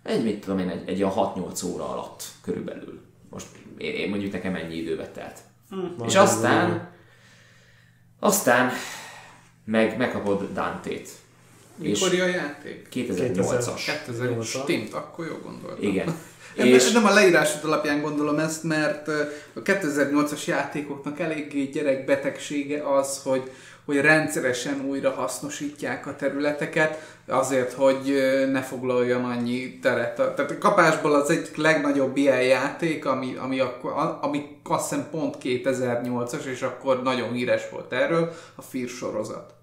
[0.07, 3.01] egy, mit tudom én, egy, egy olyan 6-8 óra alatt körülbelül.
[3.31, 3.47] Most
[3.79, 5.39] én, én mondjuk nekem ennyi időbe telt.
[5.71, 6.89] Hm, és aztán, van.
[8.19, 8.73] aztán
[9.65, 11.09] meg, megkapod Dante-t.
[11.77, 12.89] Mikor a játék?
[12.93, 13.81] 2008-as.
[14.07, 15.89] 2008 Stimmt, akkor jó gondoltam.
[15.89, 16.19] Igen.
[16.55, 16.93] és...
[16.93, 19.09] Nem a leírásod alapján gondolom ezt, mert
[19.55, 23.51] a 2008-as játékoknak eléggé gyerekbetegsége az, hogy
[23.87, 28.15] hogy rendszeresen újra hasznosítják a területeket, azért, hogy
[28.51, 30.15] ne foglaljon annyi teret.
[30.15, 35.37] Tehát a kapásból az egy legnagyobb ilyen játék, ami, ami, akkor, ami azt hiszem pont
[35.43, 39.55] 2008-as, és akkor nagyon híres volt erről, a Fear sorozat.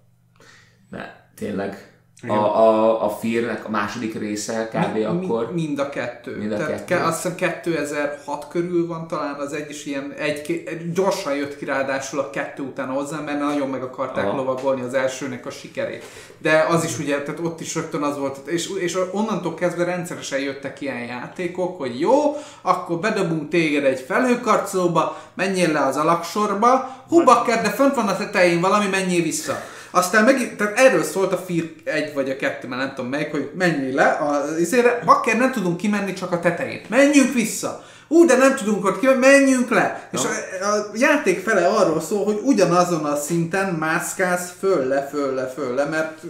[0.90, 1.93] Ne, tényleg
[2.28, 4.94] a, a, a Fear-nek a második része kb.
[4.94, 5.52] Mi, akkor?
[5.52, 6.36] Mind a kettő.
[6.36, 7.04] Mind a Tehát kettő.
[7.04, 11.64] azt hiszem 2006 körül van talán az egy, és ilyen egy, egy, gyorsan jött ki
[11.64, 14.36] ráadásul a kettő után hozzá, mert nagyon meg akarták Aha.
[14.36, 16.04] lovagolni az elsőnek a sikerét.
[16.38, 20.38] De az is ugye, tehát ott is rögtön az volt, és, és onnantól kezdve rendszeresen
[20.38, 27.24] jöttek ilyen játékok, hogy jó, akkor bedobunk téged egy felhőkarcolóba, menjél le az alaksorba, hú
[27.24, 29.62] bakker, de fönt van a tetején valami, menjél vissza.
[29.94, 33.30] Aztán meg, tehát erről szólt a FIR egy vagy a kettő, mert nem tudom meg,
[33.30, 36.80] hogy menjél le, a izére, bakker nem tudunk kimenni csak a tetején.
[36.88, 37.84] Menjünk vissza!
[38.08, 40.08] Ú, de nem tudunk ott kimenni, menjünk le!
[40.12, 40.18] No.
[40.18, 45.84] És a, a, játék fele arról szól, hogy ugyanazon a szinten mászkálsz föl-le, föl-le, föl-le,
[45.84, 46.22] mert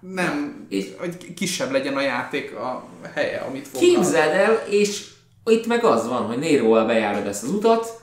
[0.00, 2.84] nem, és, hogy kisebb legyen a játék a
[3.14, 3.90] helye, amit fognak.
[3.90, 5.04] Képzeld el, és
[5.44, 8.02] itt meg az van, hogy Néróval bejárod ezt az utat,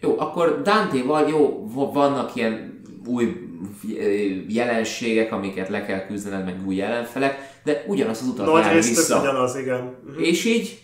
[0.00, 3.43] jó, akkor Dante-val jó, vannak ilyen új
[4.48, 9.20] jelenségek, amiket le kell küzdened, meg új jelenfelek, de ugyanaz az utat Nagy vissza.
[9.20, 9.94] ugyanaz, igen.
[10.06, 10.26] Uh-huh.
[10.26, 10.78] És így,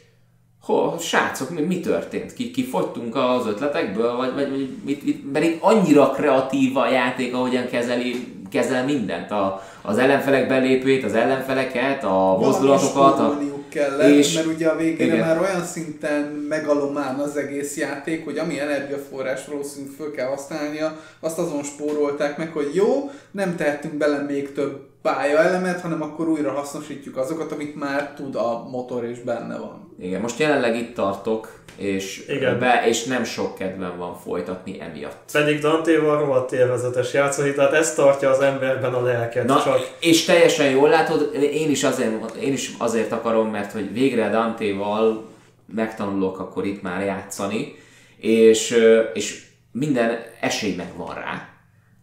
[0.61, 2.33] ho, srácok, mi, mi történt?
[2.33, 6.91] Ki, ki fogytunk az ötletekből, vagy, vagy, vagy mit, mit, mert itt annyira kreatív a
[6.91, 8.15] játék, ahogyan kezeli,
[8.51, 13.39] kezel mindent, a, az ellenfelek belépőjét, az ellenfeleket, a mozdulatokat, a,
[13.71, 15.27] kellett, és, mert ugye a végére igen.
[15.27, 21.39] már olyan szinten megalomán az egész játék, hogy ami energiaforrás valószínűleg föl kell használnia, azt
[21.39, 27.17] azon spórolták meg, hogy jó, nem tehetünk bele még több pályaelemet, hanem akkor újra hasznosítjuk
[27.17, 29.95] azokat, amit már tud a motor és benne van.
[29.99, 32.59] Igen, most jelenleg itt tartok, és, Igen.
[32.59, 35.31] Be, és nem sok kedvem van folytatni emiatt.
[35.33, 39.45] Pedig Dante-val rohadt élvezetes játszani, tehát ez tartja az emberben a lelket.
[39.45, 39.97] Na, csak...
[40.01, 45.29] És teljesen jól látod, én is, azért, én is azért akarom, mert hogy végre Dante-val
[45.75, 47.75] megtanulok akkor itt már játszani,
[48.17, 48.77] és,
[49.15, 51.50] és minden esély megvan rá.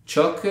[0.08, 0.42] Csak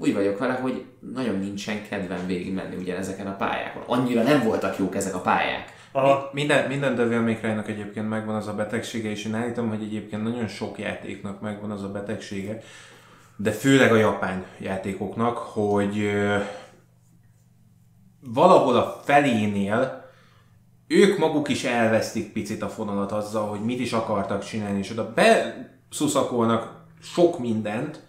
[0.00, 3.82] úgy vagyok vele, hogy nagyon nincsen kedvem végigmenni ugye ezeken a pályákon.
[3.86, 5.72] Annyira nem voltak jók ezek a pályák.
[5.92, 6.28] A...
[6.32, 10.22] Minden, minden Devil May Cry-nak egyébként megvan az a betegsége, és én állítom, hogy egyébként
[10.22, 12.62] nagyon sok játéknak megvan az a betegsége,
[13.36, 16.10] de főleg a japán játékoknak, hogy
[18.20, 20.06] valahol a felénél
[20.86, 25.14] ők maguk is elvesztik picit a fonalat azzal, hogy mit is akartak csinálni, és oda
[25.14, 28.06] beszuszakolnak sok mindent,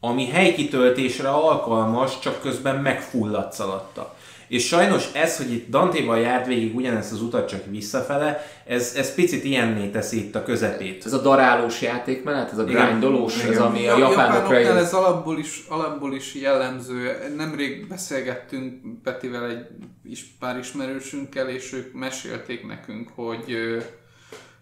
[0.00, 4.14] ami helykitöltésre alkalmas, csak közben megfulladsz alatta.
[4.48, 9.14] És sajnos ez, hogy itt Dantéval járt végig ugyanezt az utat csak visszafele, ez, ez
[9.14, 11.06] picit ilyenné teszi itt a közepét.
[11.06, 14.76] Ez a darálós játékmenet, ez a grindolós, ez ami a, a japánokra jön.
[14.76, 17.32] ez alapból is, alapból is jellemző.
[17.36, 19.66] Nemrég beszélgettünk Petivel egy
[20.04, 23.56] is, pár ismerősünkkel, és ők mesélték nekünk, hogy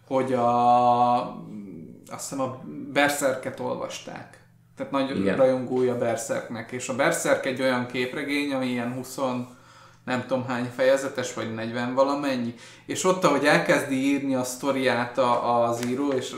[0.07, 1.19] hogy a
[2.11, 2.61] azt hiszem a
[2.93, 4.48] Berserket olvasták.
[4.79, 5.37] Tehát nagy Igen.
[5.37, 6.73] rajongója Berserknek.
[6.73, 9.17] És a Berserk egy olyan képregény, ami ilyen 20
[10.05, 12.55] nem tudom hány fejezetes, vagy 40 valamennyi,
[12.87, 16.35] és ott, ahogy elkezdi írni a sztoriát az író, és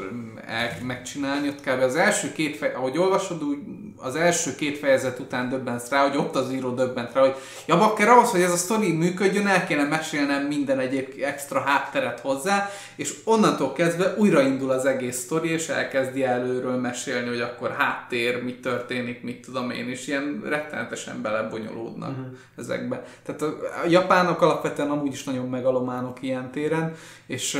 [0.46, 1.82] el, megcsinálni, ott kb.
[1.82, 3.58] az első két fejezet, ahogy olvasod, úgy
[4.02, 7.34] az első két fejezet után döbbensz rá, hogy ott az író döbbent rá, hogy
[7.66, 12.20] ja, bakker, ahhoz, hogy ez a sztori működjön, el kéne mesélnem minden egyéb extra hátteret
[12.20, 18.42] hozzá, és onnantól kezdve újraindul az egész sztori, és elkezdi előről mesélni, hogy akkor háttér,
[18.42, 22.26] mi történik, mit tudom én, és ilyen rettenetesen belebonyolódnak uh-huh.
[22.58, 23.04] ezekbe.
[23.22, 23.46] Tehát a,
[23.84, 26.94] a japánok alapvetően amúgy is nagyon megalománok ilyen téren,
[27.26, 27.58] és,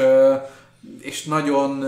[1.01, 1.85] és nagyon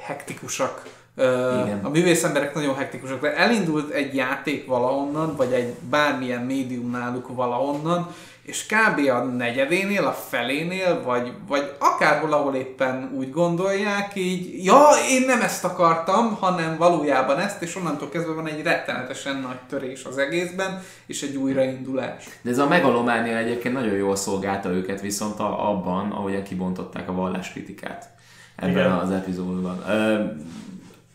[0.00, 0.82] hektikusak
[1.18, 1.80] igen.
[1.82, 7.34] A művész emberek nagyon hektikusak, de elindult egy játék valahonnan, vagy egy bármilyen médium náluk
[7.34, 9.08] valahonnan, és kb.
[9.08, 14.80] a negyedénél, a felénél, vagy, vagy akárhol, ahol éppen úgy gondolják, így, ja,
[15.10, 20.04] én nem ezt akartam, hanem valójában ezt, és onnantól kezdve van egy rettenetesen nagy törés
[20.04, 22.24] az egészben, és egy újraindulás.
[22.42, 27.12] De ez a megalománia egyébként nagyon jól szolgálta őket, viszont a, abban, ahogyan kibontották a
[27.12, 28.08] valláskritikát
[28.56, 28.92] ebben Igen.
[28.92, 29.84] az epizódban.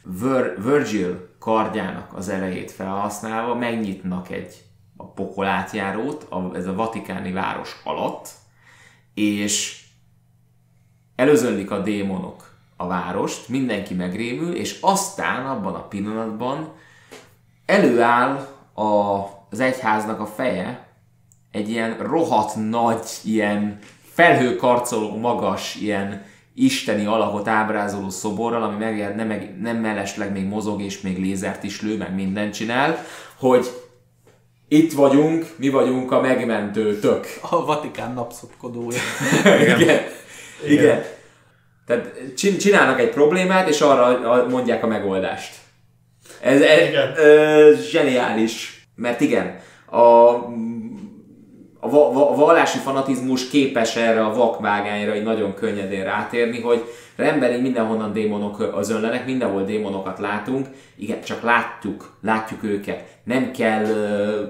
[0.03, 4.63] Vir- Virgil kardjának az erejét felhasználva megnyitnak egy
[4.97, 8.29] a pokolátjárót, a, ez a vatikáni város alatt,
[9.13, 9.83] és
[11.15, 16.71] előzönlik a démonok a várost, mindenki megrémül, és aztán abban a pillanatban
[17.65, 20.87] előáll a, az egyháznak a feje,
[21.51, 26.25] egy ilyen rohadt nagy, ilyen felhőkarcoló magas, ilyen
[26.55, 31.63] isteni alakot ábrázoló szoborral, ami meg, nem, meg, nem mellesleg még mozog és még lézert
[31.63, 33.05] is lő, meg mindent csinál,
[33.39, 33.67] hogy
[34.67, 37.27] itt vagyunk, mi vagyunk a megmentő tök.
[37.49, 38.99] A Vatikán napszopkodója.
[39.61, 39.77] Igen.
[39.79, 40.03] Igen.
[40.67, 41.03] Igen.
[41.85, 45.55] Tehát csinálnak egy problémát, és arra mondják a megoldást.
[46.41, 47.13] Ez, ez igen.
[47.17, 48.87] Ö, zseniális.
[48.95, 50.31] Mert igen, a
[51.83, 56.83] a, va- a vallási fanatizmus képes erre a vakvágányra egy nagyon könnyedén rátérni, hogy
[57.15, 63.11] rendben mindenhonnan démonok az önlenek, mindenhol démonokat látunk, igen, csak látjuk, látjuk őket.
[63.23, 63.83] Nem kell,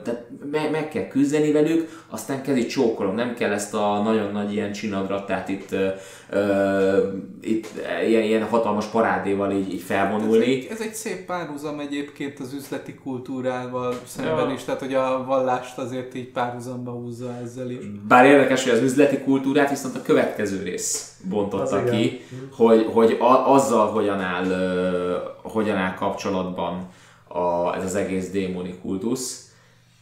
[0.04, 4.54] tehát meg, meg kell küzdeni velük, aztán kezdi csókolom, nem kell ezt a nagyon nagy
[4.54, 6.98] ilyen csinadrattát itt, uh,
[7.42, 7.68] itt
[8.08, 10.44] ilyen, ilyen hatalmas parádéval így, így felvonulni.
[10.44, 14.54] Ez egy, ez egy szép párhuzam egyébként az üzleti kultúrával szemben ja.
[14.54, 17.86] is, tehát hogy a vallást azért így párhuzamba húzza ezzel is.
[18.08, 22.20] Bár érdekes, hogy az üzleti kultúrát viszont a következő rész bontotta ki, igen.
[22.56, 26.90] Hogy, hogy a, azzal hogyan áll, uh, hogyan áll kapcsolatban
[27.28, 29.52] a, ez az egész démoni kultusz.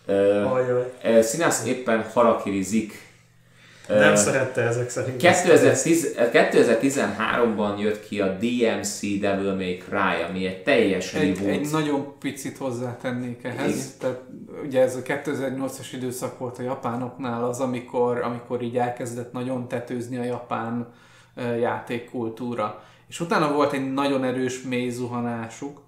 [0.07, 3.09] Uh, Színász éppen harakirizik.
[3.87, 5.17] Nem szerette ezek szerint.
[5.17, 11.49] 2010, 2013-ban jött ki a DMC Devil May Cry, ami egy teljes egy, reboot.
[11.49, 13.69] Egy nagyon picit hozzátennék ehhez.
[13.69, 13.85] Igen.
[13.99, 14.21] Tehát
[14.65, 20.17] ugye ez a 2008-as időszak volt a japánoknál az, amikor, amikor így elkezdett nagyon tetőzni
[20.17, 20.87] a japán
[21.59, 22.83] játékkultúra.
[23.07, 25.81] És utána volt egy nagyon erős mély zuhanásuk,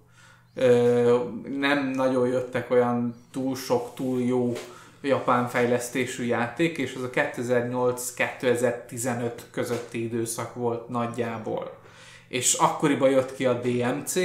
[1.58, 4.54] nem nagyon jöttek olyan túl sok, túl jó
[5.02, 11.82] japán fejlesztésű játék, és az a 2008-2015 közötti időszak volt nagyjából
[12.34, 14.16] és akkoriban jött ki a DMC,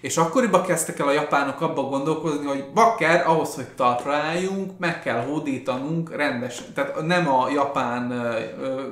[0.00, 5.02] és akkoriban kezdtek el a japánok abba gondolkozni, hogy bakker, ahhoz, hogy talpra álljunk, meg
[5.02, 6.66] kell hódítanunk rendesen.
[6.74, 8.12] Tehát nem a japán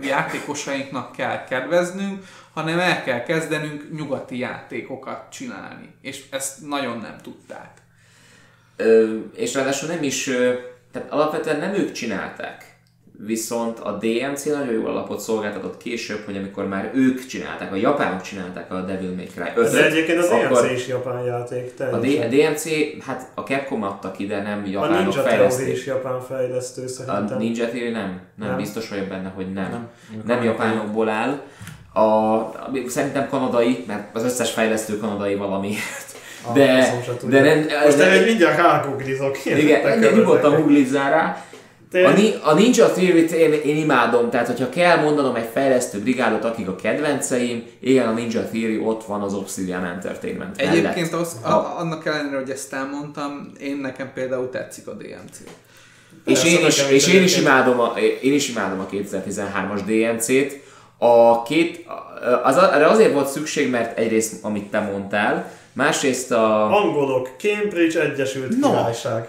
[0.03, 2.25] játékosainknak kell kedveznünk,
[2.55, 5.95] hanem el kell kezdenünk nyugati játékokat csinálni.
[6.01, 7.71] És ezt nagyon nem tudták.
[8.77, 10.25] Ö, és ráadásul nem is,
[10.93, 12.76] tehát alapvetően nem ők csinálták
[13.19, 18.21] viszont a DMC nagyon jó alapot szolgáltatott később, hogy amikor már ők csinálták, a japánok
[18.21, 21.75] csinálták a Devil May Cry 5 De egyébként az DMC is japán játék.
[21.75, 22.23] Teljesen.
[22.23, 22.65] A DMC,
[23.07, 27.37] hát a Capcom adtak ide, nem japánok A Ninja Theory is japán fejlesztő szerintem.
[27.37, 28.21] A Ninja Theory nem.
[28.35, 28.57] Nem, nem.
[28.57, 29.71] biztos vagyok benne, hogy nem.
[29.71, 29.89] Nem,
[30.27, 31.41] nem japánokból áll.
[31.95, 32.51] A,
[32.87, 36.15] szerintem kanadai, mert az összes fejlesztő kanadai valamiért.
[36.49, 36.93] Ah, de,
[37.29, 39.45] de nem, Most de, mindjárt rágooglizok.
[39.45, 41.45] Igen, nyugodtan googlizzál rá
[41.93, 46.69] A, a Ninja Theory-t én, én imádom, tehát hogyha kell mondanom egy fejlesztő brigádot, akik
[46.69, 52.07] a kedvenceim, igen, a Ninja Theory ott van az Obsidian Entertainment Egyébként az, a, annak
[52.07, 55.39] ellenére, hogy ezt elmondtam, én nekem például tetszik a DMC.
[56.25, 60.65] És én, is, és én, is imádom a, én is imádom a 2013-as DMC-t.
[60.99, 61.87] A két,
[62.43, 66.77] az, arra azért volt szükség, mert egyrészt, amit te mondtál, másrészt a...
[66.77, 68.69] Angolok, Cambridge Egyesült no.
[68.69, 69.29] Királyság.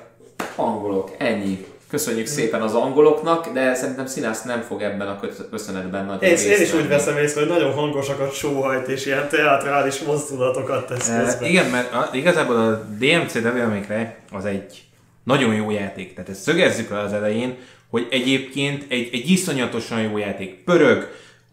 [0.56, 1.66] Angolok, ennyi.
[1.90, 5.20] Köszönjük szépen az angoloknak, de szerintem Színász nem fog ebben a
[5.50, 10.00] köszönetben nagy én, én is úgy veszem észre, hogy nagyon hangosakat sóhajt és ilyen teatrális
[10.00, 14.84] mozdulatokat tesz e, Igen, mert a, igazából a DMC Devil May Cry az egy
[15.24, 16.14] nagyon jó játék.
[16.14, 17.58] Tehát ezt szögezzük le az elején,
[17.90, 20.64] hogy egyébként egy, egy iszonyatosan jó játék.
[20.64, 21.08] Pörög,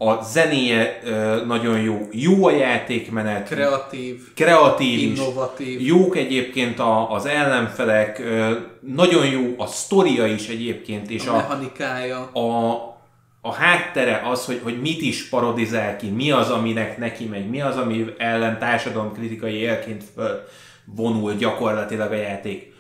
[0.09, 1.01] a zenéje
[1.47, 5.87] nagyon jó, jó a játékmenet, kreatív, kreatív innovatív, is.
[5.87, 8.23] jók egyébként a, az ellenfelek,
[8.81, 12.73] nagyon jó a sztoria is egyébként, és a, a mechanikája, a,
[13.41, 17.61] a háttere az, hogy, hogy mit is parodizál ki, mi az, aminek neki megy, mi
[17.61, 18.59] az, ami ellen
[19.15, 20.05] kritikai élként
[20.85, 22.73] vonul gyakorlatilag a játék.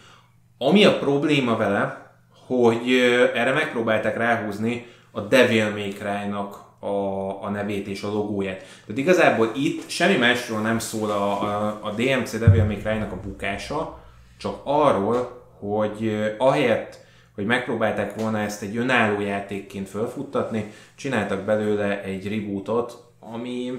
[0.59, 2.13] Ami a probléma vele,
[2.47, 2.91] hogy
[3.35, 8.59] erre megpróbálták ráhúzni a Devil May Cry-nak a, a nevét és a logóját.
[8.59, 13.21] Tehát igazából itt semmi másról nem szól a, a, a DMC Devil May Cry-nak a
[13.21, 13.99] bukása,
[14.39, 16.99] csak arról, hogy ahelyett,
[17.35, 23.73] hogy megpróbálták volna ezt egy önálló játékként felfuttatni, csináltak belőle egy rebootot, ami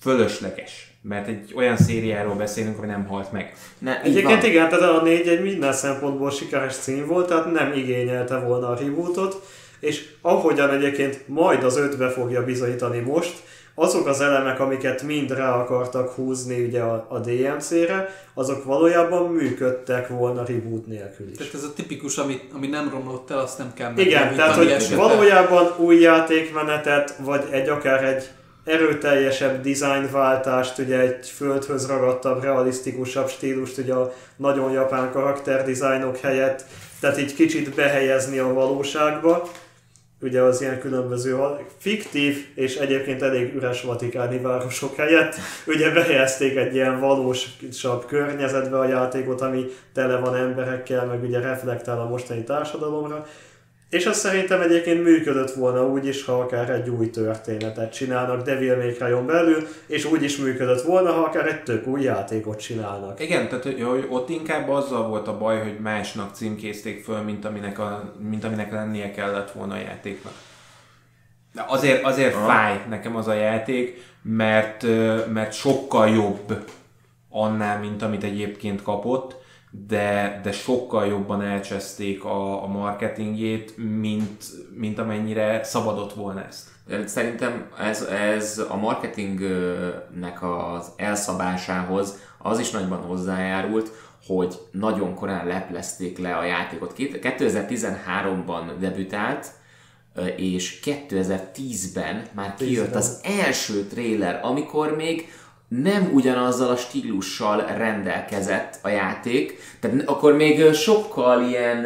[0.00, 3.52] fölösleges mert egy olyan szériáról beszélünk, ami nem halt meg.
[3.78, 8.38] Ne, Egyébként igen, tehát a négy egy minden szempontból sikeres cím volt, tehát nem igényelte
[8.38, 9.46] volna a rebootot,
[9.82, 13.42] és ahogyan egyébként majd az ötbe fogja bizonyítani most,
[13.74, 20.08] azok az elemek, amiket mind rá akartak húzni ugye a, a DMC-re, azok valójában működtek
[20.08, 21.36] volna reboot nélkül is.
[21.36, 24.66] Tehát ez a tipikus, ami, ami nem romlott el, azt nem kell Igen, tehát hogy
[24.70, 25.08] esetben.
[25.08, 28.28] valójában új játékmenetet, vagy egy akár egy
[28.64, 36.64] erőteljesebb dizájnváltást, ugye egy földhöz ragadtabb, realisztikusabb stílust, ugye a nagyon japán karakterdizájnok helyett,
[37.00, 39.50] tehát így kicsit behelyezni a valóságba,
[40.22, 41.38] ugye az ilyen különböző
[41.78, 45.34] fiktív és egyébként elég üres vatikáni városok helyett,
[45.66, 52.00] ugye behelyezték egy ilyen valósabb környezetbe a játékot, ami tele van emberekkel, meg ugye reflektál
[52.00, 53.26] a mostani társadalomra,
[53.92, 58.76] és az szerintem egyébként működött volna úgy is, ha akár egy új történetet csinálnak Devil
[58.76, 63.20] May cry belül, és úgy is működött volna, ha akár egy tök új játékot csinálnak.
[63.20, 67.78] Igen, tehát hogy ott inkább azzal volt a baj, hogy másnak címkézték föl, mint aminek,
[67.78, 70.32] a, mint aminek lennie kellett volna a játéknak.
[71.54, 74.82] De azért, azért fáj nekem az a játék, mert,
[75.32, 76.64] mert sokkal jobb
[77.30, 79.41] annál, mint amit egyébként kapott,
[79.88, 84.44] de, de sokkal jobban elcseszték a, a marketingjét, mint,
[84.74, 86.68] mint amennyire szabadott volna ezt.
[87.06, 93.90] Szerintem ez, ez a marketingnek az elszabásához az is nagyban hozzájárult,
[94.26, 96.94] hogy nagyon korán leplezték le a játékot.
[96.96, 99.46] 2013-ban debütált,
[100.36, 105.28] és 2010-ben már kijött az első trailer, amikor még
[105.80, 111.84] nem ugyanazzal a stílussal rendelkezett a játék, tehát akkor még sokkal ilyen,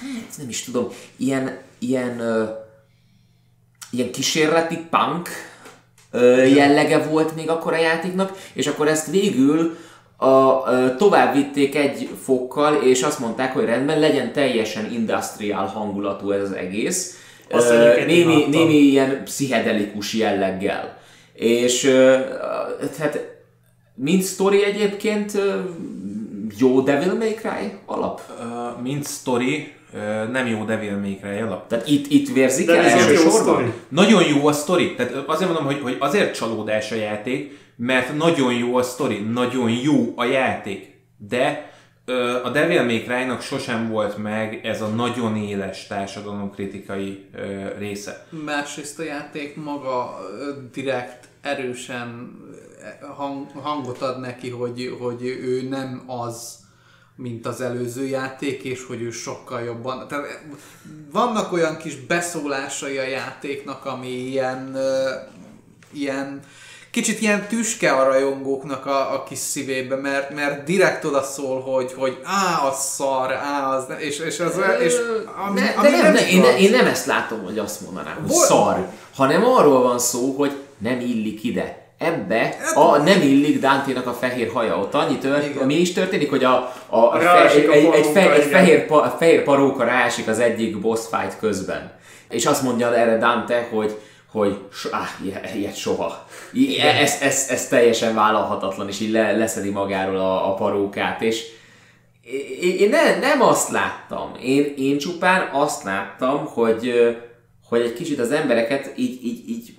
[0.00, 2.22] hát nem is tudom, ilyen, ilyen,
[3.90, 5.28] ilyen kísérleti punk
[6.54, 9.76] jellege volt még akkor a játéknak, és akkor ezt végül
[10.16, 16.42] a, tovább vitték egy fokkal, és azt mondták, hogy rendben, legyen teljesen industrial hangulatú ez
[16.42, 17.22] az egész.
[17.50, 20.98] Uh, némi, némi ilyen pszichedelikus jelleggel.
[21.32, 21.84] És
[22.98, 23.36] hát
[23.94, 25.32] mint story egyébként
[26.58, 28.20] jó Devil May Cry alap?
[28.40, 31.68] Uh, mint story, uh, nem jó Devil May Cry alap.
[31.68, 33.72] Tehát itt, itt vérzik el elsősorban?
[33.88, 34.94] Nagyon jó a story.
[34.94, 39.70] Tehát azért mondom, hogy, hogy azért csalódás a játék, mert nagyon jó a story, nagyon
[39.70, 40.96] jó a játék.
[41.16, 41.72] De
[42.06, 48.26] uh, a Devil May Cry-nak sosem volt meg ez a nagyon éles társadalomkritikai uh, része.
[48.44, 50.18] Másrészt a játék maga
[50.72, 52.36] direkt erősen
[53.16, 56.58] hang, hangot ad neki, hogy, hogy ő nem az,
[57.16, 60.08] mint az előző játék, és hogy ő sokkal jobban...
[60.08, 60.40] Tehát
[61.12, 64.76] vannak olyan kis beszólásai a játéknak, ami ilyen,
[65.92, 66.42] ilyen
[66.90, 71.92] kicsit ilyen tüske a rajongóknak a, a kis szívébe, mert, mert direkt oda szól, hogy,
[71.92, 74.94] hogy á, az szar, á, az és, és, az, és
[75.46, 77.80] ami, ne, ami de nem, nem, nem én, ne, én nem ezt látom, hogy azt
[77.80, 81.77] mondanám, hogy Vol- szar, hanem arról van szó, hogy nem illik ide.
[81.98, 84.78] Ebbe a, nem illik Dante-nak a fehér haja.
[84.78, 88.32] Ott annyi tört, mi is történik, hogy a, a, a, fe, egy, egy, egy, fe,
[88.32, 91.92] egy fehér, pa, fehér paróka ráesik az egyik boss fight közben.
[92.28, 93.98] És azt mondja erre Dante, hogy
[94.32, 94.58] hogy
[94.90, 96.26] áh, ilyet soha.
[97.00, 101.44] Ez, ez, ez teljesen vállalhatatlan, és így le, leszedi magáról a, a parókát, és
[102.60, 104.32] én ne, nem azt láttam.
[104.42, 106.92] Én, én csupán azt láttam, hogy,
[107.68, 109.74] hogy egy kicsit az embereket így, így, így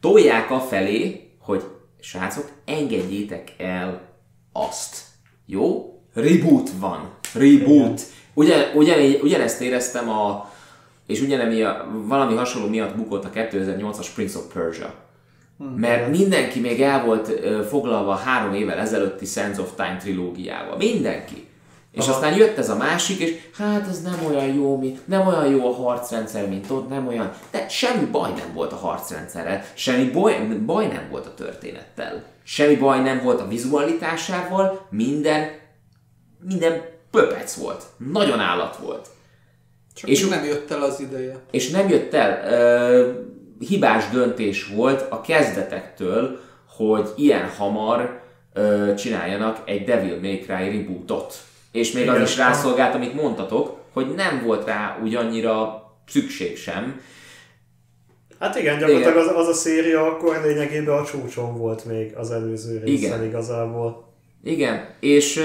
[0.00, 1.64] tolják a felé, hogy
[2.00, 4.00] srácok, engedjétek el
[4.52, 5.02] azt.
[5.46, 5.92] Jó?
[6.14, 7.10] Reboot van.
[7.34, 8.02] Reboot.
[8.34, 10.50] Ugyan, ugyan, ugyanezt éreztem a,
[11.06, 11.64] és ugyanemi
[12.06, 14.94] valami hasonló miatt bukott a 2008-as Prince of Persia.
[15.58, 15.74] Hmm.
[15.74, 17.30] Mert mindenki még el volt
[17.68, 20.76] foglalva három évvel ezelőtti Sense of Time trilógiával.
[20.76, 21.47] Mindenki.
[21.98, 22.12] És Aha.
[22.12, 25.66] aztán jött ez a másik, és hát ez nem olyan jó, mi, nem olyan jó
[25.66, 27.32] a harcrendszer, mint ott, nem olyan.
[27.50, 32.76] De semmi baj nem volt a harcrendszerrel, semmi baj, baj nem volt a történettel, semmi
[32.76, 35.50] baj nem volt a vizualitásával, minden,
[36.40, 39.08] minden pöpec volt, nagyon állat volt.
[39.94, 41.36] Csak és nem jött el az ideje.
[41.50, 42.52] És nem jött el.
[42.52, 43.10] Ö,
[43.58, 46.40] hibás döntés volt a kezdetektől,
[46.76, 48.22] hogy ilyen hamar
[48.52, 51.34] ö, csináljanak egy Devil May Cry rebootot.
[51.78, 52.14] És még Igen.
[52.14, 57.00] az is rászolgált, amit mondtatok, hogy nem volt rá úgy annyira szükség sem.
[58.38, 62.80] Hát igen, gyakorlatilag az, az a széria akkor lényegében a csúcson volt még az előző
[62.84, 63.24] részen igen.
[63.24, 64.12] igazából.
[64.44, 65.42] Igen, és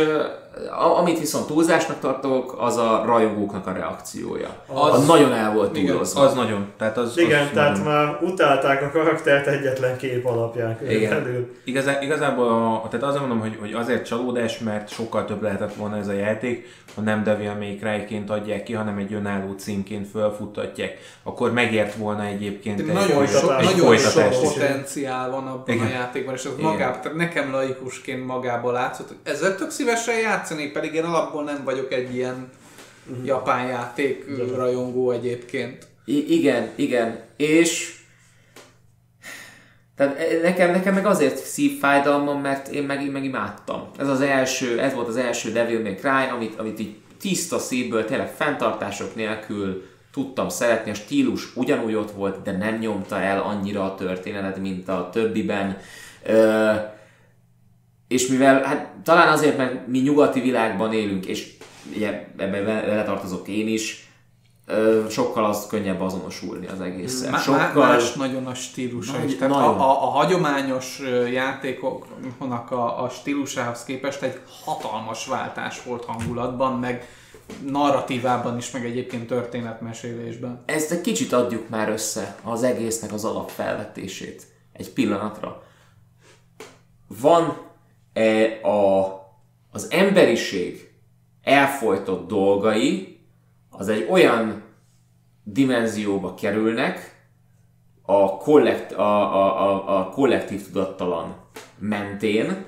[0.98, 4.50] amit viszont túlzásnak tartok, az a rajongóknak a reakciója.
[4.68, 6.22] Az, az nagyon el volt túlozva.
[6.22, 6.68] Az nagyon.
[6.78, 7.94] Tehát az, igen, az tehát nagyon...
[7.94, 11.48] már utálták a karaktert egyetlen kép alapján Igen.
[11.64, 15.98] Igazá, igazából a, tehát azért mondom, hogy, hogy azért csalódás, mert sokkal több lehetett volna
[15.98, 20.98] ez a játék, ha nem Devil May Cry-ként adják ki, hanem egy önálló címként felfuttatják,
[21.24, 25.86] akkor megért volna egyébként egy, nagyon sok, egy nagyon sok potenciál van abban Igen.
[25.86, 30.94] a játékban, és az magában, nekem laikusként magából látszott, hogy ezzel tök szívesen játszani, pedig
[30.94, 32.50] én alapból nem vagyok egy ilyen
[33.10, 33.26] uh-huh.
[33.26, 34.26] japán játék
[34.56, 35.88] rajongó egyébként.
[36.06, 37.98] I- igen, igen, és
[39.96, 43.90] tehát e, nekem, nekem meg azért szívfájdalmam, mert én meg, meg imádtam.
[43.98, 48.06] Ez az első, ez volt az első Devil May Cry, amit, amit így tiszta szívből,
[48.06, 53.84] tényleg fenntartások nélkül tudtam szeretni, a stílus ugyanúgy ott volt, de nem nyomta el annyira
[53.84, 55.78] a történetet, mint a többiben.
[56.26, 56.72] Ö,
[58.14, 61.58] és mivel, hát talán azért, mert mi nyugati világban élünk, és
[61.96, 64.08] ugye ebben vele tartozok én is,
[65.10, 67.28] sokkal az könnyebb azonosulni az egész.
[67.30, 67.88] Má, sokkal...
[67.88, 69.38] Más nagyon a stílusa Nagy, is.
[69.38, 76.80] Tehát a, a, a, hagyományos játékoknak a, a stílusához képest egy hatalmas váltás volt hangulatban,
[76.80, 77.08] meg
[77.66, 80.64] narratívában is, meg egyébként történetmesélésben.
[80.66, 85.64] Ezt egy kicsit adjuk már össze az egésznek az alapfelvetését egy pillanatra.
[87.08, 87.72] Van
[88.14, 89.06] e a,
[89.72, 90.92] az emberiség
[91.44, 93.20] elfolytott dolgai,
[93.70, 94.64] az egy olyan
[95.44, 97.12] dimenzióba kerülnek,
[98.06, 101.36] a, kollekt, a, a, a, a kollektív tudattalan
[101.80, 102.66] mentén,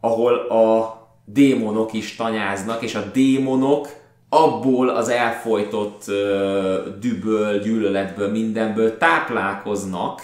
[0.00, 3.88] ahol a démonok is tanyáznak, és a démonok
[4.28, 6.14] abból az elfolytott uh,
[7.00, 10.20] düböl, gyűlöletből, mindenből táplálkoznak,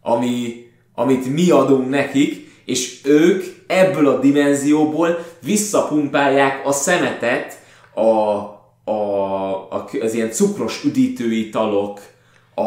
[0.00, 0.64] ami,
[0.94, 7.58] amit mi adunk nekik, és ők ebből a dimenzióból visszapumpálják a szemetet
[7.94, 8.00] a,
[8.90, 8.92] a,
[9.70, 12.00] a, az ilyen cukros üdítő italok,
[12.54, 12.60] a,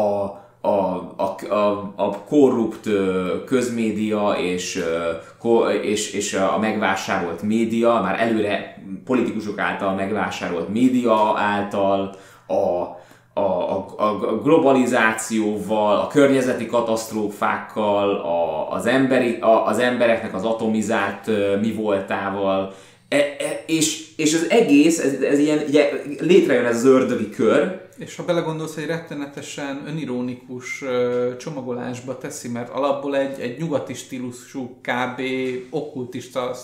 [0.68, 2.88] a, a, a, a korrupt
[3.44, 4.84] közmédia és,
[5.82, 12.16] és, és a megvásárolt média, már előre politikusok által megvásárolt média által,
[12.46, 12.82] a,
[13.40, 21.30] a, a, a globalizációval, a környezeti katasztrófákkal, a, az, emberi, a, az embereknek az atomizált
[21.60, 22.72] mi voltával,
[23.10, 27.88] E, e, és, és az egész, ez, ez ilyen, ugye, létrejön ez az ördögi kör.
[27.98, 34.80] És ha belegondolsz, hogy rettenetesen önironikus uh, csomagolásba teszi, mert alapból egy, egy nyugati stílusú
[34.80, 35.20] kb.
[35.70, 36.54] okkultista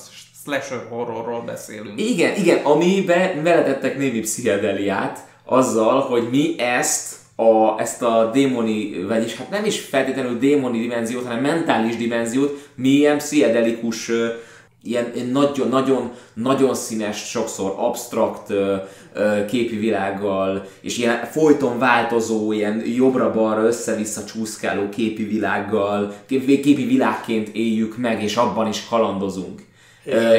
[0.42, 2.00] slasher horrorról beszélünk.
[2.00, 9.36] Igen, igen, amiben beletettek némi pszichedeliát azzal, hogy mi ezt a, ezt a démoni, vagyis
[9.36, 14.28] hát nem is feltétlenül démoni dimenziót, hanem mentális dimenziót, milyen pszichedelikus uh,
[14.86, 18.52] ilyen, nagyon, nagyon, színes, sokszor absztrakt
[19.48, 27.96] képi világgal, és ilyen folyton változó, ilyen jobbra-balra össze-vissza csúszkáló képi világgal, képi világként éljük
[27.96, 29.62] meg, és abban is kalandozunk.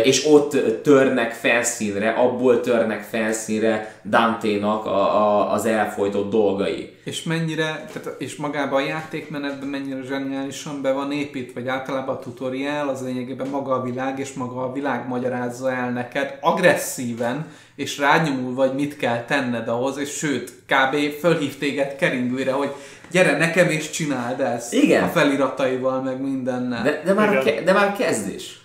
[0.04, 6.96] És ott törnek felszínre, abból törnek felszínre Dante-nak a, a, az elfolytott dolgai.
[7.04, 12.20] És mennyire, tehát, és magában a játékmenetben mennyire zseniálisan be van építve, vagy általában a
[12.20, 17.46] tutoriál az lényegében maga a világ, és maga a világ magyarázza el neked agresszíven,
[17.76, 20.96] és rányomul vagy mit kell tenned ahhoz, és sőt, kb.
[21.20, 22.72] fölhív téged keringőre, hogy
[23.12, 25.04] gyere nekem és csináld ezt Igen.
[25.04, 26.84] a felirataival, meg mindennel.
[26.84, 28.62] De, de, már, a ke, de már a kezdés.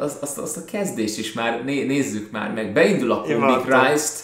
[0.00, 2.72] Azt, azt, azt a kezdést is már né, nézzük már meg.
[2.72, 4.22] Beindul a Comic Rise-t,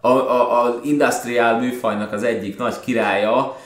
[0.00, 3.56] a, a, a industrial műfajnak az egyik nagy királya,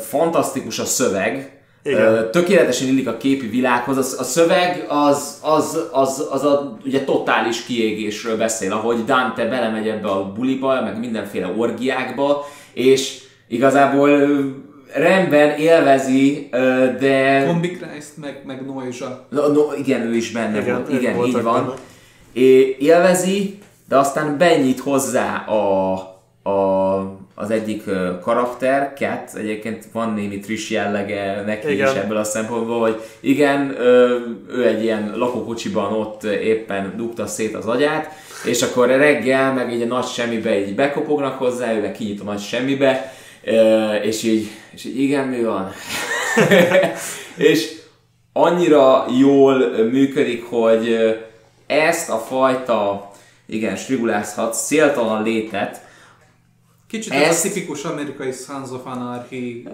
[0.00, 2.30] fantasztikus a szöveg, igen.
[2.30, 3.96] Tökéletesen illik a képi világhoz.
[3.96, 9.88] A, a szöveg az, az, az, az a ugye totális kiégésről beszél, ahogy Dante belemegy
[9.88, 13.18] ebbe a buliba, meg mindenféle orgiákba, és
[13.48, 14.10] igazából
[14.94, 16.48] rendben élvezi,
[16.98, 17.44] de...
[17.46, 19.26] Combi Christ, meg, meg Noizsa.
[19.28, 21.64] No, no, igen, ő is benne igen, volt, igen, így van.
[21.64, 21.78] Benne.
[22.32, 23.58] É, élvezi,
[23.88, 25.92] de aztán benyit hozzá a,
[26.50, 27.82] a az egyik
[28.22, 31.88] karakter, Cat, egyébként van némi Trish jellege neki igen.
[31.88, 33.76] is ebből a szempontból, hogy igen,
[34.48, 38.08] ő egy ilyen lakókocsiban ott éppen dugta szét az agyát,
[38.44, 42.40] és akkor reggel meg egy nagy semmibe így bekopognak hozzá, ő meg kinyit a nagy
[42.40, 43.12] semmibe,
[44.02, 45.72] és így, és így igen, mi van?
[47.50, 47.72] és
[48.32, 50.96] annyira jól működik, hogy
[51.66, 53.10] ezt a fajta,
[53.46, 55.88] igen, strigulázhatsz, céltalan létet,
[56.90, 57.24] Kicsit ezt...
[57.24, 59.68] ez a tipikus amerikai Sons of Anarchy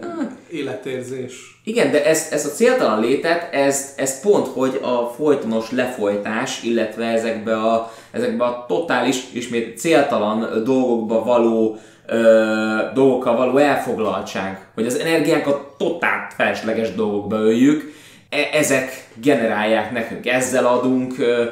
[0.50, 1.60] életérzés.
[1.64, 7.04] Igen, de ezt, ezt a céltalan létet, ez, ez pont, hogy a folytonos lefolytás, illetve
[7.04, 14.98] ezekbe a, ezekbe a totális, ismét céltalan dolgokba való ö, dolgokkal való elfoglaltság, hogy az
[14.98, 17.92] energiánkat totál felesleges dolgokba öljük,
[18.28, 20.26] e- ezek generálják nekünk.
[20.26, 21.44] Ezzel adunk ö,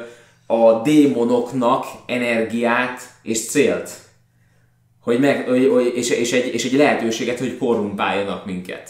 [0.47, 3.89] a démonoknak energiát és célt
[5.05, 8.89] hogy meg, hogy, és, és, egy, és egy lehetőséget, hogy korrumpáljanak minket.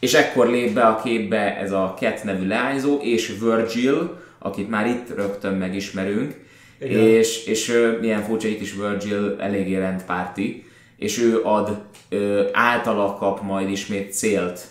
[0.00, 4.86] És ekkor lép be a képbe ez a Cat nevű leányzó, és Virgil, akit már
[4.86, 6.46] itt rögtön megismerünk,
[6.80, 6.98] Igen.
[6.98, 10.64] és, és milyen furcsa itt is Virgil eléggé rendpárti,
[10.96, 14.66] és ő ad, ö, általa kap majd ismét célt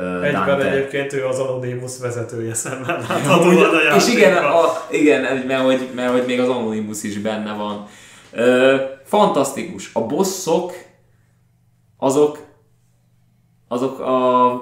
[0.00, 0.70] Uh, Egyben Dante.
[0.70, 6.12] egyébként ő az Anonymous vezetője szemben láthatóan a És igen, a, igen mert, hogy, mert
[6.12, 7.86] hogy még az Anonymous is benne van.
[8.32, 9.90] Uh, fantasztikus.
[9.92, 10.72] A bosszok,
[11.96, 12.38] azok,
[13.68, 14.52] azok a,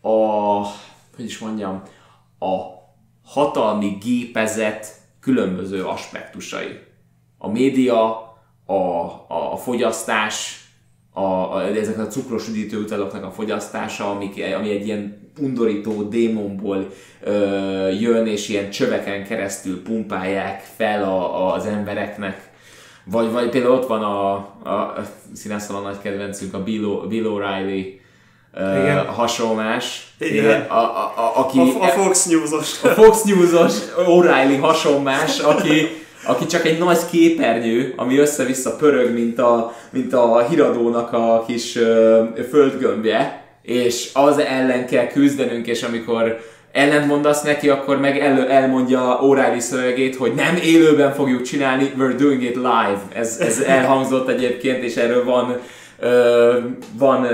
[0.00, 0.58] a,
[1.16, 1.82] hogy is mondjam,
[2.38, 2.54] a
[3.24, 4.86] hatalmi gépezet
[5.24, 6.78] különböző aspektusai.
[7.38, 8.02] A média,
[8.66, 10.64] a, a, a fogyasztás,
[11.12, 16.90] a, a, ezek a cukros üdítőutaloknak a fogyasztása, amik, ami egy ilyen undorító démonból
[17.22, 17.32] ö,
[17.88, 22.52] jön, és ilyen csöveken keresztül pumpálják fel a, a, az embereknek
[23.04, 27.24] vagy, vagy például ott van a, a, a színásztal a nagy kedvencünk, a Bill, Bill
[27.26, 28.02] O'Reilly
[28.56, 29.06] igen.
[29.06, 30.06] Hasonlás.
[30.18, 30.60] Igen.
[30.60, 32.82] A, a, a, aki, a, a Fox News-os.
[32.82, 33.72] A Fox News-os
[34.06, 35.88] O'Reilly hasonlás, aki,
[36.26, 41.76] aki csak egy nagy képernyő, ami össze-vissza pörög, mint a, mint a híradónak a kis
[41.76, 46.40] uh, földgömbje, és az ellen kell küzdenünk, és amikor
[46.72, 52.14] ellent mondasz neki, akkor meg elő, elmondja O'Reilly szövegét, hogy nem élőben fogjuk csinálni, we're
[52.18, 53.00] doing it live.
[53.14, 55.56] Ez, ez elhangzott egyébként, és erről van,
[55.98, 56.58] ö,
[56.98, 57.26] van,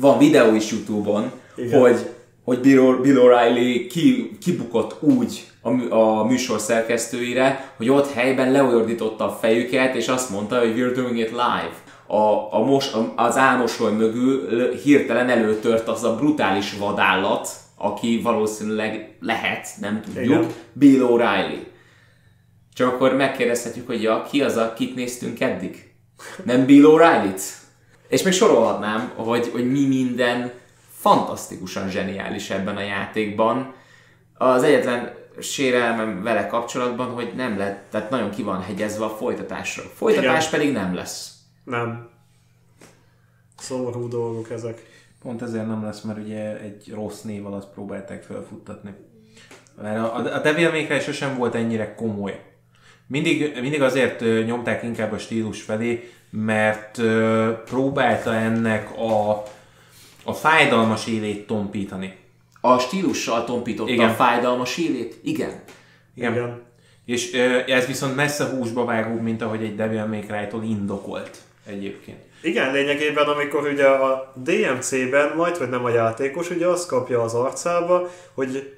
[0.00, 1.80] van videó is Youtube-on, Igen.
[1.80, 2.10] hogy,
[2.44, 9.24] hogy Bill, Bill O'Reilly ki, kibukott úgy a, a műsor szerkesztőire, hogy ott helyben leordította
[9.24, 11.72] a fejüket, és azt mondta, hogy we're doing it live.
[12.06, 17.48] A, a mos, az álmosoly mögül hirtelen előtört az a brutális vadállat,
[17.78, 20.46] aki valószínűleg lehet, nem tudjuk, Igen.
[20.72, 21.58] Bill O'Reilly.
[22.74, 25.94] Csak akkor megkérdezhetjük, hogy ja, ki az, akit néztünk eddig?
[26.44, 27.40] Nem Bill O'Reilly-t?
[28.08, 30.52] És még sorolhatnám, hogy, hogy mi minden
[30.98, 33.74] fantasztikusan zseniális ebben a játékban.
[34.34, 39.82] Az egyetlen sérelmem vele kapcsolatban, hogy nem lett, tehát nagyon ki van hegyezve a folytatásra.
[39.82, 40.58] Folytatás Igen.
[40.58, 41.34] pedig nem lesz.
[41.64, 42.08] Nem.
[43.58, 44.82] Szomorú dolgok ezek.
[45.22, 48.94] Pont ezért nem lesz, mert ugye egy rossz név alatt próbálták felfuttatni.
[49.82, 52.44] Mert a, a Devil May Cry sosem volt ennyire komoly.
[53.06, 56.10] Mindig, mindig azért nyomták inkább a stílus felé,
[56.44, 57.00] mert
[57.64, 59.42] próbálta ennek a,
[60.24, 62.16] a fájdalmas élét tompítani.
[62.60, 64.08] A stílussal tompította Igen.
[64.08, 65.18] a fájdalmas élét?
[65.22, 65.62] Igen.
[66.14, 66.32] Igen.
[66.32, 66.62] Igen.
[67.04, 67.32] És
[67.66, 72.18] ez viszont messze húsba vágóbb, mint ahogy egy Devil May Cry-tól indokolt egyébként.
[72.42, 77.34] Igen, lényegében amikor ugye a DMC-ben, majd vagy nem a játékos, ugye azt kapja az
[77.34, 78.74] arcába, hogy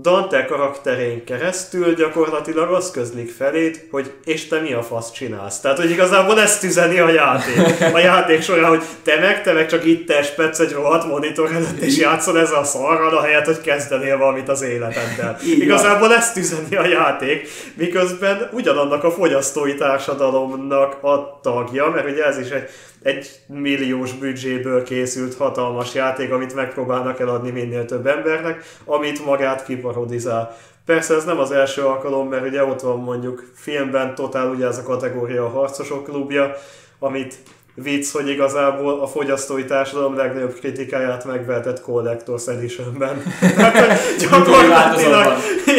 [0.00, 5.60] Dante karakterén keresztül gyakorlatilag az közlik felét, hogy és te mi a fasz csinálsz.
[5.60, 7.94] Tehát, hogy igazából ezt üzeni a játék.
[7.94, 11.80] A játék során, hogy te meg, te meg csak itt tespetsz egy rohadt monitor előtt,
[11.80, 15.38] és játszol ezzel a szarral, ahelyett, hogy kezdenél valamit az életeddel.
[15.42, 22.38] igazából ezt üzeni a játék, miközben ugyanannak a fogyasztói társadalomnak a tagja, mert ugye ez
[22.38, 22.68] is egy
[23.04, 30.56] egy milliós büdzséből készült hatalmas játék, amit megpróbálnak eladni minél több embernek, amit magát kiparodizál.
[30.84, 34.78] Persze ez nem az első alkalom, mert ugye ott van mondjuk filmben totál ugye ez
[34.78, 36.54] a kategória a harcosok klubja,
[36.98, 37.36] amit
[37.74, 43.22] vicc, hogy igazából a fogyasztói társadalom legnagyobb kritikáját megvetett Collector's Editionben.
[43.56, 45.32] Tehát gyakorlatilag,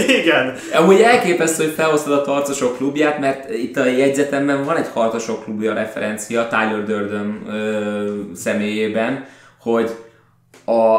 [0.08, 0.56] igen.
[0.74, 5.74] Amúgy elképesztő, hogy felhoztad a harcosok klubját, mert itt a jegyzetemben van egy harcosok klubja
[5.74, 9.26] referencia Tyler Durden ö, személyében,
[9.60, 9.96] hogy
[10.66, 10.98] a,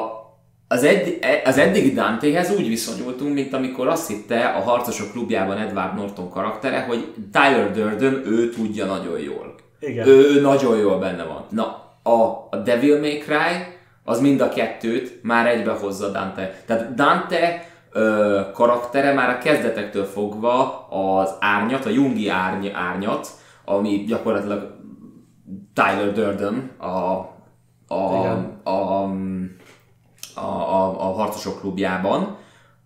[0.69, 1.07] az, edd,
[1.45, 6.81] az eddigi Dantehez úgy viszonyultunk, mint amikor azt hitte a Harcosok klubjában Edward Norton karaktere,
[6.81, 9.55] hogy Tyler Durden ő tudja nagyon jól.
[9.81, 10.07] Igen.
[10.07, 11.45] Ő, ő nagyon jól benne van.
[11.51, 13.75] Na, a, a Devil May Cry
[14.05, 16.63] az mind a kettőt már egybe hozza Dante.
[16.67, 23.29] Tehát Dante ö, karaktere már a kezdetektől fogva az árnyat, a Jungi árny, árnyat,
[23.65, 24.77] ami gyakorlatilag
[25.75, 28.71] Tyler Durden, a, a, a, a,
[30.35, 32.37] a, a, a harcosok klubjában,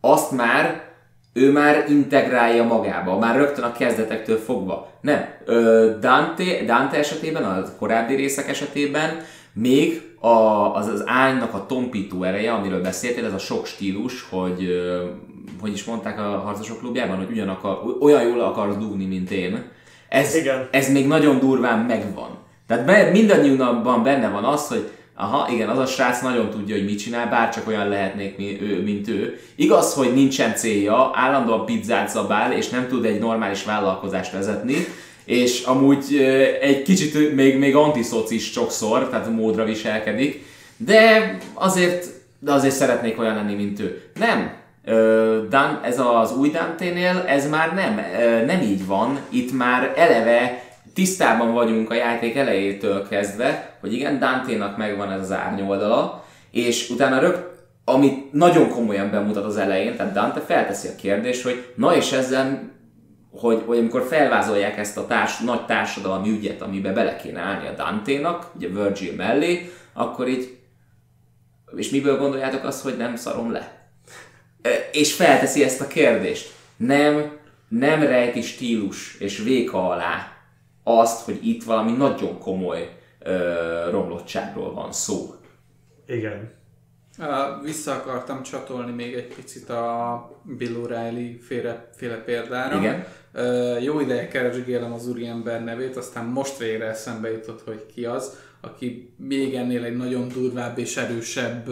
[0.00, 0.89] azt már
[1.32, 4.92] ő már integrálja magába, már rögtön a kezdetektől fogva.
[5.00, 5.24] Nem.
[6.00, 9.20] Dante, Dante esetében, a korábbi részek esetében
[9.52, 10.28] még a,
[10.74, 14.68] az, az ánynak a tompító ereje, amiről beszéltél, ez a sok stílus, hogy
[15.60, 19.70] hogy is mondták a harcosok klubjában, hogy ugyanakar, olyan jól akarsz dugni, mint én.
[20.08, 20.68] Ez, Igen.
[20.70, 22.38] ez még nagyon durván megvan.
[22.66, 24.90] Tehát mindannyiunkban benne van az, hogy
[25.22, 28.36] Aha, igen, az a srác nagyon tudja, hogy mit csinál, bárcsak olyan lehetnék,
[28.84, 29.40] mint ő.
[29.54, 34.86] Igaz, hogy nincsen célja, állandóan pizzát zabál, és nem tud egy normális vállalkozást vezetni,
[35.24, 36.16] és amúgy
[36.60, 40.44] egy kicsit még, még antiszocis sokszor, tehát módra viselkedik,
[40.76, 42.06] de azért,
[42.38, 44.02] de azért szeretnék olyan lenni, mint ő.
[44.14, 44.52] Nem.
[45.48, 48.00] Dan, ez az új Dante-nél, ez már nem,
[48.46, 49.18] nem így van.
[49.28, 50.64] Itt már eleve
[50.94, 57.18] tisztában vagyunk a játék elejétől kezdve, hogy igen, Dante-nak megvan ez az árnyoldala, és utána
[57.18, 62.12] rögt, amit nagyon komolyan bemutat az elején, tehát Dante felteszi a kérdést, hogy na és
[62.12, 62.70] ezzel,
[63.30, 67.74] hogy, hogy amikor felvázolják ezt a társ, nagy társadalmi ügyet, amiben bele kéne állni a
[67.74, 70.58] Dante-nak, ugye Virgil mellé, akkor így,
[71.76, 73.90] és miből gondoljátok azt, hogy nem szarom le?
[74.92, 76.52] És felteszi ezt a kérdést.
[76.76, 77.38] Nem,
[77.68, 80.39] nem rejti stílus és véka alá
[80.82, 85.34] azt, hogy itt valami nagyon komoly ö, romlottságról van szó.
[86.06, 86.58] Igen.
[87.62, 92.76] Vissza akartam csatolni még egy picit a Bill O'Reilly féle, féle példára.
[92.76, 93.06] Igen.
[93.82, 99.14] Jó ideje keresgélem az úriember nevét, aztán most végre eszembe jutott, hogy ki az, aki
[99.16, 101.68] még ennél egy nagyon durvább és erősebb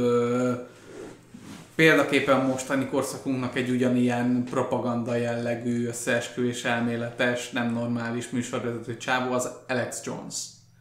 [1.79, 10.01] példaképpen mostani korszakunknak egy ugyanilyen propaganda jellegű, összeesküvés elméletes, nem normális műsorvezető csávó az Alex
[10.05, 10.35] Jones.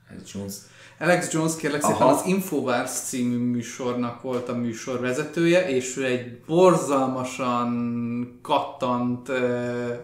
[0.10, 0.53] Alex Jones.
[0.99, 1.94] Alex Jones kérlek Aha.
[1.94, 9.95] szépen az Infowars című műsornak volt a műsorvezetője, és ő egy borzalmasan kattant uh,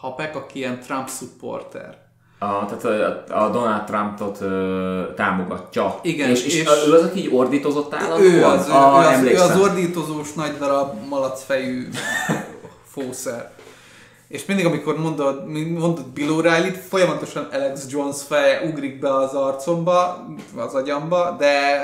[0.00, 2.03] hapek, aki ilyen Trump supporter
[2.38, 2.84] a, tehát
[3.30, 5.98] a, a Donald Trumpot ö, támogatja.
[6.02, 8.32] Igen, és, és, és ő az, aki így ordítozott állandóan?
[8.32, 11.88] Ő az, a, ő, az, ő az ordítozós nagy darab malacfejű
[12.92, 13.52] fószer.
[14.28, 15.46] És mindig, amikor mondod,
[15.78, 21.82] mondod Bill o'Reilly folyamatosan Alex Jones feje ugrik be az arcomba, az agyamba, de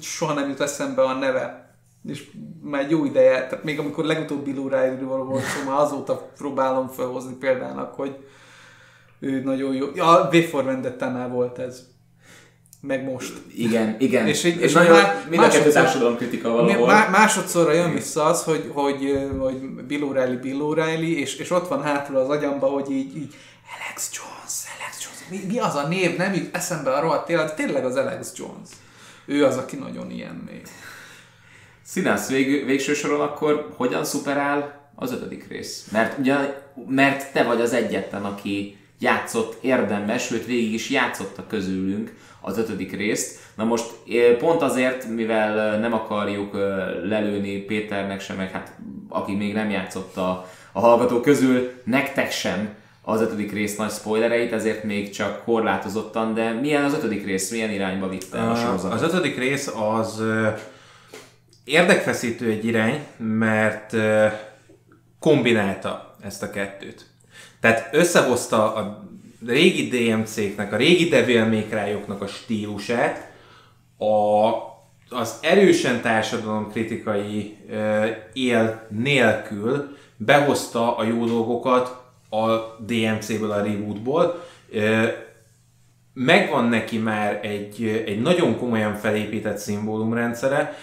[0.00, 1.76] soha nem jut eszembe a neve.
[2.08, 2.30] És
[2.62, 7.34] már jó ideje, tehát még amikor legutóbb Bill O'Reilly-ről volt szó, már azóta próbálom felhozni
[7.34, 8.16] példának, hogy
[9.24, 9.86] ő nagyon jó.
[9.94, 11.92] Ja, V for vendetta volt ez.
[12.80, 13.32] Meg most.
[13.54, 14.26] Igen, igen.
[14.26, 16.86] És, és, és nagyon, má, mind a kettő társadalom kritika valahol.
[16.86, 21.68] Má, másodszorra jön vissza az, hogy, hogy, hogy Bill O'Reilly, Bill O'Reilly, és, és ott
[21.68, 23.34] van hátul az agyamba, hogy így, így
[23.74, 25.20] Alex Jones, Alex Jones.
[25.28, 26.16] Mi, mi az a név?
[26.16, 28.68] Nem jut eszembe a rohadt tényleg, tényleg az Alex Jones.
[29.26, 30.62] Ő az, aki nagyon ilyen még.
[31.82, 35.86] Színász vég, végső soron akkor hogyan szuperál az ötödik rész?
[35.92, 36.34] Mert ugye,
[36.88, 42.96] mert te vagy az egyetlen, aki játszott érdemes, sőt végig is játszotta közülünk az ötödik
[42.96, 43.38] részt.
[43.54, 43.84] Na most
[44.38, 46.54] pont azért, mivel nem akarjuk
[47.04, 48.72] lelőni Péternek sem, meg hát
[49.08, 54.84] aki még nem játszotta a hallgató közül, nektek sem az ötödik rész nagy spoilereit, ezért
[54.84, 58.92] még csak korlátozottan, de milyen az ötödik rész, milyen irányba vitte a sorozat?
[58.92, 60.22] Az ötödik rész az
[61.64, 63.96] érdekfeszítő egy irány, mert
[65.18, 67.06] kombinálta ezt a kettőt.
[67.64, 69.04] Tehát összehozta a
[69.46, 73.30] régi DMC-knek, a régi Devil May Cry-oknak a stílusát,
[73.98, 74.50] a,
[75.16, 82.46] az erősen társadalomkritikai uh, él nélkül behozta a jó dolgokat a
[82.86, 84.44] DMC-ből, a rebootból.
[84.72, 85.08] Uh,
[86.12, 90.78] megvan neki már egy, egy nagyon komolyan felépített szimbólumrendszere,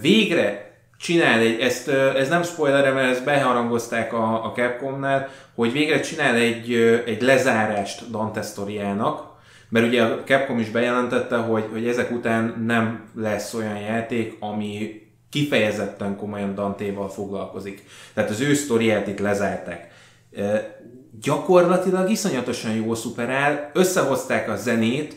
[0.00, 0.71] végre
[1.02, 6.34] csinál egy, ezt, ez nem spoiler, mert ezt beharangozták a, a Capcomnál, hogy végre csinál
[6.34, 6.72] egy,
[7.06, 9.30] egy lezárást Dante sztoriának,
[9.68, 15.00] mert ugye a Capcom is bejelentette, hogy, hogy ezek után nem lesz olyan játék, ami
[15.30, 17.84] kifejezetten komolyan Dantéval foglalkozik.
[18.14, 19.88] Tehát az ő sztoriát itt lezárták.
[20.36, 20.76] E,
[21.22, 25.16] gyakorlatilag iszonyatosan jól szuperál, összehozták a zenét,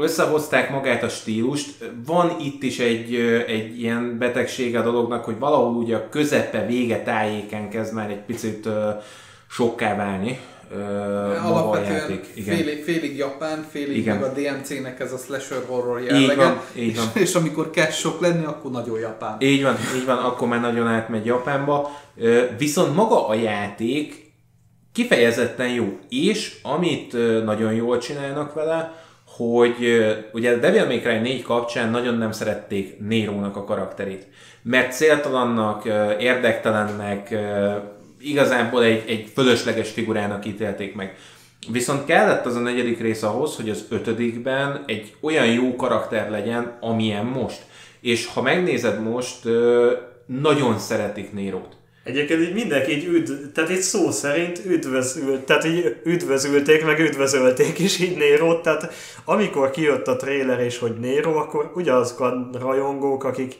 [0.00, 1.70] összehozták magát a stílust.
[2.06, 3.14] Van itt is egy,
[3.46, 8.24] egy ilyen betegség a dolognak, hogy valahol ugye a közepe, vége tájéken kezd már egy
[8.24, 8.68] picit
[9.50, 10.38] sokká válni.
[11.44, 12.20] Alapvetően.
[12.34, 12.56] Igen.
[12.56, 14.16] Félig, félig japán, félig Igen.
[14.16, 16.32] meg a DMC-nek ez a slasher horror jellege.
[16.32, 17.06] Így van, így van.
[17.14, 19.36] És, és amikor kezd sok lenni, akkor nagyon japán.
[19.40, 21.90] Így van, így van, akkor már nagyon átmegy Japánba.
[22.58, 24.32] Viszont maga a játék
[24.92, 25.98] kifejezetten jó.
[26.08, 27.12] És amit
[27.44, 29.08] nagyon jól csinálnak vele,
[29.40, 34.26] hogy ugye a Devil May Cry 4 kapcsán nagyon nem szerették Nérónak a karakterét.
[34.62, 35.84] Mert céltalannak,
[36.18, 37.34] érdektelennek,
[38.20, 41.16] igazából egy, egy fölösleges figurának ítélték meg.
[41.70, 46.76] Viszont kellett az a negyedik rész ahhoz, hogy az ötödikben egy olyan jó karakter legyen,
[46.80, 47.62] amilyen most.
[48.00, 49.44] És ha megnézed most,
[50.26, 51.76] nagyon szeretik Nérót.
[52.04, 57.78] Egyébként így mindenki így üdv, tehát itt szó szerint üdvözült, tehát így üdvözülték, meg üdvözölték
[57.78, 58.92] is így Nérót, tehát
[59.24, 63.56] amikor kijött a trailer és hogy Néró, akkor ugyanazok a rajongók, akik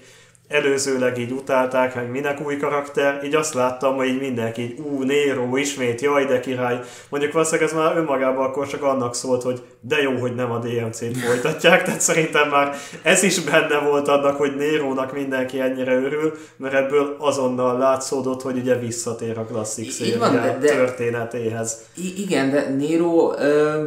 [0.51, 5.03] előzőleg így utálták, meg minek új karakter, így azt láttam, hogy így mindenki így, ú,
[5.03, 6.79] Nero, ismét, jaj, de király.
[7.09, 10.59] Mondjuk valószínűleg ez már önmagában akkor csak annak szólt, hogy de jó, hogy nem a
[10.59, 16.33] DMC-t folytatják, tehát szerintem már ez is benne volt annak, hogy Nérónak mindenki ennyire örül,
[16.57, 21.79] mert ebből azonnal látszódott, hogy ugye visszatér a klasszik széria történetéhez.
[22.17, 23.35] Igen, de Nero...
[23.39, 23.85] Ö...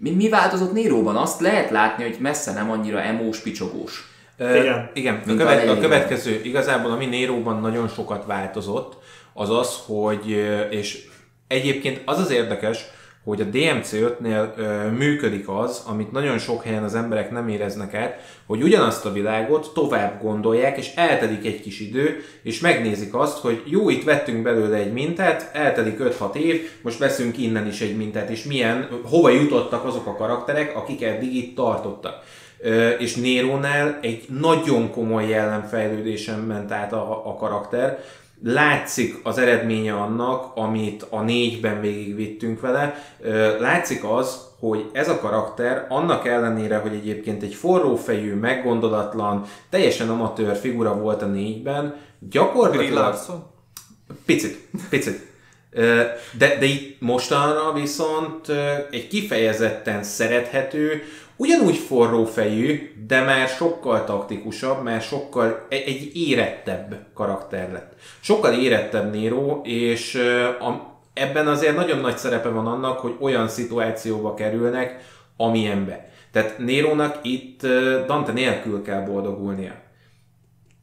[0.00, 1.16] Mi, mi változott Néróban?
[1.16, 4.09] Azt lehet látni, hogy messze nem annyira emós, picsogós
[4.40, 4.90] igen.
[4.94, 8.96] Igen, a, követ, a következő, igazából ami Néróban nagyon sokat változott,
[9.32, 10.28] az az, hogy,
[10.70, 11.08] és
[11.46, 12.84] egyébként az az érdekes,
[13.24, 14.48] hogy a DMC5-nél
[14.96, 19.70] működik az, amit nagyon sok helyen az emberek nem éreznek át, hogy ugyanazt a világot
[19.74, 24.76] tovább gondolják, és eltelik egy kis idő, és megnézik azt, hogy jó, itt vettünk belőle
[24.76, 29.84] egy mintát, eltelik 5-6 év, most veszünk innen is egy mintát, és milyen, hova jutottak
[29.84, 32.22] azok a karakterek, akik eddig itt tartottak
[32.98, 37.98] és Nérónál egy nagyon komoly jellemfejlődésen ment át a, a karakter.
[38.42, 42.94] Látszik az eredménye annak, amit a négyben végigvittünk vele.
[43.58, 50.56] Látszik az, hogy ez a karakter annak ellenére, hogy egyébként egy forrófejű, meggondolatlan, teljesen amatőr
[50.56, 51.96] figura volt a négyben,
[52.30, 53.14] gyakorlatilag...
[54.26, 55.28] Picit, picit.
[56.38, 58.48] De, de itt mostanra viszont
[58.90, 61.02] egy kifejezetten szerethető,
[61.40, 67.92] ugyanúgy forró fejű, de már sokkal taktikusabb, már sokkal egy érettebb karakter lett.
[68.20, 70.14] Sokkal érettebb Nero, és
[70.60, 75.00] a, ebben azért nagyon nagy szerepe van annak, hogy olyan szituációba kerülnek,
[75.36, 76.10] amilyenbe.
[76.32, 77.66] Tehát Nérónak itt
[78.06, 79.72] Dante nélkül kell boldogulnia.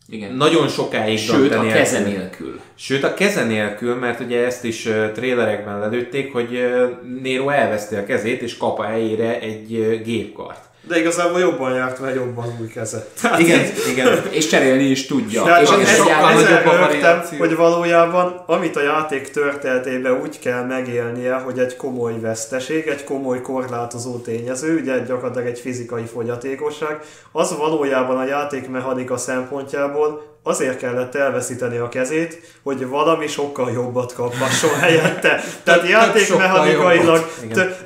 [0.09, 0.33] Igen.
[0.33, 1.79] Nagyon sokáig Sőt, a nélkül.
[1.79, 2.59] keze nélkül.
[2.75, 6.89] Sőt, a keze nélkül, mert ugye ezt is uh, trélerekben lelőtték, hogy uh,
[7.21, 10.66] Nero elveszti a kezét, és kap a helyére egy uh, gépkart.
[10.87, 13.07] De igazából jobban járt, mert jobban új keze.
[13.21, 14.21] Tehát igen, igen.
[14.29, 15.43] és cserélni is tudja.
[15.43, 17.37] Tehát és ez sokkal nagyobb a variáció.
[17.37, 23.41] hogy valójában, amit a játék történetében úgy kell megélnie, hogy egy komoly veszteség, egy komoly
[23.41, 26.99] korlátozó tényező, ugye gyakorlatilag egy fizikai fogyatékosság,
[27.31, 34.79] az valójában a játékmechanika szempontjából azért kellett elveszíteni a kezét, hogy valami sokkal jobbat kaphasson
[34.79, 35.43] helyette.
[35.63, 37.29] Tehát játékmechanikailag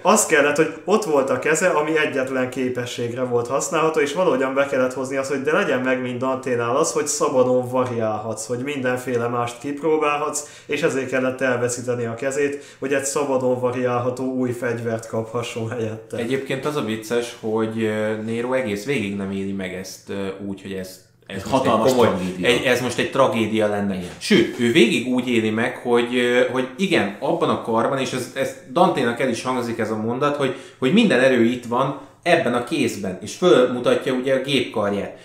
[0.02, 4.66] az kellett, hogy ott volt a keze, ami egyetlen képességre volt használható, és valahogyan be
[4.66, 9.28] kellett hozni azt, hogy de legyen meg mind Danténál az, hogy szabadon variálhatsz, hogy mindenféle
[9.28, 15.70] mást kipróbálhatsz, és ezért kellett elveszíteni a kezét, hogy egy szabadon variálható új fegyvert kaphasson
[15.70, 16.18] helyette.
[16.18, 17.90] Egyébként az a vicces, hogy
[18.26, 20.12] Nero egész végig nem éli meg ezt
[20.46, 21.00] úgy, hogy ezt
[21.36, 22.48] ez hatalmas egy komoly, tragédia.
[22.48, 23.96] Egy, ez most egy tragédia lenne.
[23.96, 24.10] Igen.
[24.18, 26.08] Sőt, ő végig úgy éli meg, hogy,
[26.52, 30.36] hogy igen, abban a karban, és ez, ez Danténak el is hangzik ez a mondat,
[30.36, 35.18] hogy, hogy minden erő itt van ebben a kézben, és fölmutatja ugye a gépkarját.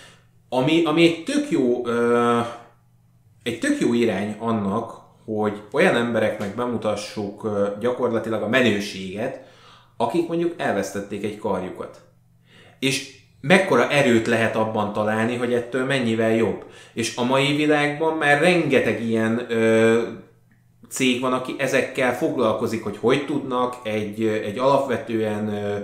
[0.48, 2.40] ami, ami egy tök jó ö,
[3.42, 9.40] egy tök jó irány annak, hogy olyan embereknek bemutassuk ö, gyakorlatilag a menőséget,
[9.96, 12.00] akik mondjuk elvesztették egy karjukat.
[12.78, 13.15] És
[13.46, 16.64] mekkora erőt lehet abban találni, hogy ettől mennyivel jobb.
[16.92, 20.02] És a mai világban már rengeteg ilyen ö,
[20.88, 25.76] cég van, aki ezekkel foglalkozik, hogy hogy tudnak egy, egy alapvetően ö,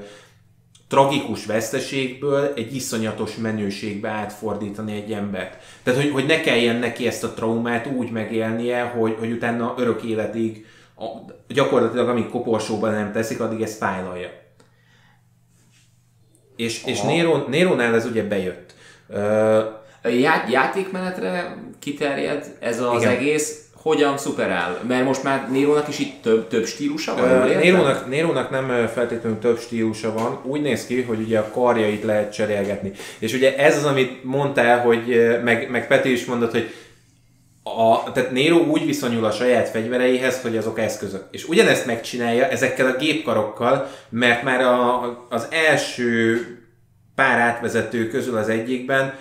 [0.88, 5.56] tragikus veszteségből egy iszonyatos menőségbe átfordítani egy embert.
[5.82, 10.02] Tehát, hogy, hogy ne kelljen neki ezt a traumát úgy megélnie, hogy, hogy utána örök
[10.02, 10.66] életig
[10.96, 11.04] a,
[11.48, 14.41] gyakorlatilag amíg koporsóban nem teszik, addig ezt fájlalja.
[16.62, 18.74] És, és Nero, Nérónál ez ugye bejött.
[19.08, 23.14] Uh, Já, játékmenetre kiterjed ez az igen.
[23.14, 24.80] egész, hogyan szuperál?
[24.88, 27.24] Mert most már Nérónak is itt több, több stílusa van?
[27.24, 30.40] Uh, Nérónak, Nérónak nem feltétlenül több stílusa van.
[30.42, 32.92] Úgy néz ki, hogy ugye a karjait lehet cserélgetni.
[33.18, 36.74] És ugye ez az, amit mondtál, hogy meg, meg Peti is mondott, hogy
[37.62, 41.24] a, tehát Nero úgy viszonyul a saját fegyvereihez, hogy azok eszközök.
[41.30, 46.46] És ugyanezt megcsinálja ezekkel a gépkarokkal, mert már a, az első
[47.14, 49.14] pár átvezető közül az egyikben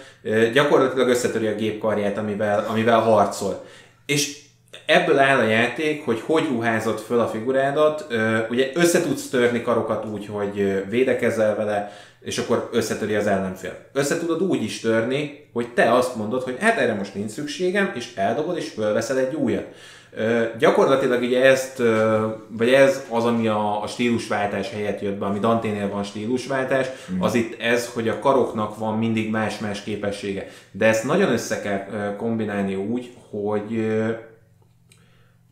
[0.54, 3.66] gyakorlatilag összetöri a gépkarját, amivel, amivel harcol.
[4.06, 4.40] És
[4.86, 8.08] ebből áll a játék, hogy hogy ruházott föl a figurádat,
[8.50, 11.92] ugye össze tudsz törni karokat úgy, hogy védekezel vele,
[12.22, 13.78] és akkor összetöri az ellenfél.
[13.94, 17.92] Össze tudod úgy is törni, hogy te azt mondod, hogy hát erre most nincs szükségem,
[17.96, 19.68] és eldobod, és fölveszel egy újat.
[20.16, 25.26] Ö, gyakorlatilag ugye ezt, ö, vagy ez az, ami a, a stílusváltás helyett jött be,
[25.26, 27.22] ami Danténél van stílusváltás, mm.
[27.22, 30.48] az itt ez, hogy a karoknak van mindig más-más képessége.
[30.72, 34.10] De ezt nagyon össze kell kombinálni úgy, hogy ö,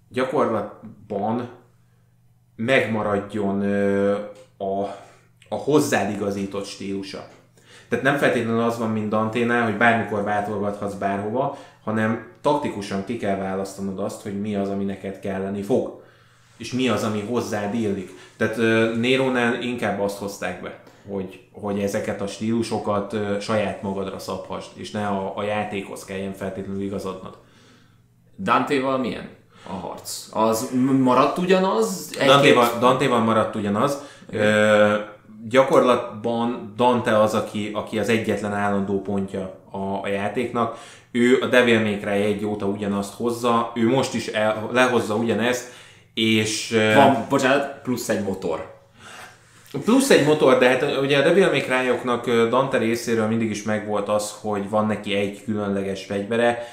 [0.09, 1.49] gyakorlatban
[2.55, 4.11] megmaradjon ö,
[4.57, 5.07] a
[5.49, 7.27] a hozzád igazított stílusa.
[7.89, 13.37] Tehát nem feltétlenül az van, mint Danténál, hogy bármikor váltolgathatsz bárhova, hanem taktikusan ki kell
[13.37, 16.01] választanod azt, hogy mi az, ami neked kelleni fog.
[16.57, 18.11] És mi az, ami hozzád illik.
[18.37, 24.69] Tehát uh, Nérónál inkább azt hozták be, hogy, hogy ezeket a stílusokat saját magadra szabhast,
[24.75, 27.37] és ne a, a játékhoz kelljen feltétlenül igazodnod.
[28.39, 29.29] Dantéval milyen
[29.67, 30.27] a harc?
[30.31, 32.09] Az maradt ugyanaz?
[32.25, 33.97] Dantéval, Dantéval maradt ugyanaz.
[34.27, 34.39] Okay.
[34.39, 34.99] Uh,
[35.47, 40.77] gyakorlatban Dante az, aki, aki az egyetlen állandó pontja a, a játéknak.
[41.11, 45.71] Ő a Devil May Cry egy óta ugyanazt hozza, ő most is el, lehozza ugyanezt,
[46.13, 46.77] és...
[46.95, 48.77] Van, bocsánat, plusz egy motor.
[49.83, 54.09] Plusz egy motor, de hát ugye a Devil May Cry-oknak Dante részéről mindig is megvolt
[54.09, 56.67] az, hogy van neki egy különleges fegyvere.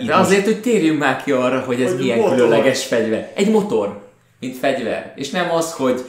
[0.00, 0.52] Itt de azért, most...
[0.52, 2.34] hogy térjünk már ki arra, hogy ez hogy milyen motor.
[2.34, 3.32] különleges fegyver.
[3.34, 4.00] Egy motor,
[4.40, 5.12] mint fegyver.
[5.16, 6.04] És nem az, hogy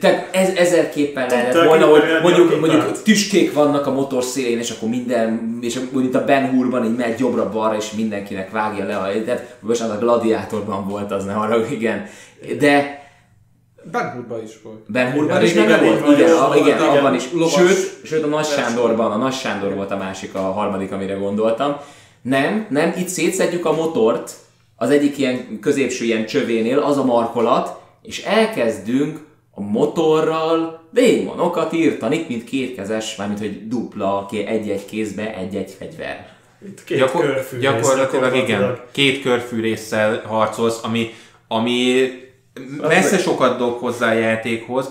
[0.00, 4.88] tehát ez, ezerképpen lehetett volna, hogy mondjuk, mondjuk tüskék vannak a motor szélén, és akkor
[4.88, 9.24] minden, és mondjuk a Ben Hurban így megy jobbra-balra, és mindenkinek vágja le a...
[9.24, 12.06] Tehát most a Gladiátorban volt az, ne arra, igen.
[12.58, 12.98] De
[13.82, 14.78] Ben Hurban is volt.
[14.86, 16.18] Ben Hurban is nem volt?
[16.18, 17.22] Igen, a, igen, abban is.
[17.56, 21.76] Sőt, sőt, a Nagy Sándorban, a Nagy Sándor volt a másik, a harmadik, amire gondoltam.
[22.22, 24.32] Nem, nem, itt szétszedjük a motort,
[24.76, 29.28] az egyik ilyen középső ilyen csövénél, az a markolat, és elkezdünk
[29.60, 36.28] a motorral démonokat írtani, mint kétkezes, mármint hogy dupla, egy-egy kézbe, egy-egy fegyver.
[36.66, 41.14] Itt két Gyakor- körfű gyakorlatilag igen, két körfű résszel harcolsz, ami,
[41.48, 42.10] ami
[42.80, 44.90] messze sokat dob hozzá a játékhoz,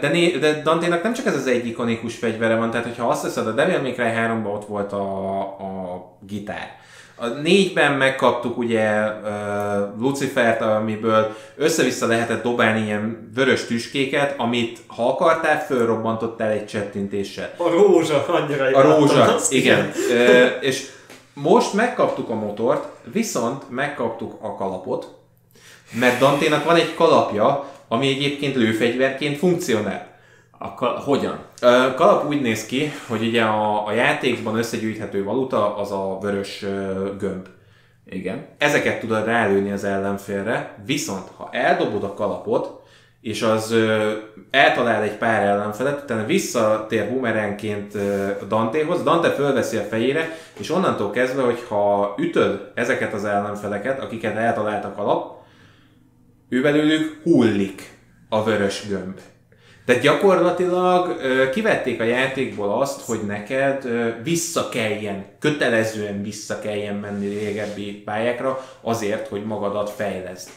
[0.00, 3.24] de, né, de Dante-nak nem csak ez az egy ikonikus fegyvere van, tehát hogyha azt
[3.24, 6.78] hiszed, a Devil May Cry 3-ban ott volt a, a gitár,
[7.20, 9.30] a négyben megkaptuk ugye uh,
[9.98, 17.54] Lucifert, amiből össze-vissza lehetett dobálni ilyen vörös tüskéket, amit ha akartál, fölrobbantottál egy csettintéssel.
[17.56, 19.92] A rózsa, annyira A rózsa, igen.
[20.10, 20.86] uh, és
[21.34, 25.08] most megkaptuk a motort, viszont megkaptuk a kalapot,
[25.92, 30.09] mert Danténak van egy kalapja, ami egyébként lőfegyverként funkcionál.
[30.62, 31.38] A kal- hogyan?
[31.96, 36.64] Kalap úgy néz ki, hogy ugye a, a játékban összegyűjthető valuta az a vörös
[37.18, 37.46] gömb.
[38.06, 38.46] Igen.
[38.58, 42.80] Ezeket tudod rálőni az ellenfélre, viszont ha eldobod a kalapot,
[43.20, 44.12] és az ö,
[44.50, 47.96] eltalál egy pár ellenfelet, utána visszatér bumeránként
[48.48, 54.84] Dantehoz, Dante fölveszi a fejére, és onnantól kezdve, hogyha ütöd ezeket az ellenfeleket, akiket eltalált
[54.84, 55.36] a kalap,
[56.48, 59.18] ő belőlük hullik a vörös gömb.
[59.90, 61.16] Tehát gyakorlatilag
[61.50, 63.88] kivették a játékból azt, hogy neked
[64.22, 70.48] vissza kelljen, kötelezően vissza kelljen menni régebbi pályákra azért, hogy magadat fejleszd.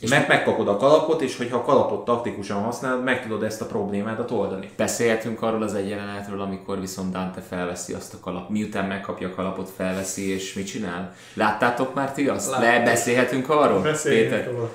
[0.00, 3.66] És Mert megkapod a kalapot, és hogyha a kalapot taktikusan használod, meg tudod ezt a
[3.66, 4.70] problémádat oldani.
[4.76, 9.34] Beszélhetünk arról az egy jelenetről, amikor viszont Dante felveszi azt a kalap, miután megkapja a
[9.34, 11.14] kalapot, felveszi, és mit csinál?
[11.34, 12.58] Láttátok már ti azt?
[12.58, 13.82] Le, beszélhetünk arról?
[13.82, 14.74] Beszélhetünk arról.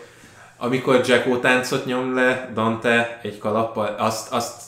[0.61, 4.61] Amikor Jacko táncot nyom le Dante egy kalappal, azt, azt,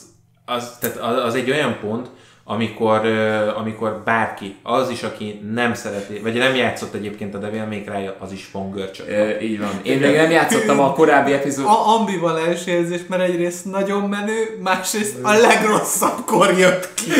[0.44, 2.10] az, tehát az egy olyan pont,
[2.44, 3.06] amikor,
[3.56, 8.10] amikor bárki, az is, aki nem szereti, vagy nem játszott egyébként a Devil May Cry,
[8.18, 9.80] az is fog E, így van.
[9.82, 11.66] Én még nem játszottam a korábbi epizód.
[11.66, 17.10] A ambivalens érzés, mert egyrészt nagyon menő, másrészt a legrosszabbkor jött ki.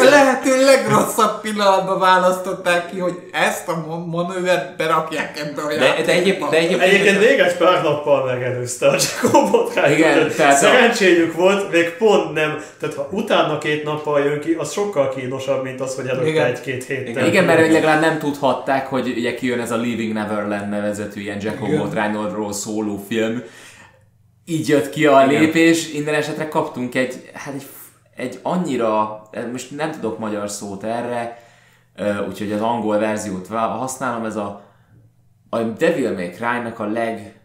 [0.00, 6.12] A lehető legrosszabb pillanatban választották ki, hogy ezt a manővert berakják ebbe a de, de,
[6.12, 9.80] egyéb, de egyéb, egyébként még egy pár nappal megelőzte a Jacobot.
[9.96, 11.36] Igen, tehát Szerencséjük a...
[11.36, 15.80] volt, még pont nem, tehát ha utána két nappal jön ki, az sokkal kínosabb, mint
[15.80, 17.08] az, hogy előtte egy-két héttel.
[17.08, 21.38] Igen, Igen mert legalább nem tudhatták, hogy ugye kijön ez a Leaving Neverland nevezetű ilyen
[21.40, 23.42] Jacob Reinholdról szóló film.
[24.44, 25.42] Így jött ki a Igen.
[25.42, 27.66] lépés, minden esetre kaptunk egy, hát egy,
[28.16, 31.42] egy annyira, most nem tudok magyar szót erre,
[32.28, 34.62] úgyhogy az angol verziót használom, ez a,
[35.50, 37.40] a Devil May Cry-nak a leg,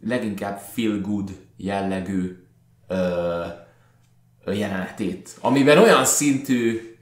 [0.00, 2.36] leginkább feel good jellegű
[4.52, 6.94] jelenetét, amiben olyan szintű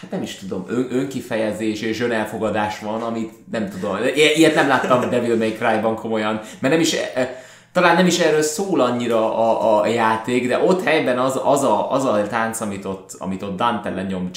[0.00, 5.00] hát nem is tudom, ön, önkifejezés és önelfogadás van, amit nem tudom, ilyet nem láttam
[5.00, 7.42] a Devil May Cry-ban komolyan, mert nem is, e,
[7.72, 11.92] talán nem is erről szól annyira a, a játék, de ott helyben az, az, a,
[11.92, 14.32] az a tánc, amit ott, amit ott Dante lenyom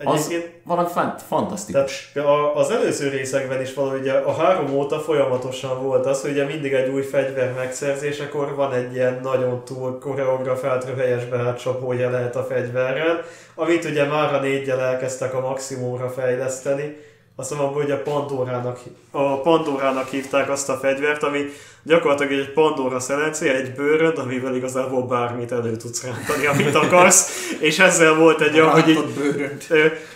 [0.00, 2.10] Jackoként, az valami fant- fantasztikus.
[2.14, 6.44] Tehát az előző részekben is valahogy ugye a három óta folyamatosan volt az, hogy ugye
[6.44, 12.44] mindig egy új fegyver megszerzésekor van egy ilyen nagyon túl koreografált röhelyes beátcsapó jelenet a
[12.44, 16.96] fegyverrel, amit ugye már a négyel elkezdtek a maximumra fejleszteni,
[17.40, 21.44] azt mondom, hogy a Pandorának, a Pandorának hívták azt a fegyvert, ami
[21.82, 27.78] gyakorlatilag egy Pandora szelencé, egy bőrönd, amivel igazából bármit elő tudsz rántani, amit akarsz, és
[27.78, 29.14] ezzel volt egy olyan, hogy így,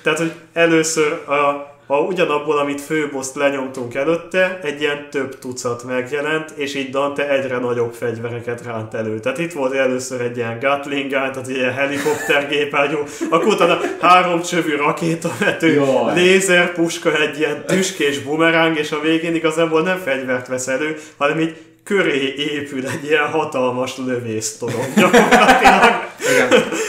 [0.03, 6.50] tehát, hogy először a ha ugyanabból, amit főboszt lenyomtunk előtte, egy ilyen több tucat megjelent,
[6.50, 9.20] és így Dante egyre nagyobb fegyvereket ránt elő.
[9.20, 12.98] Tehát itt volt először egy ilyen Gatling gun, tehát egy ilyen helikoptergépágyú,
[13.30, 15.82] akkor utána három csövű rakétavető,
[16.14, 21.56] lézerpuska, egy ilyen tüskés bumeráng, és a végén igazából nem fegyvert vesz elő, hanem így
[21.84, 26.10] köré épül egy ilyen hatalmas lövésztorony gyakorlatilag.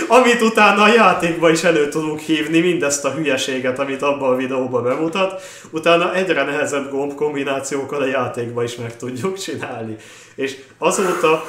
[0.08, 4.84] amit utána a játékba is elő tudunk hívni, mindezt a hülyeséget, amit abban a videóban
[4.84, 5.42] bemutat,
[5.72, 9.96] utána egyre nehezebb gomb kombinációkkal a játékba is meg tudjuk csinálni.
[10.36, 11.44] És azóta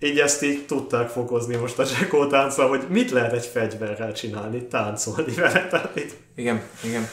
[0.00, 4.66] így ezt így tudták fokozni most a Jacko táncra, hogy mit lehet egy fegyverrel csinálni,
[4.66, 5.66] táncolni vele.
[5.66, 6.12] Tehát itt...
[6.36, 7.08] Igen, igen.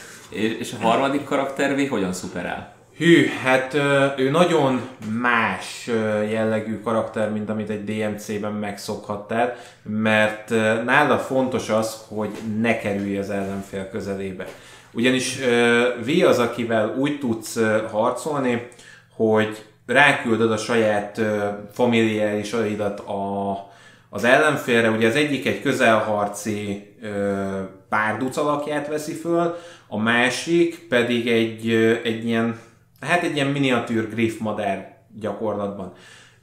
[0.58, 2.75] És a harmadik karakter hogyan szuperál?
[2.96, 3.74] Hű, hát
[4.16, 4.80] ő nagyon
[5.20, 5.90] más
[6.30, 10.50] jellegű karakter, mint amit egy DMC-ben megszokhattál, mert
[10.84, 14.46] nála fontos az, hogy ne kerülj az ellenfél közelébe.
[14.92, 15.38] Ugyanis
[16.04, 17.60] V az, akivel úgy tudsz
[17.90, 18.68] harcolni,
[19.16, 21.20] hogy ráküldöd a saját
[21.72, 23.50] familiárisaidat a,
[24.10, 24.90] az ellenfélre.
[24.90, 26.86] Ugye az egyik egy közelharci
[27.88, 29.56] párduc alakját veszi föl,
[29.88, 31.70] a másik pedig egy,
[32.04, 32.58] egy ilyen
[33.06, 35.92] hát egy ilyen miniatűr griff madár gyakorlatban.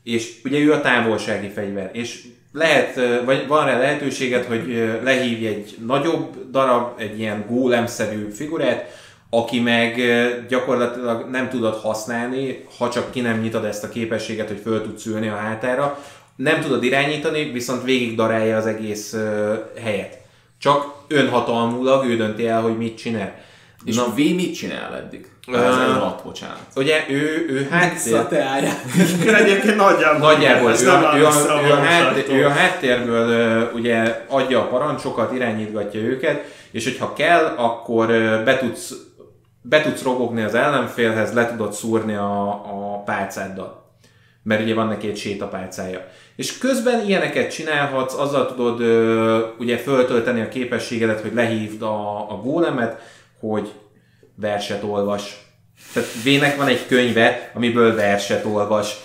[0.03, 5.76] És ugye ő a távolsági fegyver, és lehet, vagy van rá lehetőséget, hogy lehívj egy
[5.85, 10.02] nagyobb darab, egy ilyen gólemszerű figurát, aki meg
[10.49, 15.06] gyakorlatilag nem tudod használni, ha csak ki nem nyitod ezt a képességet, hogy föl tudsz
[15.06, 15.99] ülni a hátára.
[16.35, 19.15] Nem tudod irányítani, viszont végig darálja az egész
[19.81, 20.18] helyet.
[20.57, 23.35] Csak önhatalmulag ő dönti el, hogy mit csinál.
[23.85, 25.27] És Na, V mit csinál eddig?
[25.48, 26.60] Ez uh, alatt, bocsánat.
[26.76, 28.15] Ugye ő, ő háttér...
[29.36, 30.20] Egyébként nagyjából.
[30.20, 30.72] Nagyjából.
[30.72, 35.34] Ő, ő, ő, a, ő, a háttér, ő a háttérből uh, ugye adja a parancsokat,
[35.34, 38.94] irányítgatja őket, és hogyha kell, akkor uh, be tudsz,
[39.61, 43.82] be tudsz robogni az ellenfélhez, le tudod szúrni a, a pálcáddal.
[44.44, 46.07] Mert ugye van neki egy sétapálcája.
[46.36, 52.40] És közben ilyeneket csinálhatsz, azzal tudod uh, ugye föltölteni a képességedet, hogy lehívd a, a
[52.44, 53.02] gólemet,
[53.40, 53.72] hogy
[54.36, 55.38] verset olvas.
[55.94, 58.96] Tehát Vének van egy könyve, amiből verset olvas.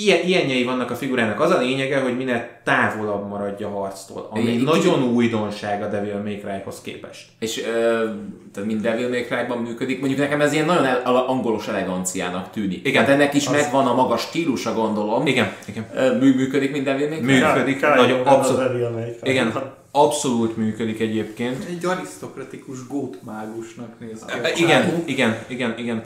[0.00, 1.40] Ilyen, ilyenjei vannak a figurának.
[1.40, 6.20] Az a lényege, hogy minél távolabb maradja a harctól, ami egy nagyon újdonság a Devil
[6.22, 7.28] May Cry-hoz képest.
[7.38, 8.08] És ö,
[8.52, 12.86] tehát mind Devil May Cry-ban működik, mondjuk nekem ez ilyen nagyon el, angolos eleganciának tűnik.
[12.86, 13.04] Igen.
[13.04, 13.52] Hát ennek is az...
[13.52, 15.26] megvan a magas stílusa, gondolom.
[15.26, 16.16] Igen, igen.
[16.20, 17.32] Mű, működik, mint Devil May Cry?
[17.32, 19.22] Működik, nagyon abszolút.
[19.22, 19.52] Igen,
[19.90, 21.64] abszolút működik egyébként.
[21.64, 24.62] Egy arisztokratikus gótmágusnak néz ki.
[24.62, 26.02] Igen, igen, igen, igen.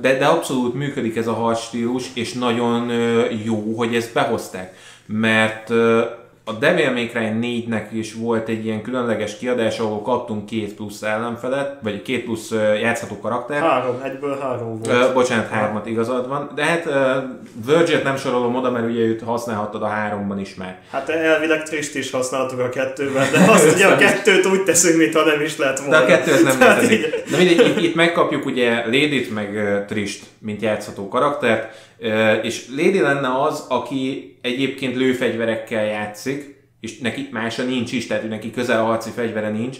[0.00, 2.90] de, de abszolút működik ez a harcstílus, és nagyon
[3.44, 4.76] jó, hogy ezt behozták.
[5.06, 5.70] Mert
[6.46, 11.02] a Devil May Cry 4-nek is volt egy ilyen különleges kiadás, ahol kaptunk két plusz
[11.02, 12.50] ellenfelet, vagy két plusz
[12.80, 13.60] játszható karakter.
[13.60, 14.86] Három, egyből három volt.
[14.86, 16.50] Uh, bocsánat, hármat igazad van.
[16.54, 16.88] De hát
[17.66, 20.78] Virgil-t nem sorolom oda, mert ugye őt használhattad a háromban is már.
[20.90, 25.24] Hát elvileg Trist is használtuk a kettőben, de azt ugye a kettőt úgy teszünk, mintha
[25.24, 25.98] nem is lett volna.
[25.98, 27.30] De a kettőt nem létezik.
[27.30, 31.92] De mindegy, itt, itt megkapjuk ugye Lady-t meg Trist, mint játszható karaktert
[32.42, 38.50] és Lady lenne az, aki egyébként lőfegyverekkel játszik, és neki mása nincs is, tehát neki
[38.50, 39.78] közel harci fegyvere nincs,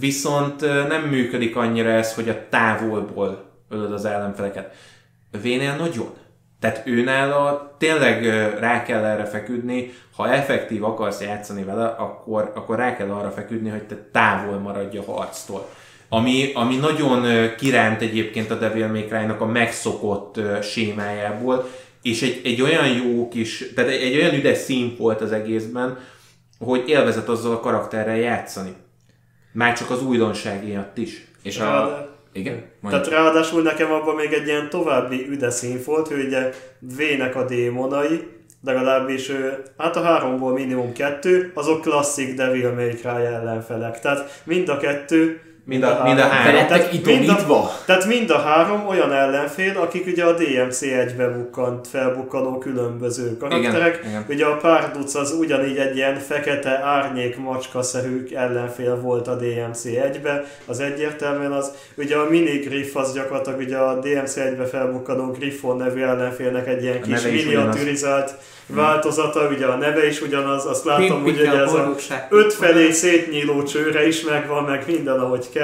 [0.00, 4.74] viszont nem működik annyira ez, hogy a távolból ölöd az ellenfeleket.
[5.42, 6.14] Vénél nagyon.
[6.60, 8.24] Tehát őnála tényleg
[8.58, 13.68] rá kell erre feküdni, ha effektív akarsz játszani vele, akkor, akkor rá kell arra feküdni,
[13.68, 15.68] hogy te távol maradj a harctól.
[16.08, 17.26] Ami, ami nagyon
[17.56, 21.68] kiránt egyébként a Devil May Cry-nak a megszokott sémájából,
[22.02, 25.98] és egy, egy olyan jó kis, tehát egy, egy olyan üdes szín volt az egészben,
[26.58, 28.72] hogy élvezett azzal a karakterrel játszani.
[29.52, 31.26] Már csak az újdonság miatt is.
[31.42, 32.06] És a...
[32.32, 32.64] Igen?
[32.80, 33.02] Mondjuk.
[33.02, 38.28] Tehát ráadásul nekem abban még egy ilyen további üdeszín volt, hogy ugye V-nek a démonai,
[38.64, 39.30] legalábbis
[39.76, 44.00] hát a háromból minimum kettő, azok klasszik Devil May Cry ellenfelek.
[44.00, 46.66] Tehát mind a kettő Mind a, mind a három.
[46.66, 47.70] Tehát itomítva?
[47.84, 53.98] Tehát mind a három olyan ellenfél, akik ugye a DMC 1-be bukkant, felbukkanó különböző karakterek.
[53.98, 54.24] Igen, igen.
[54.28, 60.44] Ugye a Párduc az ugyanígy egy ilyen fekete árnyék macskaszerű ellenfél volt a DMC 1-be,
[60.66, 61.70] az egyértelműen az.
[61.94, 66.82] Ugye a mini Griff az gyakorlatilag ugye a DMC 1-be felbukkanó Griffon nevű ellenfélnek egy
[66.82, 68.34] ilyen kis miniaturizált
[68.74, 71.94] változata, ugye a neve is ugyanaz, azt látom, hogy ugye ez a
[72.28, 75.57] öt felé szétnyíló csőre is megvan, meg minden ahogy kell.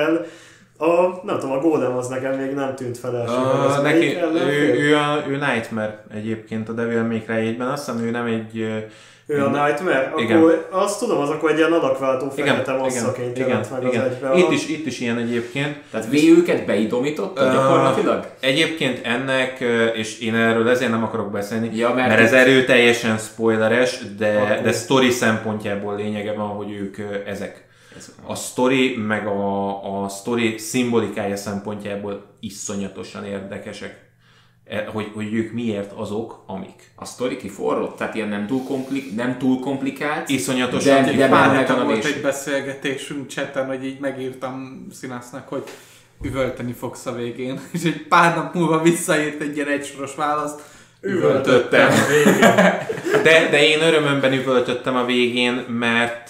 [0.79, 3.35] A, nem tudom, a Golem az nekem még nem tűnt fel első.
[3.35, 8.11] Uh, neki, ő, ő, a, ő Nightmare egyébként a Devil May Cry azt hiszem ő
[8.11, 8.85] nem egy
[9.27, 10.13] ő a Nightmare?
[10.17, 10.37] Igen.
[10.37, 14.05] Akkor azt tudom, az akkor egy ilyen alakváltó fekete masszaként igen, jelent meg igen.
[14.05, 14.35] az egybe.
[14.37, 15.77] Itt is, itt is ilyen egyébként.
[15.91, 18.27] Tehát V őket beidomított uh, gyakorlatilag?
[18.41, 19.65] Egyébként ennek,
[19.95, 24.63] és én erről ezért nem akarok beszélni, ja, mert, mert ez erőteljesen spoileres, de, akkor...
[24.63, 26.97] de story szempontjából lényege van, hogy ők
[27.27, 27.63] ezek.
[28.27, 34.03] A story meg a, a story szimbolikája szempontjából iszonyatosan érdekesek.
[34.65, 36.93] E, hogy, hogy ők miért azok, amik.
[36.97, 40.29] A sztori kiforrott, tehát ilyen nem túl, komplik, nem túl komplikált.
[40.29, 45.65] Iszonyatosan de, de bár volt egy beszélgetésünk cseten, hogy így megírtam Színásznak, hogy
[46.23, 50.61] üvölteni fogsz a végén, és egy pár nap múlva visszaírt egy ilyen egysoros választ,
[51.05, 51.91] üvöltöttem.
[53.23, 56.29] De, de én örömömben üvöltöttem a végén, mert,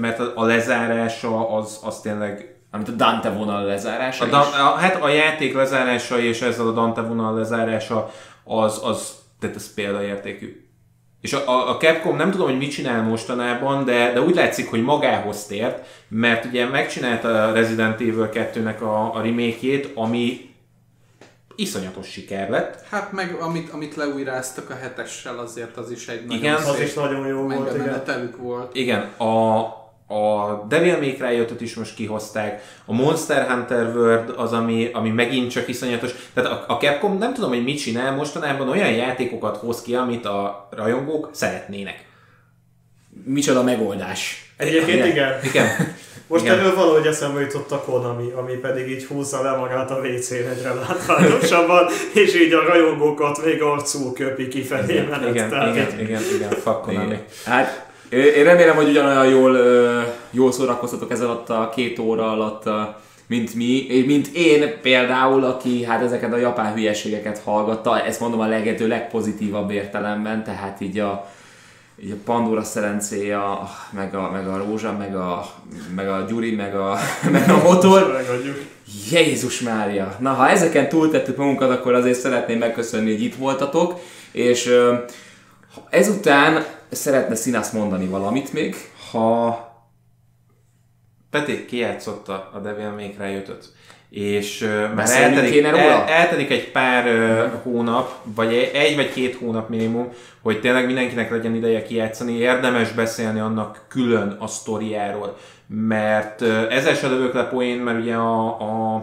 [0.00, 5.02] mert a lezárása az, az tényleg amit a Dante vonal lezárása a, da, a, Hát
[5.02, 8.10] a játék lezárása és ezzel a Dante vonal lezárása
[8.44, 10.66] az, az tehát ez példaértékű.
[11.20, 14.82] És a, a Capcom nem tudom, hogy mit csinál mostanában, de, de úgy látszik, hogy
[14.82, 20.54] magához tért, mert ugye megcsinálta a Resident Evil 2-nek a, a remake ami
[21.56, 22.84] iszonyatos siker lett.
[22.90, 26.94] Hát meg amit, amit leújráztak a hetessel, azért az is egy igen, nagyon az is
[26.94, 27.74] nagyon jó volt.
[27.74, 28.34] Igen.
[28.38, 28.74] volt.
[28.74, 29.58] Igen, a,
[30.14, 35.50] a Devil May Cry is most kihozták, a Monster Hunter World az, ami, ami megint
[35.50, 36.10] csak iszonyatos.
[36.34, 40.24] Tehát a, a Capcom nem tudom, hogy mit csinál, mostanában olyan játékokat hoz ki, amit
[40.24, 42.04] a rajongók szeretnének.
[43.24, 44.52] Micsoda megoldás.
[44.56, 45.08] Egyébként igen.
[45.08, 45.38] igen.
[45.42, 45.94] igen.
[46.26, 46.58] Most Igen.
[46.58, 50.74] erről valahogy eszembe jutott a Konami, ami pedig így húzza le magát a WC-n egyre
[50.74, 51.86] látványosabban,
[52.22, 55.28] és így a rajongókat még arcul köpi kifelé igen, menet.
[55.28, 57.18] Igen, Tehát igen, igen, igen, fuck Konami.
[57.44, 59.58] Hát én remélem, hogy ugyanolyan jól,
[60.30, 62.68] jól szórakoztatok ez alatt a két óra alatt,
[63.26, 68.46] mint mi, mint én például, aki hát ezeket a japán hülyeségeket hallgatta, ezt mondom a
[68.46, 71.30] legető legpozitívabb értelemben, tehát így a,
[72.02, 75.46] így a Pandora szerencéja, meg a, meg a Rózsa, meg a,
[75.94, 76.98] meg a Gyuri, meg a,
[77.30, 78.24] meg a motor.
[79.10, 80.16] Jézus Mária!
[80.18, 84.00] Na, ha ezeken túltettük magunkat, akkor azért szeretném megköszönni, hogy itt voltatok,
[84.32, 84.70] és
[85.90, 88.76] ezután szeretne Színász mondani valamit még?
[89.10, 89.64] Ha
[91.30, 93.72] Peti kijátszotta a Devil May Cry 5
[94.16, 99.68] és uh, már eltelik, el, eltelik egy pár uh, hónap, vagy egy vagy két hónap
[99.68, 100.08] minimum,
[100.42, 105.36] hogy tényleg mindenkinek legyen ideje kijátszani, érdemes beszélni annak külön a sztoriáról,
[105.66, 108.94] mert uh, ezzel se lövök le poén, mert ugye a, a,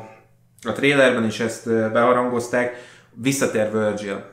[0.63, 2.75] a trailerben is ezt uh, beharangozták,
[3.21, 4.23] visszatér Virgil,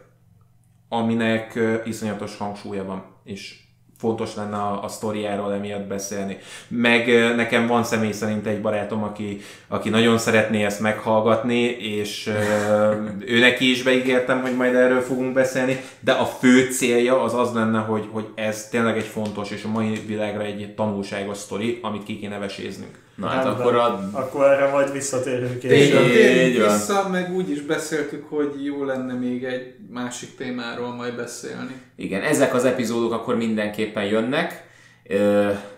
[0.88, 3.58] aminek uh, iszonyatos hangsúlya van, és
[4.00, 6.38] fontos lenne a, a sztoriáról emiatt beszélni.
[6.68, 7.06] Meg
[7.36, 12.30] nekem van személy szerint egy barátom, aki, aki nagyon szeretné ezt meghallgatni, és
[13.34, 17.52] ő neki is beígértem, hogy majd erről fogunk beszélni, de a fő célja az az
[17.54, 22.04] lenne, hogy, hogy ez tényleg egy fontos és a mai világra egy tanulságos sztori, amit
[22.04, 22.98] ki kéne veséznünk.
[23.20, 24.08] Na hát, akkor, a...
[24.12, 26.06] akkor erre majd visszatérünk később.
[26.06, 31.72] Térjünk vissza, meg úgy is beszéltük, hogy jó lenne még egy másik témáról majd beszélni.
[31.96, 34.68] Igen, ezek az epizódok akkor mindenképpen jönnek.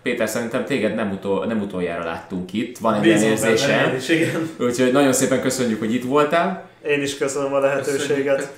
[0.01, 3.97] Péter, szerintem téged nem, utol, nem utoljára láttunk itt, van egy ilyen érzésem.
[4.59, 6.69] Úgyhogy nagyon szépen köszönjük, hogy itt voltál.
[6.87, 8.53] Én is köszönöm a lehetőséget.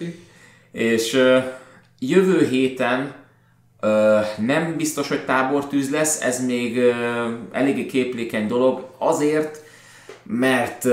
[0.71, 1.21] És
[1.99, 3.13] jövő héten
[4.37, 6.79] nem biztos, hogy tábortűz lesz, ez még
[7.51, 9.63] eléggé képlékeny dolog, azért,
[10.23, 10.83] mert,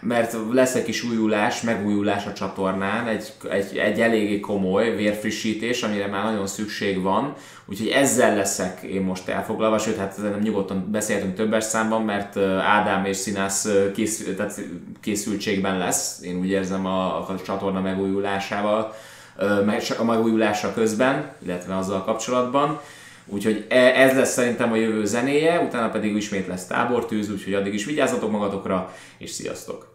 [0.00, 6.06] mert lesz egy kis újulás, megújulás a csatornán, egy, egy, egy eléggé komoly vérfrissítés, amire
[6.06, 7.34] már nagyon szükség van,
[7.66, 13.04] úgyhogy ezzel leszek én most elfoglalva, sőt, hát nem nyugodtan beszéltünk többes számban, mert Ádám
[13.04, 14.60] és Színász kész, tehát
[15.00, 18.94] készültségben lesz, én úgy érzem a, a csatorna megújulásával,
[19.98, 22.80] a megújulása közben, illetve azzal kapcsolatban.
[23.26, 27.74] Úgyhogy e, ez lesz szerintem a jövő zenéje, utána pedig ismét lesz tábortűz, úgyhogy addig
[27.74, 29.93] is vigyázzatok magatokra, és sziasztok!